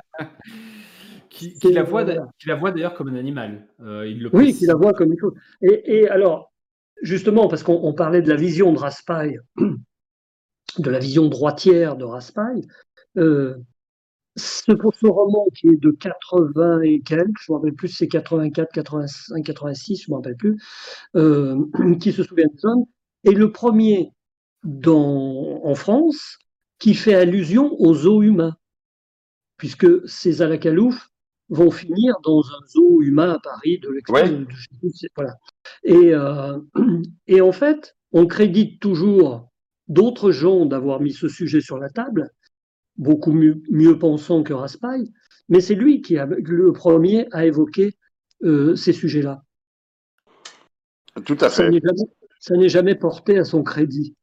[1.29, 2.03] qui, la voit,
[2.39, 3.67] qui la voit d'ailleurs comme un animal.
[3.81, 5.33] Euh, il le oui, qui la voit comme une chose.
[5.61, 6.51] Et, et alors,
[7.03, 9.39] justement, parce qu'on parlait de la vision de Raspail,
[10.79, 12.67] de la vision droitière de Raspail.
[13.17, 13.57] Euh,
[14.37, 18.07] ce, ce roman qui est de 80 et quelques, je ne me rappelle plus, c'est
[18.07, 20.57] 84, 85, 86, je ne me rappelle plus,
[21.15, 21.65] euh,
[21.99, 22.85] qui se souvient des hommes,
[23.25, 24.11] est le premier
[24.63, 26.37] dans, en France
[26.79, 28.55] qui fait allusion aux zoos humains,
[29.57, 31.09] puisque ces alakalouf
[31.49, 34.47] vont finir dans un zoo humain à Paris de l'extrême.
[35.15, 35.35] Voilà.
[35.83, 36.57] Et, euh,
[37.27, 39.50] et en fait, on crédite toujours
[39.91, 42.31] d'autres gens d'avoir mis ce sujet sur la table,
[42.97, 45.11] beaucoup mieux, mieux pensant que Raspail,
[45.49, 47.97] mais c'est lui qui a le premier à évoquer
[48.43, 49.43] euh, ces sujets-là.
[51.25, 51.69] Tout à fait.
[52.39, 54.15] Ça n'est jamais, porté à son crédit.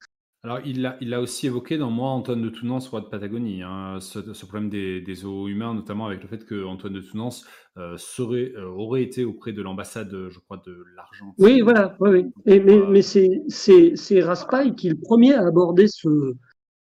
[0.48, 3.98] Alors, il l'a il aussi évoqué dans Moi, Antoine de Tounance, roi de Patagonie, hein,
[4.00, 7.46] ce, problème des, des zoos humains, notamment avec le fait que Antoine de Tounance
[7.76, 11.34] euh, serait, euh, aurait été auprès de l'ambassade, je crois, de l'Argentine.
[11.36, 16.08] Oui, voilà, oui, Et, mais, mais c'est Raspail qui est le premier à aborder ce,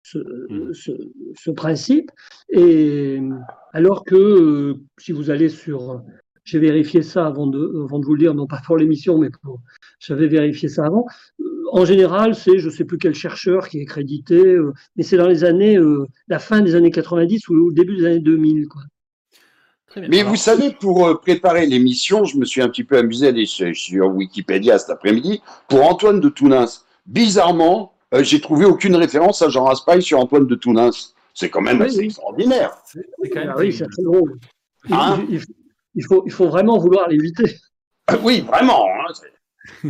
[0.02, 0.74] ce, mmh.
[0.74, 0.92] ce,
[1.34, 2.12] ce principe.
[2.50, 3.22] Et
[3.72, 6.04] alors que euh, si vous allez sur
[6.44, 9.30] j'ai vérifié ça avant de, avant de vous le dire, non pas pour l'émission, mais
[9.30, 9.62] pour,
[10.00, 11.06] j'avais vérifié ça avant
[11.74, 15.18] en général, c'est je ne sais plus quel chercheur qui est crédité, euh, mais c'est
[15.18, 18.68] dans les années, euh, la fin des années 90 ou le début des années 2000.
[18.68, 18.84] Quoi.
[20.08, 23.30] Mais vous savez, pour euh, préparer l'émission, je me suis un petit peu amusé à
[23.30, 25.42] aller sur Wikipédia cet après-midi.
[25.68, 26.70] Pour Antoine de Tounins,
[27.08, 30.92] bizarrement, j'ai trouvé aucune référence à Jean Raspail sur Antoine de Tounins.
[31.34, 32.78] C'est quand même assez extraordinaire.
[32.86, 33.02] C'est
[33.36, 34.38] ah oui, c'est très drôle.
[34.92, 35.26] Hein
[35.96, 37.56] il, faut, il faut vraiment vouloir l'éviter.
[38.22, 38.86] oui, vraiment.
[38.86, 39.90] Hein,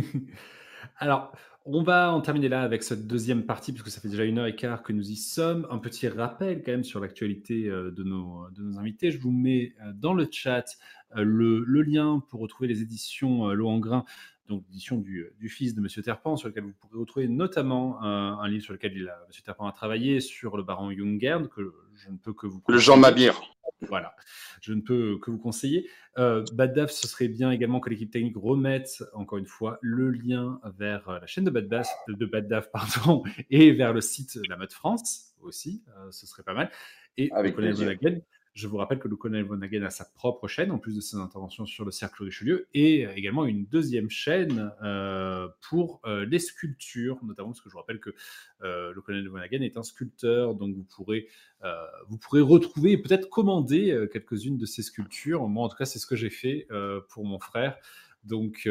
[0.98, 1.32] Alors,
[1.66, 4.46] on va en terminer là avec cette deuxième partie, puisque ça fait déjà une heure
[4.46, 5.66] et quart que nous y sommes.
[5.70, 9.10] Un petit rappel quand même sur l'actualité euh, de nos, de nos invités.
[9.10, 10.76] Je vous mets euh, dans le chat
[11.16, 14.04] euh, le, lien pour retrouver les éditions L'eau en grain,
[14.48, 15.88] donc l'édition du, fils de M.
[16.02, 19.18] Terpan, sur lequel vous pourrez retrouver notamment un, livre sur lequel il a,
[19.48, 22.62] a travaillé sur le baron Jungern, que je ne peux que vous...
[22.68, 23.40] Le Jean Mabir.
[23.88, 24.14] Voilà,
[24.62, 25.90] je ne peux que vous conseiller.
[26.16, 30.60] Euh, Bad ce serait bien également que l'équipe technique remette, encore une fois, le lien
[30.78, 31.68] vers la chaîne de Bad,
[32.08, 36.70] de pardon, et vers le site de la mode France aussi, ce serait pas mal.
[37.16, 37.56] Et Avec
[38.54, 41.16] je vous rappelle que le colonel Von a sa propre chaîne, en plus de ses
[41.16, 47.18] interventions sur le cercle Richelieu, et également une deuxième chaîne euh, pour euh, les sculptures,
[47.24, 48.10] notamment parce que je vous rappelle que
[48.62, 51.28] euh, le colonel Von est un sculpteur, donc vous pourrez,
[52.08, 55.48] vous pourrez retrouver et peut-être commander quelques-unes de ses sculptures.
[55.48, 56.68] Moi, en tout cas, c'est ce que j'ai fait
[57.08, 57.78] pour mon frère.
[58.22, 58.68] Donc,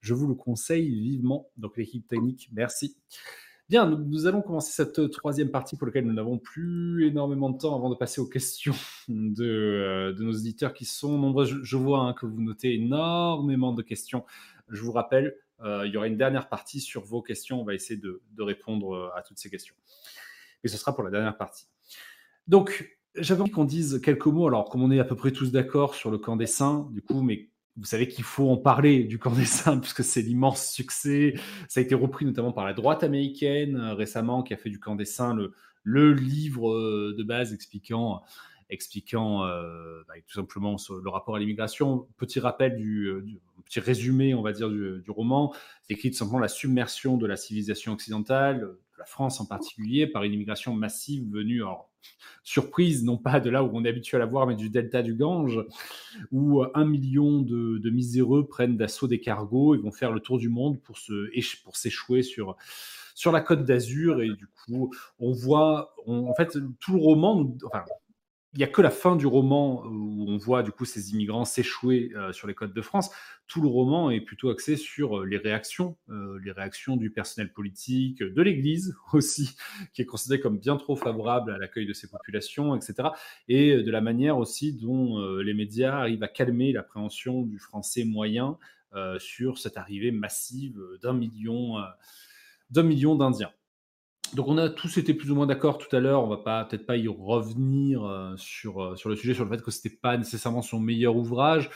[0.00, 1.48] je vous le conseille vivement.
[1.56, 2.96] Donc, l'équipe technique, merci.
[3.72, 7.56] Bien, nous, allons commencer cette euh, troisième partie pour laquelle nous n'avons plus énormément de
[7.56, 8.74] temps avant de passer aux questions
[9.08, 11.46] de, euh, nos auditeurs qui sont nombreux.
[11.46, 14.26] Je, vois hein, que vous notez énormément de questions.
[14.68, 17.62] Je vous rappelle, euh, il y aura une dernière partie sur vos questions.
[17.62, 19.74] On va essayer de, répondre à toutes ces questions.
[20.64, 21.64] Et ce sera pour la dernière partie.
[22.46, 24.48] Donc, j'avais envie qu'on dise quelques mots.
[24.48, 27.00] Alors, comme on est à peu près tous d'accord sur le camp des saints, du
[27.00, 30.70] coup, mais vous savez qu'il faut en parler du camp des saints puisque c'est l'immense
[30.70, 31.34] succès.
[31.68, 34.78] Ça a été repris notamment par la droite américaine euh, récemment qui a fait du
[34.78, 35.34] camp des saints
[35.84, 38.22] le, livre euh, de base expliquant,
[38.68, 42.06] expliquant euh, bah, tout simplement le rapport à l'immigration.
[42.18, 43.10] Petit rappel du,
[43.64, 45.54] petit résumé, on va dire, du, roman.
[45.82, 50.06] C'est écrit tout simplement la submersion de la civilisation occidentale, de la France en particulier,
[50.06, 51.86] par une immigration massive venue en
[52.42, 55.02] surprise, non pas de là où on est habitué à la voir, mais du delta
[55.02, 55.64] du Gange,
[56.30, 60.48] où un million de, miséreux prennent d'assaut des cargos et vont faire le tour du
[60.48, 60.98] monde pour
[61.76, 62.56] s'échouer sur
[63.14, 64.22] sur la côte d'Azur.
[64.22, 67.44] Et du coup on voit en fait tout le roman
[68.54, 71.46] il n'y a que la fin du roman où on voit du coup ces immigrants
[71.46, 73.10] s'échouer euh, sur les côtes de France.
[73.46, 77.50] Tout le roman est plutôt axé sur euh, les réactions, euh, les réactions du personnel
[77.50, 79.56] politique, de l'Église aussi,
[79.94, 83.08] qui est considéré comme bien trop favorable à l'accueil de ces populations, etc.
[83.48, 88.58] Et de la manière aussi dont les médias arrivent à calmer l'appréhension du français moyen
[89.18, 91.78] sur cette arrivée massive d'un million
[92.70, 93.52] d'Indiens.
[94.34, 96.64] Donc on a tous été plus ou moins d'accord tout à l'heure, on va pas
[96.64, 99.94] peut-être pas y revenir euh, sur, euh, sur le sujet, sur le fait que c'était
[99.94, 101.68] pas nécessairement son meilleur ouvrage.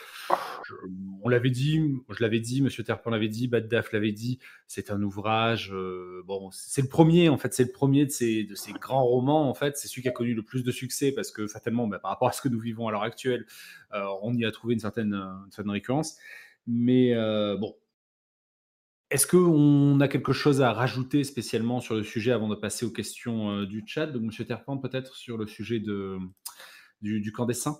[1.22, 4.38] on l'avait dit, je l'avais dit, Monsieur Terpin l'avait dit, Bad Daf l'avait dit,
[4.68, 8.44] c'est un ouvrage, euh, bon, c'est le premier en fait, c'est le premier de ces,
[8.44, 11.30] de grands romans en fait, c'est celui qui a connu le plus de succès parce
[11.30, 13.44] que fatalement, bah, par rapport à ce que nous vivons à l'heure actuelle,
[14.22, 16.16] on y a trouvé une certaine, une certaine récurrence.
[16.66, 17.14] Mais
[17.58, 17.74] bon,
[19.10, 22.90] est-ce qu'on a quelque chose à rajouter spécialement sur le sujet avant de passer aux
[22.90, 24.06] questions euh, du chat?
[24.06, 24.46] Donc, M.
[24.46, 26.18] Terpent, peut-être sur le sujet de,
[27.00, 27.78] du, camp des saints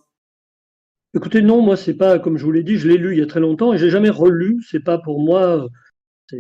[1.14, 3.22] Écoutez, non, moi, c'est pas, comme je vous l'ai dit, je l'ai lu il y
[3.22, 4.62] a très longtemps et j'ai jamais relu.
[4.68, 5.66] C'est pas pour moi,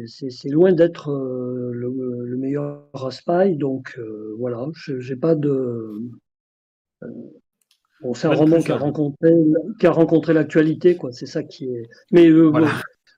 [0.06, 3.56] c'est loin d'être euh, le, meilleur Raspail.
[3.56, 6.00] Donc, euh, voilà, j'ai pas de.
[8.02, 9.32] Bon, c'est un roman qui a rencontré,
[9.84, 11.10] rencontré l'actualité, quoi.
[11.10, 11.88] C'est ça qui est.
[12.12, 12.28] Mais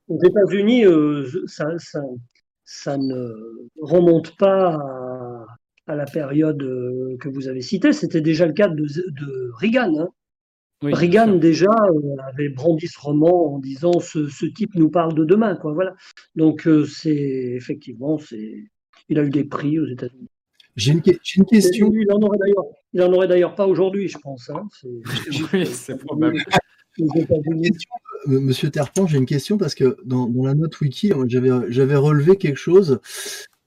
[0.09, 3.31] aux États-Unis, euh, ça, ne
[3.81, 4.77] remonte pas
[5.87, 7.93] à, la période euh, que vous avez citée.
[7.93, 9.99] C'était déjà le cas de, Reagan.
[9.99, 10.09] Hein.
[10.81, 15.55] Reagan déjà euh, avait brandi ce roman en disant ce, type nous parle de demain.
[15.55, 15.95] Quoi, voilà.
[16.35, 18.65] Donc c'est effectivement, c'est,
[19.09, 20.29] il a eu des prix aux États-Unis.
[20.75, 21.91] J'ai une, question.
[21.93, 24.49] Il n'en aurait d'ailleurs pas aujourd'hui, je pense.
[24.49, 24.67] Hein.
[25.53, 26.41] oui, c'est probable.
[27.01, 31.25] Euh, Monsieur Terpent, j'ai une question parce que dans, la note wiki, euh,
[31.69, 32.99] j'avais relevé quelque chose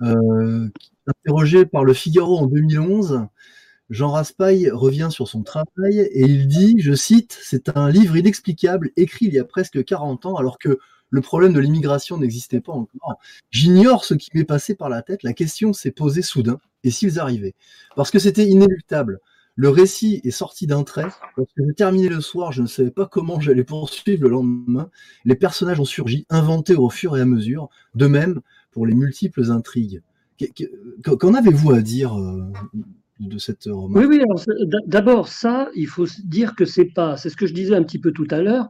[0.02, 0.68] euh,
[1.06, 3.26] interrogé par le Figaro en 2011.
[3.90, 8.90] Jean Raspail revient sur son travail et il dit, je cite, c'est un livre inexplicable
[8.96, 10.78] écrit il y a presque 40 ans alors que
[11.10, 13.18] le problème de l'immigration n'existait pas encore.
[13.50, 15.22] J'ignore ce qui m'est passé par la tête.
[15.22, 16.58] La question s'est posée soudain.
[16.84, 17.54] Et s'ils arrivaient?
[17.96, 19.20] Parce que c'était inéluctable.
[19.54, 21.08] Le récit est sorti d'un trait.
[21.36, 24.90] Lorsque j'ai terminé le soir, je ne savais pas comment j'allais poursuivre le lendemain.
[25.24, 27.68] Les personnages ont surgi, inventés au fur et à mesure.
[27.94, 30.02] De même pour les multiples intrigues.
[31.04, 32.50] Qu'en avez-vous à dire euh,
[33.20, 34.22] de cette roman Oui, oui.
[34.86, 37.16] D'abord, ça, il faut dire que c'est pas.
[37.16, 38.68] C'est ce que je disais un petit peu tout à l'heure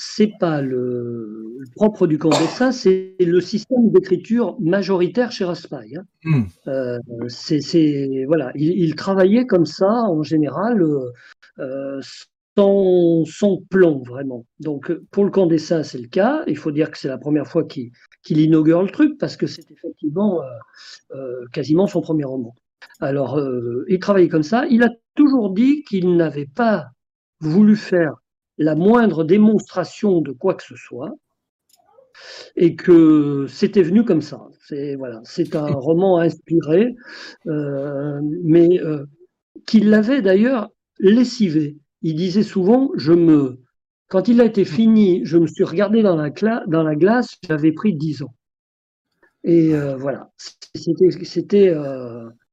[0.00, 5.96] c'est pas le, propre du Condessa, c'est le système d'écriture majoritaire chez Raspail.
[5.96, 6.04] Hein.
[6.24, 6.44] Hmm.
[6.68, 10.84] Euh, c'est, voilà, il, travaillait comme ça en général,
[11.58, 12.00] euh,
[12.56, 14.46] sans, sans, plomb vraiment.
[14.60, 16.44] Donc pour le Condessa, c'est le cas.
[16.46, 17.90] Il faut dire que c'est la première fois qu'il,
[18.28, 20.42] inaugure le truc parce que c'est effectivement
[21.10, 22.54] euh, quasiment son premier roman.
[23.00, 23.40] Alors
[23.88, 24.64] il travaillait comme ça.
[24.70, 26.86] Il a toujours dit qu'il n'avait pas
[27.40, 28.14] voulu faire
[28.58, 31.14] la moindre démonstration de quoi que ce soit,
[32.56, 34.48] et que c'était venu comme ça.
[34.66, 36.94] C'est voilà, c'est un roman inspiré,
[37.46, 39.04] euh, mais euh,
[39.66, 41.76] qu'il l'avait d'ailleurs lessivé.
[42.02, 43.60] il disait souvent, je me,
[44.08, 46.30] quand il a été fini, je me suis regardé dans la,
[46.66, 48.34] dans la glace, j'avais pris 10 ans.
[49.44, 50.30] Et euh, voilà,
[50.74, 51.74] c'était.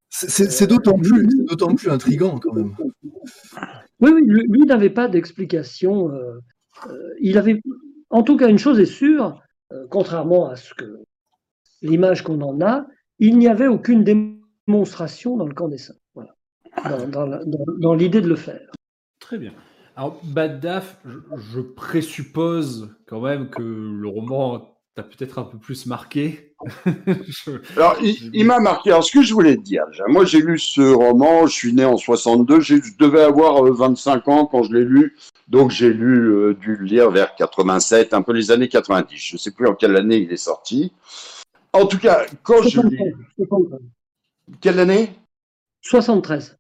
[0.10, 1.28] C'est d'autant plus,
[1.76, 2.74] plus intrigant quand même.
[4.00, 6.12] Oui, oui lui, n'avait pas d'explication.
[6.12, 6.40] Euh,
[7.20, 7.62] il avait,
[8.10, 9.42] en tout cas, une chose est sûre,
[9.90, 11.00] contrairement à ce que
[11.82, 12.86] l'image qu'on en a,
[13.20, 15.96] il n'y avait aucune démonstration dans le camp des saints.
[17.80, 18.70] Dans l'idée de le faire.
[19.20, 19.54] Très bien.
[19.96, 21.00] Alors, Bad Daf,
[21.38, 26.54] je, présuppose quand même que le roman t'a peut-être un peu plus marqué.
[27.78, 28.92] Alors, il, m'a marqué.
[28.92, 31.86] Alors, ce que je voulais te dire, moi j'ai lu ce roman, je suis né
[31.86, 35.16] en 62, je devais avoir 25 euh, ans quand je l'ai lu,
[35.48, 39.18] donc j'ai lu, euh, dû le lire vers 87, un peu les années 90.
[39.18, 40.92] Je ne sais plus en quelle année il est sorti.
[41.74, 43.14] En tout cas, quand je lis...
[44.62, 45.14] Quelle année?
[45.82, 46.58] 73.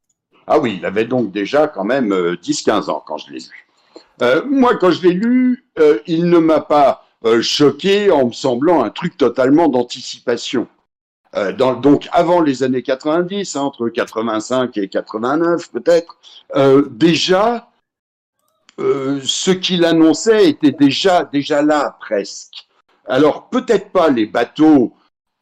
[0.48, 3.68] Ah oui, il avait donc déjà quand même 10-15 euh, ans quand je l'ai lu.
[4.22, 7.05] Euh, moi, quand je l'ai lu, euh, il ne m'a pas
[7.42, 10.68] choqué en me semblant un truc totalement d'anticipation.
[11.58, 16.18] donc avant les années 90, hein, entre 85 et 89 peut-être,
[16.90, 17.70] déjà,
[18.78, 22.68] ce qu'il annonçait était déjà, déjà là presque.
[23.08, 24.94] Alors peut-être pas les bateaux,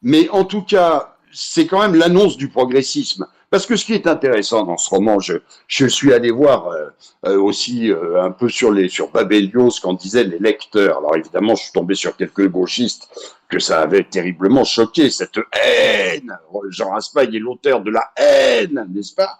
[0.02, 3.26] mais en tout cas, c'est quand même l'annonce du progressisme.
[3.54, 5.34] Parce que ce qui est intéressant dans ce roman, je,
[5.68, 6.88] je suis allé voir euh,
[7.24, 10.98] euh, aussi euh, un peu sur les sur Babelios ce qu'en disaient les lecteurs.
[10.98, 13.08] Alors évidemment, je suis tombé sur quelques gauchistes
[13.48, 16.36] que ça avait terriblement choqué cette haine.
[16.70, 19.38] Jean Raspail est l'auteur de la haine, n'est-ce pas?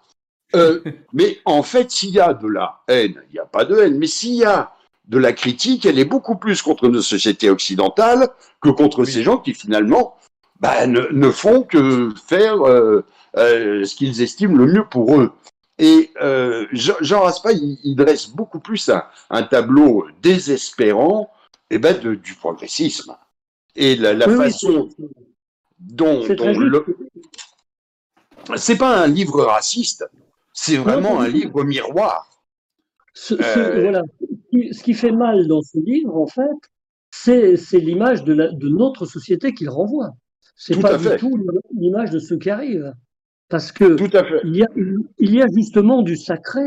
[1.13, 3.99] Mais en fait, s'il y a de la haine, il n'y a pas de haine.
[3.99, 4.75] Mais s'il y a
[5.09, 8.29] de la critique, elle est beaucoup plus contre nos sociétés occidentales
[8.63, 10.15] que contre ces gens qui finalement
[10.61, 13.05] bah, ne, ne, font que faire euh,
[13.37, 15.33] ce qu'ils estiment le mieux pour eux.
[15.79, 18.91] Et euh, Jean Raspail, il, dresse beaucoup plus
[19.31, 21.31] un, tableau désespérant
[21.71, 23.17] et eh ben, du progressisme.
[23.75, 24.89] Et la, façon
[25.81, 26.85] dont, le...
[28.57, 30.09] C'est pas un livre raciste,
[30.53, 32.31] c'est vraiment un livre miroir.
[33.15, 34.03] Ce, euh, voilà.
[34.53, 36.51] ce qui fait mal dans ce livre, en fait,
[37.11, 40.11] c'est l'image de, de, notre société qu'il renvoie.
[40.57, 41.37] C'est pas du tout
[41.75, 42.95] l'image de ce qui arrive.
[43.49, 43.97] Parce que
[44.45, 44.69] Il, y a,
[45.19, 46.65] il y a justement du sacré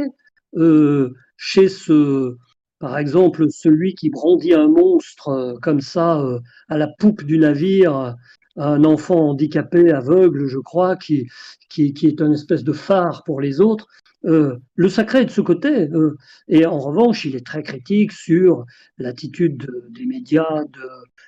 [0.55, 2.35] euh, chez ce,
[2.79, 6.39] par exemple, celui qui brandit un monstre euh, comme ça euh,
[6.69, 8.15] à la poupe du navire,
[8.55, 11.27] un enfant handicapé, aveugle, je crois, qui,
[11.69, 13.87] qui, qui est une espèce de phare pour les autres.
[14.27, 15.89] Euh, le sacré est de ce côté.
[15.89, 16.17] Euh,
[16.47, 18.65] et en revanche, il est très critique sur
[18.97, 20.63] l'attitude des médias.
[20.65, 20.81] De...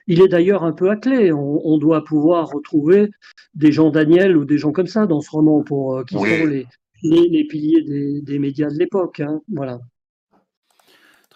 [0.08, 1.32] Il est d'ailleurs un peu à clé.
[1.32, 3.10] On, doit pouvoir retrouver
[3.54, 6.24] des gens Daniel ou des gens comme ça dans ce roman pour euh, qui sont
[6.24, 6.68] les,
[7.04, 9.22] les, piliers des, des médias de l'époque.
[9.22, 9.42] Hein.
[9.48, 9.80] Voilà.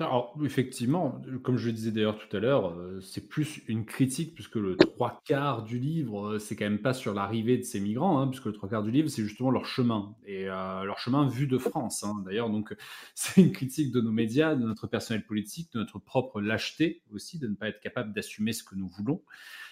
[0.03, 4.33] Alors, effectivement, comme je le disais d'ailleurs tout à l'heure, euh, c'est plus une critique,
[4.33, 7.79] puisque le trois quarts du livre, euh, c'est quand même pas sur l'arrivée de ces
[7.79, 10.99] migrants, hein, puisque le trois quarts du livre, c'est justement leur chemin, et euh, leur
[10.99, 12.49] chemin vu de France, hein, d'ailleurs.
[12.49, 12.75] Donc,
[13.15, 17.39] c'est une critique de nos médias, de notre personnel politique, de notre propre lâcheté aussi,
[17.39, 19.21] de ne pas être capable d'assumer ce que nous voulons.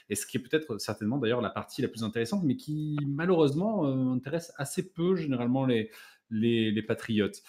[0.10, 3.86] Et ce qui est peut-être certainement d'ailleurs la partie la plus intéressante, mais qui malheureusement
[4.14, 5.90] intéresse assez peu généralement les,
[6.30, 7.44] les, les patriotes.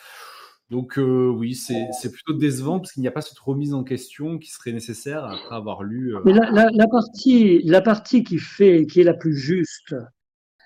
[0.73, 4.39] Donc euh, oui, c'est plutôt décevant parce qu'il n'y a pas cette remise en question
[4.39, 6.16] qui serait nécessaire après avoir lu.
[6.16, 9.94] Euh, Mais la, partie, la partie qui fait, qui est la plus juste,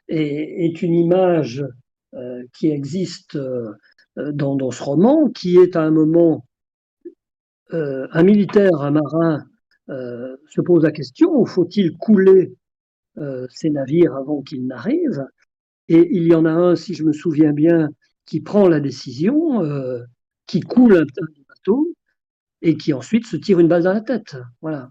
[0.07, 1.65] est, une image
[2.15, 3.37] euh, qui existe
[4.17, 6.47] dans, dans, ce roman, qui est à un moment
[7.73, 9.45] un militaire, un marin
[9.89, 12.55] se pose la question faut-il couler
[13.49, 15.27] ces navires avant qu'ils n'arrivent
[15.89, 17.89] Et il y en a un, si je me souviens bien,
[18.27, 20.03] qui prend la décision, euh,
[20.47, 21.07] qui coule un,
[21.49, 21.95] bateau
[22.61, 24.37] et qui ensuite se tire une balle dans la tête.
[24.61, 24.91] Voilà.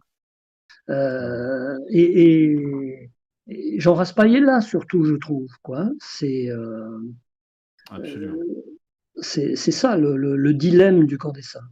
[0.90, 3.12] Euh, et,
[3.78, 5.52] Jean Raspail est là surtout, je trouve.
[5.62, 5.90] Quoi.
[6.00, 6.98] C'est, euh,
[9.22, 11.70] c'est, ça le, le, dilemme du camp des saints.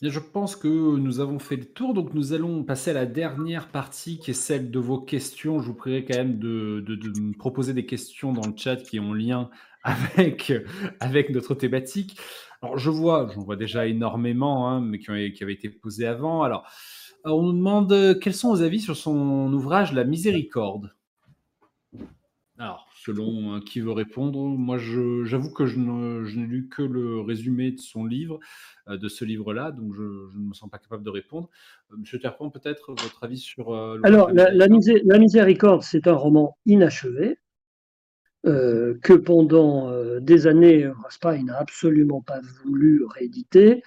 [0.00, 3.68] Je pense que nous avons fait le tour, donc nous allons passer à la dernière
[3.68, 5.60] partie qui est celle de vos questions.
[5.60, 8.76] Je vous prierai quand même de, de, de me proposer des questions dans le chat
[8.76, 9.50] qui ont lien
[9.82, 10.52] avec,
[11.00, 12.18] avec notre thématique.
[12.62, 16.06] Alors, je vois, j'en vois déjà énormément, hein, mais qui, ont, qui, avaient été posés
[16.06, 16.42] avant.
[16.42, 16.70] Alors,
[17.24, 20.94] on nous demande euh, quels sont vos avis sur son ouvrage La Miséricorde?
[22.58, 27.72] Alors, selon hein, qui veut répondre, moi, j'avoue que je n'ai lu que le résumé
[27.72, 28.38] de son livre,
[28.88, 31.48] euh, de ce livre-là, donc je, ne me sens pas capable de répondre.
[31.90, 33.74] Euh, Monsieur Terpon, peut-être votre avis sur.
[34.04, 37.38] Alors, la, la, Miséricorde, c'est un roman inachevé
[38.44, 43.82] que pendant des années, Raspail n'a absolument pas voulu rééditer.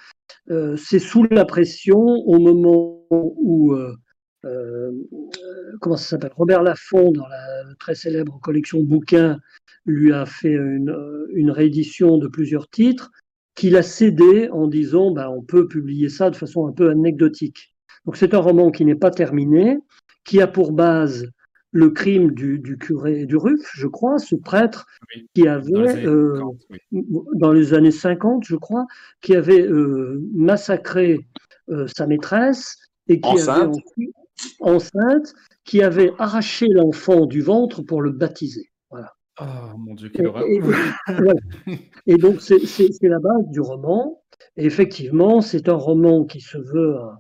[0.48, 3.76] C'est sous la pression, au moment où
[5.82, 9.40] comment ça s'appelle Robert Laffont, dans la très célèbre collection bouquins,
[9.86, 13.12] lui a fait une, réédition de plusieurs titres
[13.56, 17.74] qu'il a cédé en disant bah, on peut publier ça de façon un peu anecdotique.
[18.06, 19.78] Donc c'est un roman qui n'est pas terminé,
[20.26, 21.30] qui a pour base
[21.74, 24.86] le crime du, curé du Ruf, je crois, ce prêtre
[25.34, 26.06] qui avait,
[27.36, 28.86] dans les, années 50, je crois,
[29.22, 31.20] qui avait euh, massacré
[31.70, 32.78] euh, sa maîtresse
[33.08, 33.72] et qui avait
[34.60, 35.34] enceinte,
[35.66, 38.70] qui avait arraché l'enfant du ventre pour le baptiser.
[39.42, 40.46] Oh mon Dieu, quelle horreur.
[42.06, 42.60] Et, donc, c'est
[43.02, 44.22] la base du roman.
[44.58, 47.20] Et effectivement, c'est un roman qui se veut un,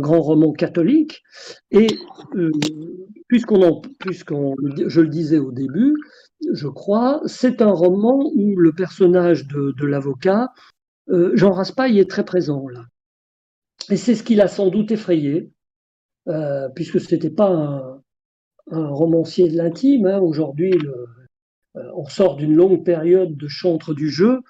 [0.00, 1.22] grand roman catholique.
[1.70, 1.86] Et
[2.34, 2.50] euh,
[3.28, 4.54] puisqu'on, puisqu'on,
[4.86, 5.94] je le disais au début,
[6.52, 10.50] je crois, c'est un roman où le personnage de, l'avocat,
[11.10, 12.84] euh, Jean Raspail, est très présent là.
[13.90, 15.50] Et c'est ce qui l'a sans doute effrayé,
[16.28, 18.00] euh, puisque ce n'était pas un,
[18.70, 20.06] un romancier de l'intime.
[20.06, 20.20] Hein.
[20.20, 20.72] Aujourd'hui,
[21.74, 24.40] on sort d'une longue période de chantre du jeu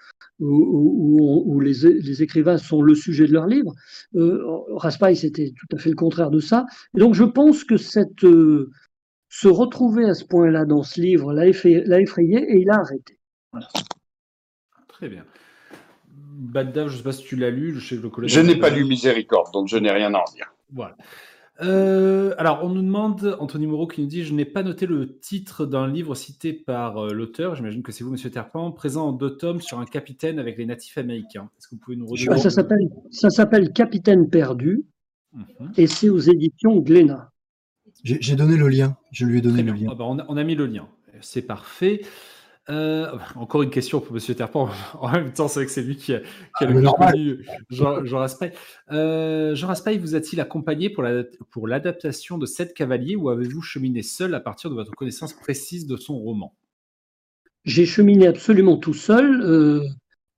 [0.40, 3.73] où, les, écrivains sont le sujet de leurs livres.
[4.16, 4.43] Euh,
[4.77, 6.66] Raspail, c'était tout à fait le contraire de ça.
[6.97, 8.70] Et donc, je pense que cette, euh,
[9.28, 13.19] se retrouver à ce point-là dans ce livre l'a effrayé, et il a arrêté.
[14.89, 15.24] Très bien.
[16.36, 17.78] Baddav, je ne sais pas si tu l'as lu.
[17.78, 17.97] Je,
[18.27, 20.52] je n'ai pas lu Miséricorde, donc je n'ai rien à en dire.
[20.73, 20.97] Voilà.
[21.62, 25.18] Euh, alors, on nous demande, Anthony Moreau qui nous dit Je n'ai pas noté le
[25.18, 29.12] titre d'un livre cité par euh, l'auteur, j'imagine que c'est vous, monsieur Terpan, présent en
[29.12, 31.48] deux tomes sur un capitaine avec les natifs américains.
[31.59, 34.85] Est-ce que vous pouvez nous redire Ça s'appelle Capitaine perdu
[35.32, 35.72] mhm.
[35.76, 37.31] et c'est aux éditions Glénat.
[38.02, 39.89] J'ai donné le lien, je lui ai donné le lien.
[39.90, 40.89] Ah bah, on, a, mis le lien,
[41.20, 42.02] c'est parfait.
[42.70, 44.70] Euh, encore une question pour Monsieur Terpan.
[45.01, 47.47] En même temps, c'est vrai que c'est lui qui a, qui a le ah, connu
[47.70, 48.53] Jean, Jean Raspail.
[48.91, 54.35] Euh, Jean Raspail vous a-t-il accompagné pour l'adaptation de Sept cavaliers ou avez-vous cheminé seul
[54.35, 56.55] à partir de votre connaissance précise de son roman?
[57.65, 59.43] J'ai cheminé absolument tout seul.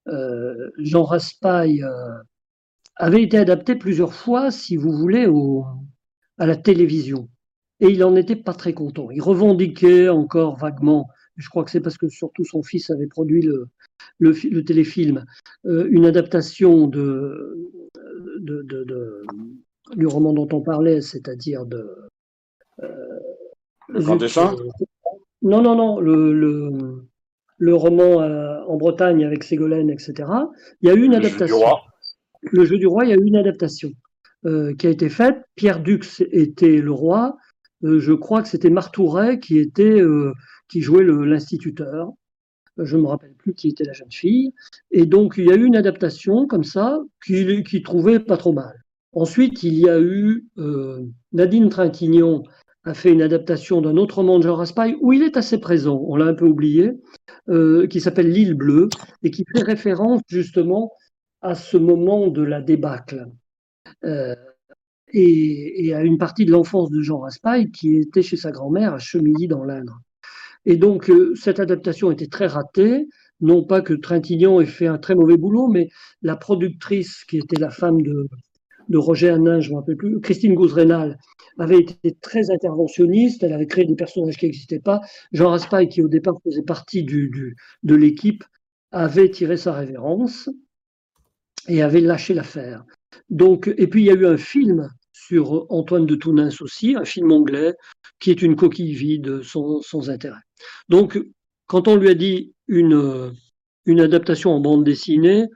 [0.09, 1.85] Euh, Jean Raspail
[2.97, 5.65] avait été adapté plusieurs fois, si vous voulez, au,
[6.39, 7.29] à la télévision.
[7.81, 9.11] Et il n'en était pas très content.
[9.11, 13.43] Il revendiquait encore vaguement je crois que c'est parce que surtout son fils avait produit
[13.43, 13.69] le,
[14.19, 15.25] le, téléfilm,
[15.67, 17.71] euh, une adaptation de,
[18.41, 19.25] de,
[19.97, 22.09] du roman dont on parlait, c'est-à-dire de.
[22.83, 22.87] Euh,
[23.89, 24.57] le Grand Dessin
[25.43, 26.33] Non, non, non, le,
[27.59, 30.29] le, roman euh, en Bretagne avec Ségolène, etc.
[30.81, 31.47] Il y a eu une adaptation.
[31.47, 31.83] Jeu du roi.
[32.43, 33.91] Le jeu du roi, il y a eu une adaptation
[34.79, 35.39] qui a été faite.
[35.57, 37.37] Pierre Dux était le roi.
[37.83, 40.01] je crois que c'était Martouret qui était
[40.69, 42.13] qui jouait l'instituteur.
[42.79, 44.53] Je ne me rappelle plus qui était la jeune fille.
[44.91, 48.53] Et donc, il y a eu une adaptation comme ça qu'il qui trouvait pas trop
[48.53, 48.75] mal.
[49.13, 52.43] Ensuite, il y a eu euh, Nadine Trintignant
[52.85, 56.01] a fait une adaptation d'un autre roman de Jean Raspail où il est assez présent,
[56.07, 56.93] on l'a un peu oublié,
[57.49, 58.89] euh, qui s'appelle L'île bleue
[59.23, 60.93] et qui fait référence justement
[61.41, 63.27] à ce moment de la débâcle.
[64.05, 64.35] Euh,
[65.13, 68.95] et, et, à une partie de l'enfance de Jean Raspail qui était chez sa grand-mère
[68.95, 70.01] à Chemilly dans l'Indre.
[70.67, 73.07] Et donc, euh, cette adaptation était très ratée.
[73.41, 75.89] Non pas que Trintignant ait fait un très mauvais boulot, mais
[76.23, 78.29] la productrice, qui était la femme de,
[78.95, 81.19] Roger Hanin, je ne me rappelle plus, Christine Gouzrenal,
[81.59, 83.43] avait été très interventionniste.
[83.43, 85.01] Elle avait créé des personnages qui n'existaient pas.
[85.33, 88.45] Jean Raspail, qui au départ faisait partie du, de l'équipe,
[88.91, 90.49] avait tiré sa révérence
[91.69, 92.85] et avait lâché l'affaire.
[93.31, 97.05] Donc, et puis il y a eu un film sur Antoine de Tounens aussi, un
[97.05, 97.75] film anglais
[98.19, 100.41] qui est une coquille vide sans, intérêt.
[100.89, 101.19] Donc,
[101.67, 103.33] quand on lui a dit une,
[103.89, 105.47] adaptation en bande dessinée,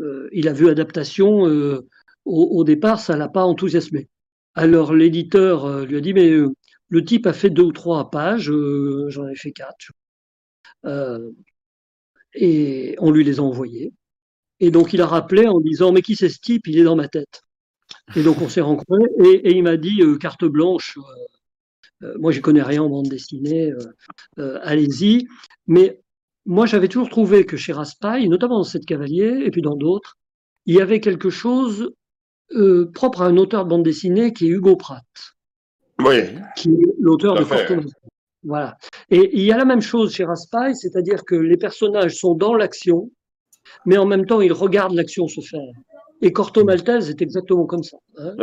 [0.00, 1.86] euh, il a vu adaptation, euh,
[2.24, 4.08] au, départ, ça l'a pas enthousiasmé.
[4.54, 6.30] Alors l'éditeur euh, lui a dit, mais
[6.88, 8.52] le type a fait deux ou trois pages,
[9.08, 9.92] j'en ai fait quatre.
[12.34, 13.92] et on lui les a envoyés.
[14.60, 16.66] Et donc il a rappelé en disant, mais qui c'est ce type?
[16.66, 17.42] Il est dans ma tête.
[18.16, 20.96] Et donc on s'est rencontrés et, il m'a dit, carte blanche,
[22.18, 23.78] moi, je connais rien en bande dessinée, euh,
[24.38, 25.26] euh, allez-y.
[25.66, 26.00] Mais
[26.46, 30.16] moi, j'avais toujours trouvé que chez Raspail, notamment dans cette cavalier et puis dans d'autres,
[30.66, 31.92] il y avait quelque chose
[32.94, 35.04] propre à un auteur de bande dessinée qui est Hugo Pratt.
[36.00, 36.16] Oui.
[36.56, 37.86] Qui est l'auteur de Fortune.
[38.42, 38.76] Voilà.
[39.10, 42.54] Et il y a la même chose chez Raspail, c'est-à-dire que les personnages sont dans
[42.54, 43.10] l'action,
[43.86, 45.60] mais en même temps, ils regardent l'action se faire.
[46.22, 47.96] Et Corto Maltese est exactement comme ça.
[48.16, 48.34] Hein.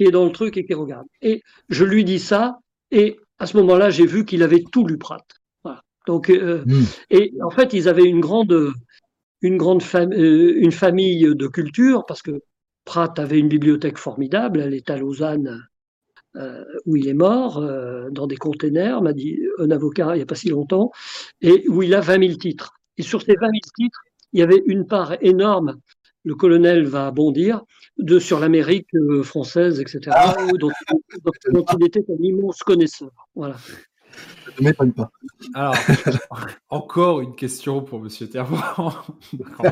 [0.00, 1.06] Qui est dans le truc et qui regarde.
[1.20, 2.58] Et je lui dis ça,
[2.90, 5.22] et à ce moment-là, j'ai vu qu'il avait tout lu Pratt.
[6.06, 6.84] Donc, hmm.
[7.10, 8.72] et en fait, ils avaient une grande,
[9.42, 12.40] une grande une famille de culture parce que
[12.86, 14.62] Pratt avait une bibliothèque formidable.
[14.62, 15.68] Elle est à Lausanne,
[16.86, 17.62] où il est mort,
[18.10, 20.92] dans des containers, m'a dit un avocat il n'y a pas si longtemps,
[21.42, 22.72] et où il a 20 000 titres.
[22.96, 24.00] Et sur ces 20 000 titres,
[24.32, 25.76] il y avait une part énorme,
[26.24, 27.64] le colonel va bondir,
[28.00, 30.36] de, sur l'Amérique euh, française, etc., ah.
[30.58, 30.70] dont,
[31.78, 33.10] il était un immense connaisseur.
[33.34, 33.56] Voilà.
[34.58, 35.10] ne m'étonne pas.
[35.54, 35.74] Alors,
[36.68, 39.16] encore une question pour Monsieur Terbourg.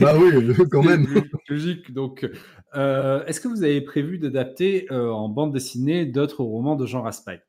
[0.00, 1.06] bah oui, quand même.
[1.48, 1.92] Logique.
[1.92, 2.28] Donc,
[2.74, 7.02] euh, est-ce que vous avez prévu d'adapter euh, en bande dessinée d'autres romans de Jean
[7.02, 7.40] Raspail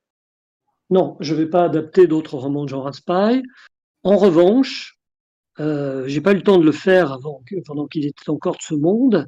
[0.89, 3.43] Non, je ne vais pas adapter d'autres romans de Jean Raspail.
[4.03, 4.97] En revanche,
[5.59, 8.61] euh, j'ai pas eu le temps de le faire avant, pendant qu'il était encore de
[8.61, 9.27] ce monde.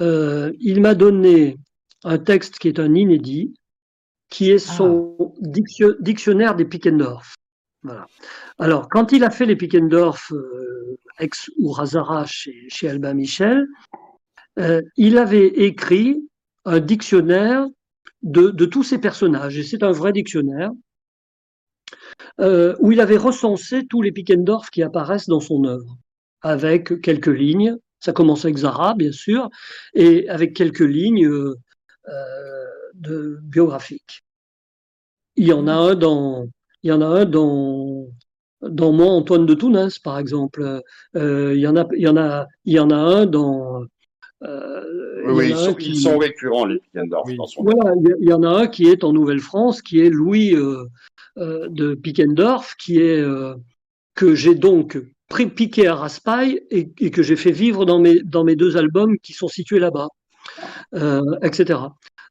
[0.00, 1.56] Euh, il m'a donné
[2.04, 3.54] un texte qui est un inédit,
[4.28, 5.24] qui est son ah.
[6.00, 7.34] dictionnaire des Pickendorf.
[7.82, 8.06] Voilà.
[8.58, 13.66] Alors, quand il a fait les Pickendorf, euh, ex ou Razara chez, chez Albin Michel,
[14.58, 16.28] euh, il avait écrit
[16.64, 17.66] un dictionnaire
[18.22, 19.58] de, de tous ces personnages.
[19.58, 20.70] Et c'est un vrai dictionnaire
[22.40, 25.96] euh, où il avait recensé tous les Pickendorf qui apparaissent dans son œuvre,
[26.40, 27.76] avec quelques lignes.
[28.04, 29.48] Ça commence avec Zara, bien sûr,
[29.94, 31.54] et avec quelques lignes euh,
[32.08, 32.64] euh,
[32.94, 34.22] de biographiques.
[35.36, 36.46] Il y en a un dans,
[36.82, 38.06] il y en a un dans,
[38.62, 40.82] dans moi, Antoine de Tounens, par exemple.
[41.14, 43.84] il y en a, il y en a, il y en a un dans.
[44.42, 45.96] oui, ils sont, qui...
[45.96, 47.30] sont, récurrents, les Pickendorf.
[47.58, 50.54] Voilà, il y en a un qui est en Nouvelle-France, qui est Louis,
[51.36, 53.54] euh, de Pickendorf, qui est euh,
[54.14, 54.96] que j'ai donc
[55.54, 59.32] piqué à Raspail et, que j'ai fait vivre dans mes, dans mes deux albums qui
[59.32, 60.08] sont situés là-bas,
[60.94, 61.80] euh, etc.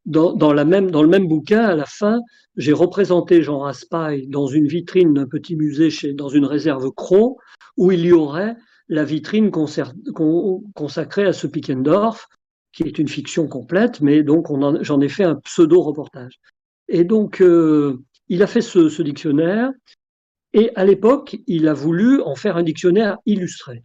[0.06, 2.20] Dans, la même, dans le même bouquin, à la fin,
[2.58, 7.38] j'ai représenté Jean Raspail dans une vitrine d'un petit musée chez, dans une réserve Cros,
[7.78, 8.56] où il y aurait
[8.90, 12.28] la vitrine consacrée à ce Pickendorf,
[12.74, 14.48] qui est une fiction complète, mais donc
[14.82, 16.40] j'en ai fait un pseudo-reportage.
[16.90, 17.42] Et donc,
[18.30, 19.72] il a fait ce, dictionnaire
[20.54, 23.84] et à l'époque, il a voulu en faire un dictionnaire illustré.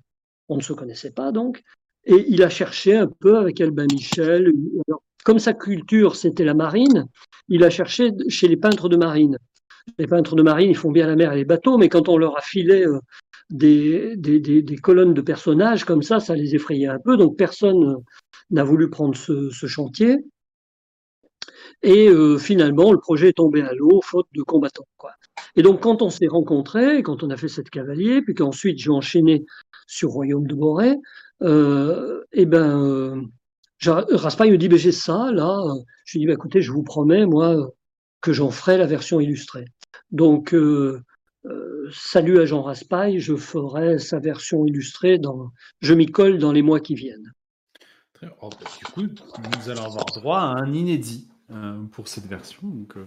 [0.49, 1.63] On ne se connaissait pas donc,
[2.05, 4.53] et il a cherché un peu avec Albin Michel.
[5.25, 7.07] comme sa culture, c'était la marine,
[7.49, 9.37] il a cherché chez les peintres de marine.
[9.99, 12.19] Les peintres de marine, ils font bien la mer et les bateaux, mais quand on
[12.19, 13.01] leur a filé euh,
[13.51, 17.17] des, colonnes de personnages comme ça, ça les effrayait un peu.
[17.17, 17.97] Donc personne
[18.51, 20.19] n'a voulu prendre ce chantier.
[21.83, 24.87] Et euh, finalement, le projet est tombé à l'eau, faute de combattants.
[25.57, 28.91] Et donc, quand on s'est rencontrés, quand on a fait cette cavalier, puis qu'ensuite j'ai
[28.91, 29.45] enchaîné
[29.87, 30.97] sur Royaume de Boré,
[31.43, 33.23] euh, et eh ben, euh,
[33.85, 35.63] Raspail me dit, j'ai ça, là.
[36.05, 37.71] Je lui dis, ben, écoutez, je vous promets, moi,
[38.21, 39.67] que j'en ferai la version illustrée.
[40.11, 41.03] Donc, euh,
[41.93, 45.51] salut à Jean Raspail, je ferai sa version illustrée, dans,
[45.81, 47.33] je m'y colle dans les mois qui viennent.
[48.41, 51.29] Oh, bah, du coup, nous allons avoir droit à un inédit.
[51.51, 52.69] Euh, pour cette version.
[52.69, 53.07] Donc, euh,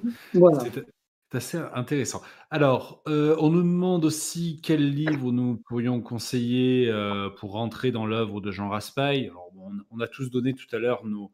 [1.31, 2.21] c'est assez intéressant.
[2.49, 6.91] Alors, euh, on nous demande aussi quel livre nous pourrions conseiller
[7.39, 9.27] pour rentrer dans l'œuvre de Jean Raspail.
[9.27, 9.51] Alors,
[9.91, 11.31] on, a tous donné tout à l'heure nos,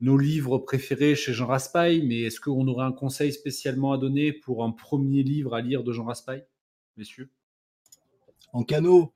[0.00, 4.32] nos livres préférés chez Jean Raspail, mais est-ce qu'on aurait un conseil spécialement à donner
[4.32, 6.44] pour un premier livre à lire de Jean Raspail,
[6.96, 7.30] messieurs?
[8.52, 9.12] En canot.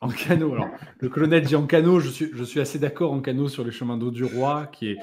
[0.00, 0.54] en canot.
[0.54, 0.68] Alors,
[0.98, 2.00] le colonel dit en canot.
[2.00, 4.88] Je suis, je suis assez d'accord en canot sur les chemins d'eau du roi, qui
[4.88, 4.98] est,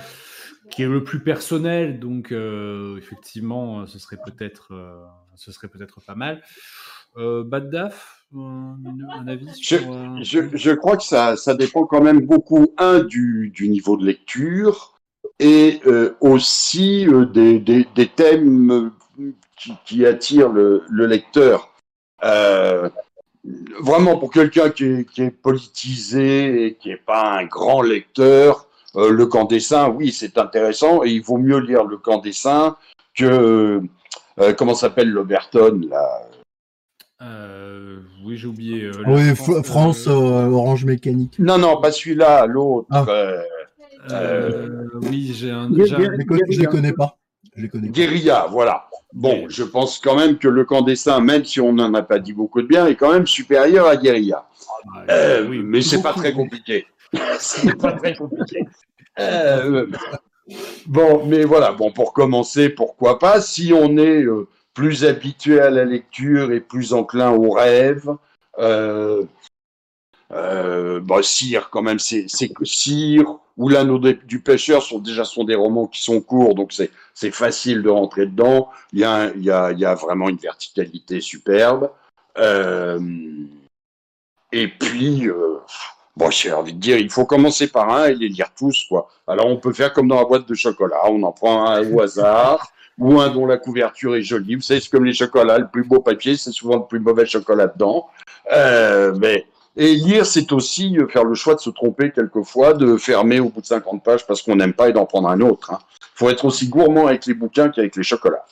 [0.69, 1.99] qui est le plus personnel.
[1.99, 5.03] Donc, euh, effectivement, ce serait peut-être, euh,
[5.35, 6.41] ce serait peut-être pas mal.
[7.17, 9.79] Euh, Baddaf, un, avis sur,
[10.23, 14.05] je, je, crois que ça, ça dépend quand même beaucoup, un, du, du niveau de
[14.05, 14.99] lecture
[15.39, 15.81] et
[16.21, 18.91] aussi des, des, des, thèmes
[19.57, 21.69] qui, qui attirent le, le lecteur.
[23.79, 29.09] vraiment, pour quelqu'un qui, qui est, politisé et qui n'est pas un grand lecteur, euh,
[29.09, 32.33] le camp des saints, oui, c'est intéressant, et il vaut mieux lire le camp des
[32.33, 32.77] saints
[33.15, 33.81] que,
[34.39, 36.21] euh, comment s'appelle l'Oberton, là?
[37.21, 38.91] Euh, oui, j'ai oublié.
[39.07, 41.39] oui, France, Orange Mécanique.
[41.39, 42.87] Non, non, pas celui-là, l'autre.
[42.91, 43.05] Ah.
[45.03, 45.69] oui, j'ai un.
[45.69, 47.17] Je ne les connais pas.
[47.55, 48.89] Je Guérilla, voilà.
[49.13, 52.01] Bon, je pense quand même que le camp des saints, même si on n'en a
[52.01, 54.47] pas dit beaucoup de bien, est quand même supérieur à Guérilla.
[55.07, 56.87] Ah, oui, mais c'est pas très compliqué.
[57.39, 58.65] c'est pas très compliqué.
[59.19, 59.87] Euh,
[60.87, 65.69] bon, mais voilà, bon, pour commencer, pourquoi pas, si on est euh, plus habitué à
[65.69, 68.09] la lecture et plus enclin au rêve,
[68.59, 69.23] euh,
[70.31, 72.25] Euh, bah, Cire, quand même, c'est
[72.63, 77.31] Cire ou l'anneau du pêcheur sont déjà sont des romans qui sont courts, donc c'est
[77.31, 78.71] facile de rentrer dedans.
[78.93, 81.91] Il y a, y a, il y a vraiment une verticalité superbe.
[84.51, 85.29] Et puis,
[86.17, 89.09] bon, j'ai envie de dire, il faut commencer par un et les lire tous, quoi.
[89.27, 92.01] Alors, on peut faire comme dans la boîte de chocolat, on en prend un au
[92.01, 94.55] hasard, ou un dont la couverture est jolie.
[94.55, 97.25] Vous savez, c'est comme les chocolats, le plus beau papier, c'est souvent le plus mauvais
[97.25, 98.07] chocolat dedans.
[98.51, 99.45] Euh, mais
[99.75, 103.49] et lire, c'est aussi euh, faire le choix de se tromper quelquefois, de fermer au
[103.49, 105.69] bout de 50 pages parce qu'on n'aime pas et d'en prendre un autre.
[105.71, 105.79] Il hein.
[106.13, 108.45] faut être aussi gourmand avec les bouquins qu'avec les chocolats.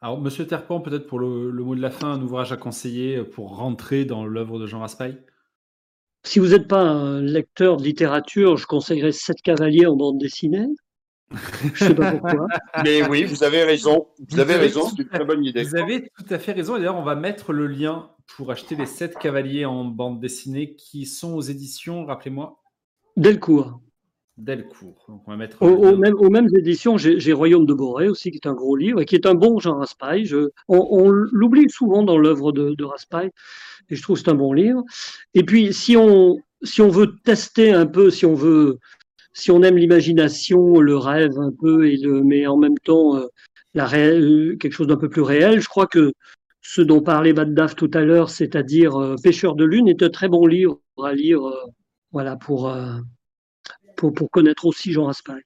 [0.00, 3.56] Alors, Monsieur Terpan, peut-être pour le, mot de la fin, un ouvrage à conseiller pour
[3.56, 5.18] rentrer dans l'œuvre de Jean Raspail?
[6.26, 10.66] Si vous n'êtes pas un lecteur de littérature, je conseillerais Sept cavaliers en bande dessinée.
[11.74, 12.48] Je sais pas pourquoi.
[12.84, 14.08] Mais oui, vous avez raison.
[14.28, 15.62] Vous, avez raison, c'est une très bonne idée.
[15.62, 16.74] Vous avez tout à fait raison.
[16.74, 20.74] Et d'ailleurs, on va mettre le lien pour acheter les sept cavaliers en bande dessinée
[20.74, 22.60] qui sont aux éditions, rappelez-moi.
[23.16, 23.80] Delcourt.
[24.38, 25.06] Delcourt.
[25.08, 28.36] Donc on va mettre au, même, aux mêmes éditions, j'ai Royaume de Boré aussi, qui
[28.36, 30.30] est un gros livre et qui est un bon Jean Raspail.
[30.68, 33.30] on, l'oublie souvent dans l'œuvre de, de Raspail
[33.88, 34.82] et je trouve que c'est un bon livre.
[35.34, 38.78] Et puis, si on, si on veut tester un peu, si on veut
[39.32, 43.26] si on aime l'imagination, le rêve un peu, et le, mais en même temps euh,
[43.74, 46.12] la euh, quelque chose d'un peu plus réel, je crois que
[46.62, 50.28] ce dont parlait Daf tout à l'heure, c'est-à-dire euh, Pêcheur de lune, est un très
[50.28, 51.40] bon livre à lire
[52.12, 52.74] voilà, pour,
[53.96, 55.42] pour, pour, connaître aussi Jean Raspail.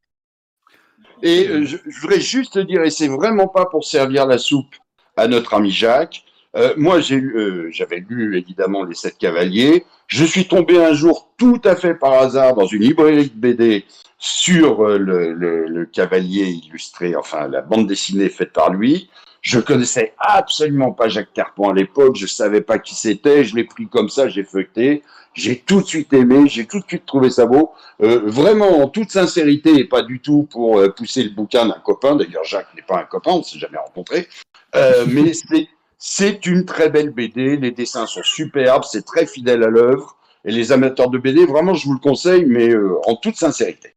[1.23, 4.75] Et je, je, voudrais juste dire, et c'est vraiment pas pour servir la soupe
[5.17, 6.25] à notre ami Jacques,
[6.57, 9.85] euh, moi, j'ai euh, j'avais lu évidemment les Sept Cavaliers.
[10.09, 13.85] Je suis tombé un jour tout à fait par hasard dans une librairie de BD
[14.19, 19.09] sur euh, le, le, le, cavalier illustré, enfin la bande dessinée faite par lui.
[19.43, 23.65] Je connaissais absolument pas Jacques Carpent à l'époque, je savais pas qui c'était, je l'ai
[23.65, 25.03] pris comme ça, j'ai feuilleté,
[25.33, 27.73] j'ai tout de suite aimé, j'ai tout de suite trouvé ça beau,
[28.03, 32.17] euh, vraiment en toute sincérité et pas du tout pour pousser le bouquin d'un copain.
[32.17, 34.29] D'ailleurs, Jacques n'est pas un copain, on s'est jamais rencontré,
[34.75, 35.69] euh, mais c'est
[36.03, 40.17] c'est une très belle BD, les dessins sont superbes, c'est très fidèle à l'œuvre.
[40.47, 43.95] Et les amateurs de BD, vraiment, je vous le conseille, mais euh, en toute sincérité.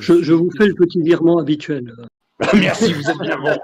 [0.00, 1.94] Je, vous fais le petit virement habituel.
[2.54, 3.58] Merci, vous êtes bien bon.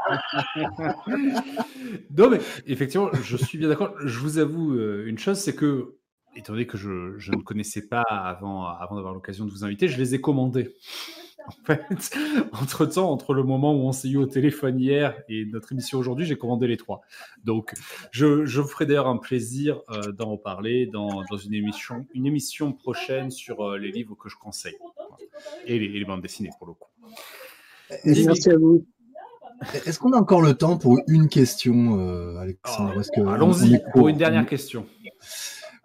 [2.16, 3.94] non, mais effectivement, je suis bien d'accord.
[4.04, 5.94] Je vous avoue euh, une chose, c'est que,
[6.34, 9.96] étant donné que je, ne connaissais pas avant, avant d'avoir l'occasion de vous inviter, je
[9.98, 10.74] les ai commandés.
[11.46, 12.16] En fait,
[12.52, 15.98] entre temps, entre le moment où on s'est eu au téléphone hier et notre émission
[15.98, 17.02] aujourd'hui, j'ai commandé les trois.
[17.44, 17.74] Donc,
[18.12, 22.72] je, je vous ferai d'ailleurs un plaisir euh, d'en reparler dans, une émission, une émission
[22.72, 24.78] prochaine sur euh, les livres que je conseille
[25.66, 26.88] et, les, bandes dessinées pour le coup.
[28.04, 28.84] Merci à vous.
[29.86, 33.00] Est-ce qu'on a encore le temps pour une question, euh, Alexandre?
[33.16, 34.86] Ah, Allons-y pour une dernière question.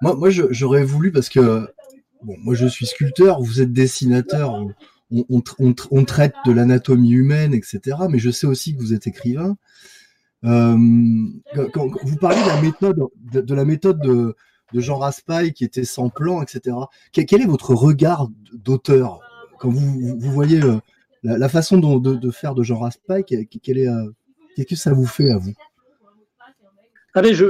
[0.02, 1.68] Moi, moi j'aurais voulu parce que
[2.24, 4.66] bon, moi je suis sculpteur, vous êtes dessinateur
[5.12, 7.98] on, traite de l'anatomie humaine, etc.
[8.10, 9.58] Mais je sais aussi que vous êtes écrivain.
[10.46, 10.78] Euh,
[11.74, 14.36] quand, vous parlez de la méthode de, la méthode de,
[14.74, 16.76] Jean Raspail qui était sans plan, etc.
[17.12, 19.20] Quel, est votre regard d'auteur?
[19.60, 20.62] Quand vous, voyez
[21.26, 24.10] euh, la, façon de, faire de Jean Raspail quel est, euh,
[24.56, 25.54] Qu'est-ce que ça vous fait à vous?
[27.16, 27.46] Allez, je,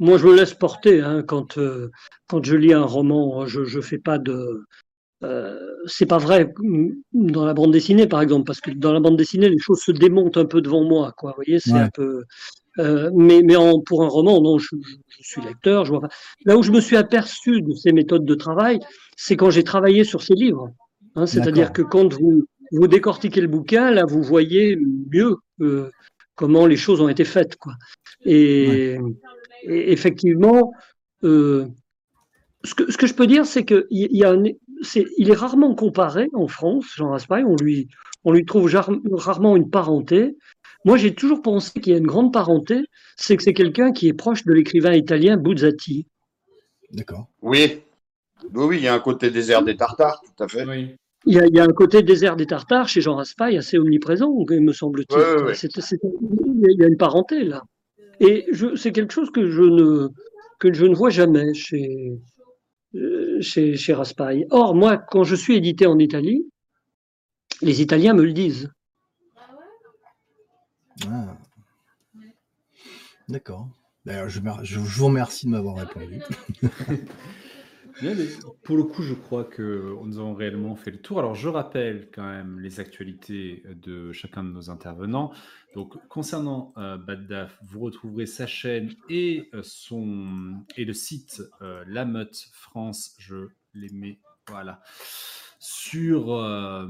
[0.00, 1.58] moi, je me laisse porter hein, quand,
[2.26, 3.46] quand je lis un roman.
[3.46, 4.64] Je ne fais pas de,
[5.24, 5.56] euh,
[5.86, 6.52] c'est pas vrai
[7.12, 9.92] dans la bande dessinée, par exemple, parce que dans la bande dessinée, les choses se
[9.92, 11.30] démontent un peu devant moi, quoi.
[11.30, 12.24] Vous voyez, c'est un peu.
[12.78, 14.74] Euh, mais mais en, pour un roman, non, je,
[15.20, 16.08] suis lecteur, je vois pas.
[16.44, 18.80] Là où je me suis aperçu de ces méthodes de travail,
[19.16, 20.70] c'est quand j'ai travaillé sur ces livres.
[21.14, 24.78] Hein, C'est-à-dire que quand vous, vous décortiquez le bouquin, là, vous voyez
[25.10, 25.90] mieux euh,
[26.34, 27.74] comment les choses ont été faites, quoi.
[28.24, 28.98] Et,
[29.64, 30.72] et effectivement,
[31.24, 31.66] euh,
[32.64, 34.58] ce que, ce que, je peux dire, c'est qu'il y a un, est,
[35.18, 37.88] il est rarement comparé en France, Jean Raspail, on lui,
[38.24, 38.72] on lui trouve
[39.12, 40.36] rarement une parenté.
[40.84, 42.80] Moi, j'ai toujours pensé qu'il y a une grande parenté,
[43.16, 46.06] c'est que c'est quelqu'un qui est proche de l'écrivain italien Buzzati.
[46.90, 47.28] D'accord.
[47.40, 47.80] Oui.
[48.54, 50.64] oui, il y a un côté désert des Tartares, tout à fait.
[50.66, 50.96] Oui.
[51.24, 55.20] Il, y a, un côté désert des Tartares chez Jean Raspail assez omniprésent, me semble-t-il.
[55.20, 57.62] il y a une parenté là.
[58.18, 58.46] Et
[58.76, 60.08] c'est quelque chose que je ne
[60.58, 62.12] que je ne vois jamais chez,
[62.94, 64.46] euh, chez, chez Raspail.
[64.50, 66.46] Or, moi, quand je suis édité en Italie,
[67.62, 68.70] les Italiens me le disent.
[71.08, 71.36] Ah.
[73.28, 73.68] D'accord.
[74.06, 76.20] je, vous remercie de m'avoir répondu.
[78.62, 81.18] pour le coup, je crois que nous avons réellement fait le tour.
[81.18, 85.32] Alors, je rappelle quand même les actualités de chacun de nos intervenants.
[85.74, 91.82] Donc, concernant euh, Baddaf, vous retrouverez sa chaîne et, euh, son, et le site euh,
[91.86, 93.14] La Meute France.
[93.18, 94.82] Je les mets, voilà,
[95.58, 96.86] sur, euh,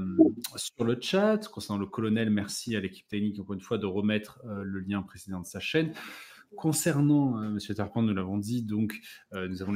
[0.55, 1.47] sur le chat.
[1.47, 5.41] Concernant le colonel, merci à l'équipe technique, encore une fois, de remettre le lien précédent
[5.41, 5.93] de sa chaîne.
[6.57, 8.99] Concernant euh, Monsieur Tarpin, nous l'avons dit, donc
[9.33, 9.71] euh, nous, avons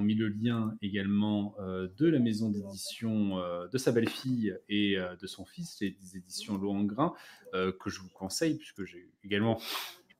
[0.00, 3.36] mis le lien également euh, de la maison d'édition
[3.70, 7.14] de sa belle-fille et de son fils, les éditions L'eau en grain,
[7.52, 9.58] que je vous conseille, puisque j'ai également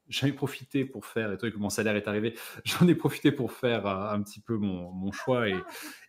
[0.08, 2.34] j'en ai profité pour faire, et toi que mon salaire est arrivé,
[2.64, 5.56] j'en ai profité pour faire un petit peu mon, choix et,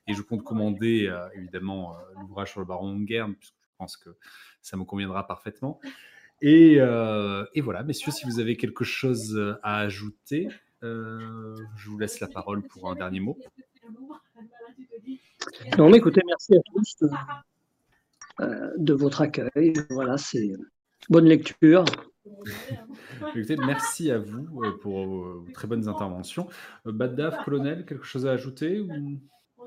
[0.08, 4.10] je compte commander évidemment l'ouvrage sur le baron guerre, puisque je pense que
[4.62, 5.80] ça me conviendra parfaitement.
[6.44, 10.50] Euh, et, voilà, messieurs, si vous avez quelque chose euh, à ajouter,
[10.84, 13.38] euh, je vous laisse la parole pour un dernier mot.
[15.78, 17.08] Non, mais écoutez, merci à tous
[18.78, 19.74] de, votre accueil.
[19.90, 20.52] Voilà, c'est
[21.10, 21.86] bonne lecture.
[23.66, 24.48] merci à vous
[24.82, 26.48] pour vos très bonnes interventions.
[26.86, 28.86] Baddaf, colonel, quelque chose à ajouter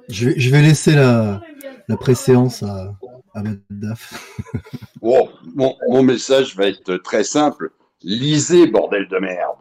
[0.08, 1.40] je, vais, laisser la,
[1.88, 2.94] la préséance à,
[3.34, 4.40] à Baddaf.
[5.00, 5.28] Bon,
[5.88, 7.70] mon, message va être très simple.
[8.02, 9.56] Lisez, bordel de merde.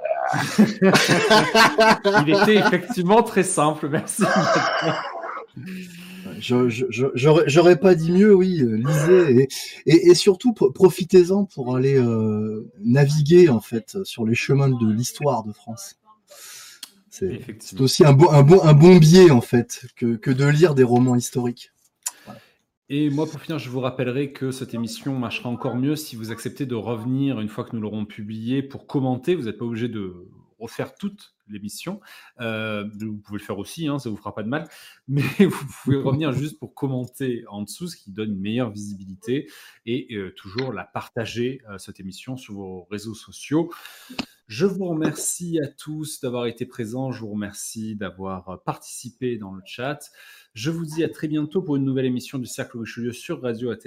[2.27, 4.23] Il était effectivement très simple, merci.
[6.39, 9.49] J'aurais pas dit mieux, oui, lisez
[9.85, 15.43] et, et, surtout profitez-en pour aller euh, naviguer en fait sur les chemins de l'histoire
[15.43, 15.98] de France.
[17.59, 20.75] C'est aussi un bon, un, bon, un bon biais en fait que, que de lire
[20.75, 21.71] des romans historiques.
[22.91, 26.31] Et moi, pour finir, je vous rappellerai que cette émission marchera encore mieux si vous
[26.31, 29.35] acceptez de revenir une fois que nous l'aurons publiée pour commenter.
[29.35, 30.27] Vous n'êtes pas obligé de
[30.57, 31.99] refaire toute l'émission.
[32.39, 34.67] Euh, vous pouvez le faire aussi, hein, ça ne vous fera pas de mal.
[35.07, 39.49] Mais vous pouvez revenir juste pour commenter en dessous, ce qui donne une meilleure visibilité
[39.85, 43.71] et euh, toujours la partager, euh, cette émission, sur vos réseaux sociaux.
[44.49, 47.11] Je vous remercie à tous d'avoir été présents.
[47.11, 49.99] Je vous remercie d'avoir participé dans le chat.
[50.55, 53.69] Je vous dis à très bientôt pour une nouvelle émission du Cercle Richelieu sur Radio
[53.69, 53.77] AT.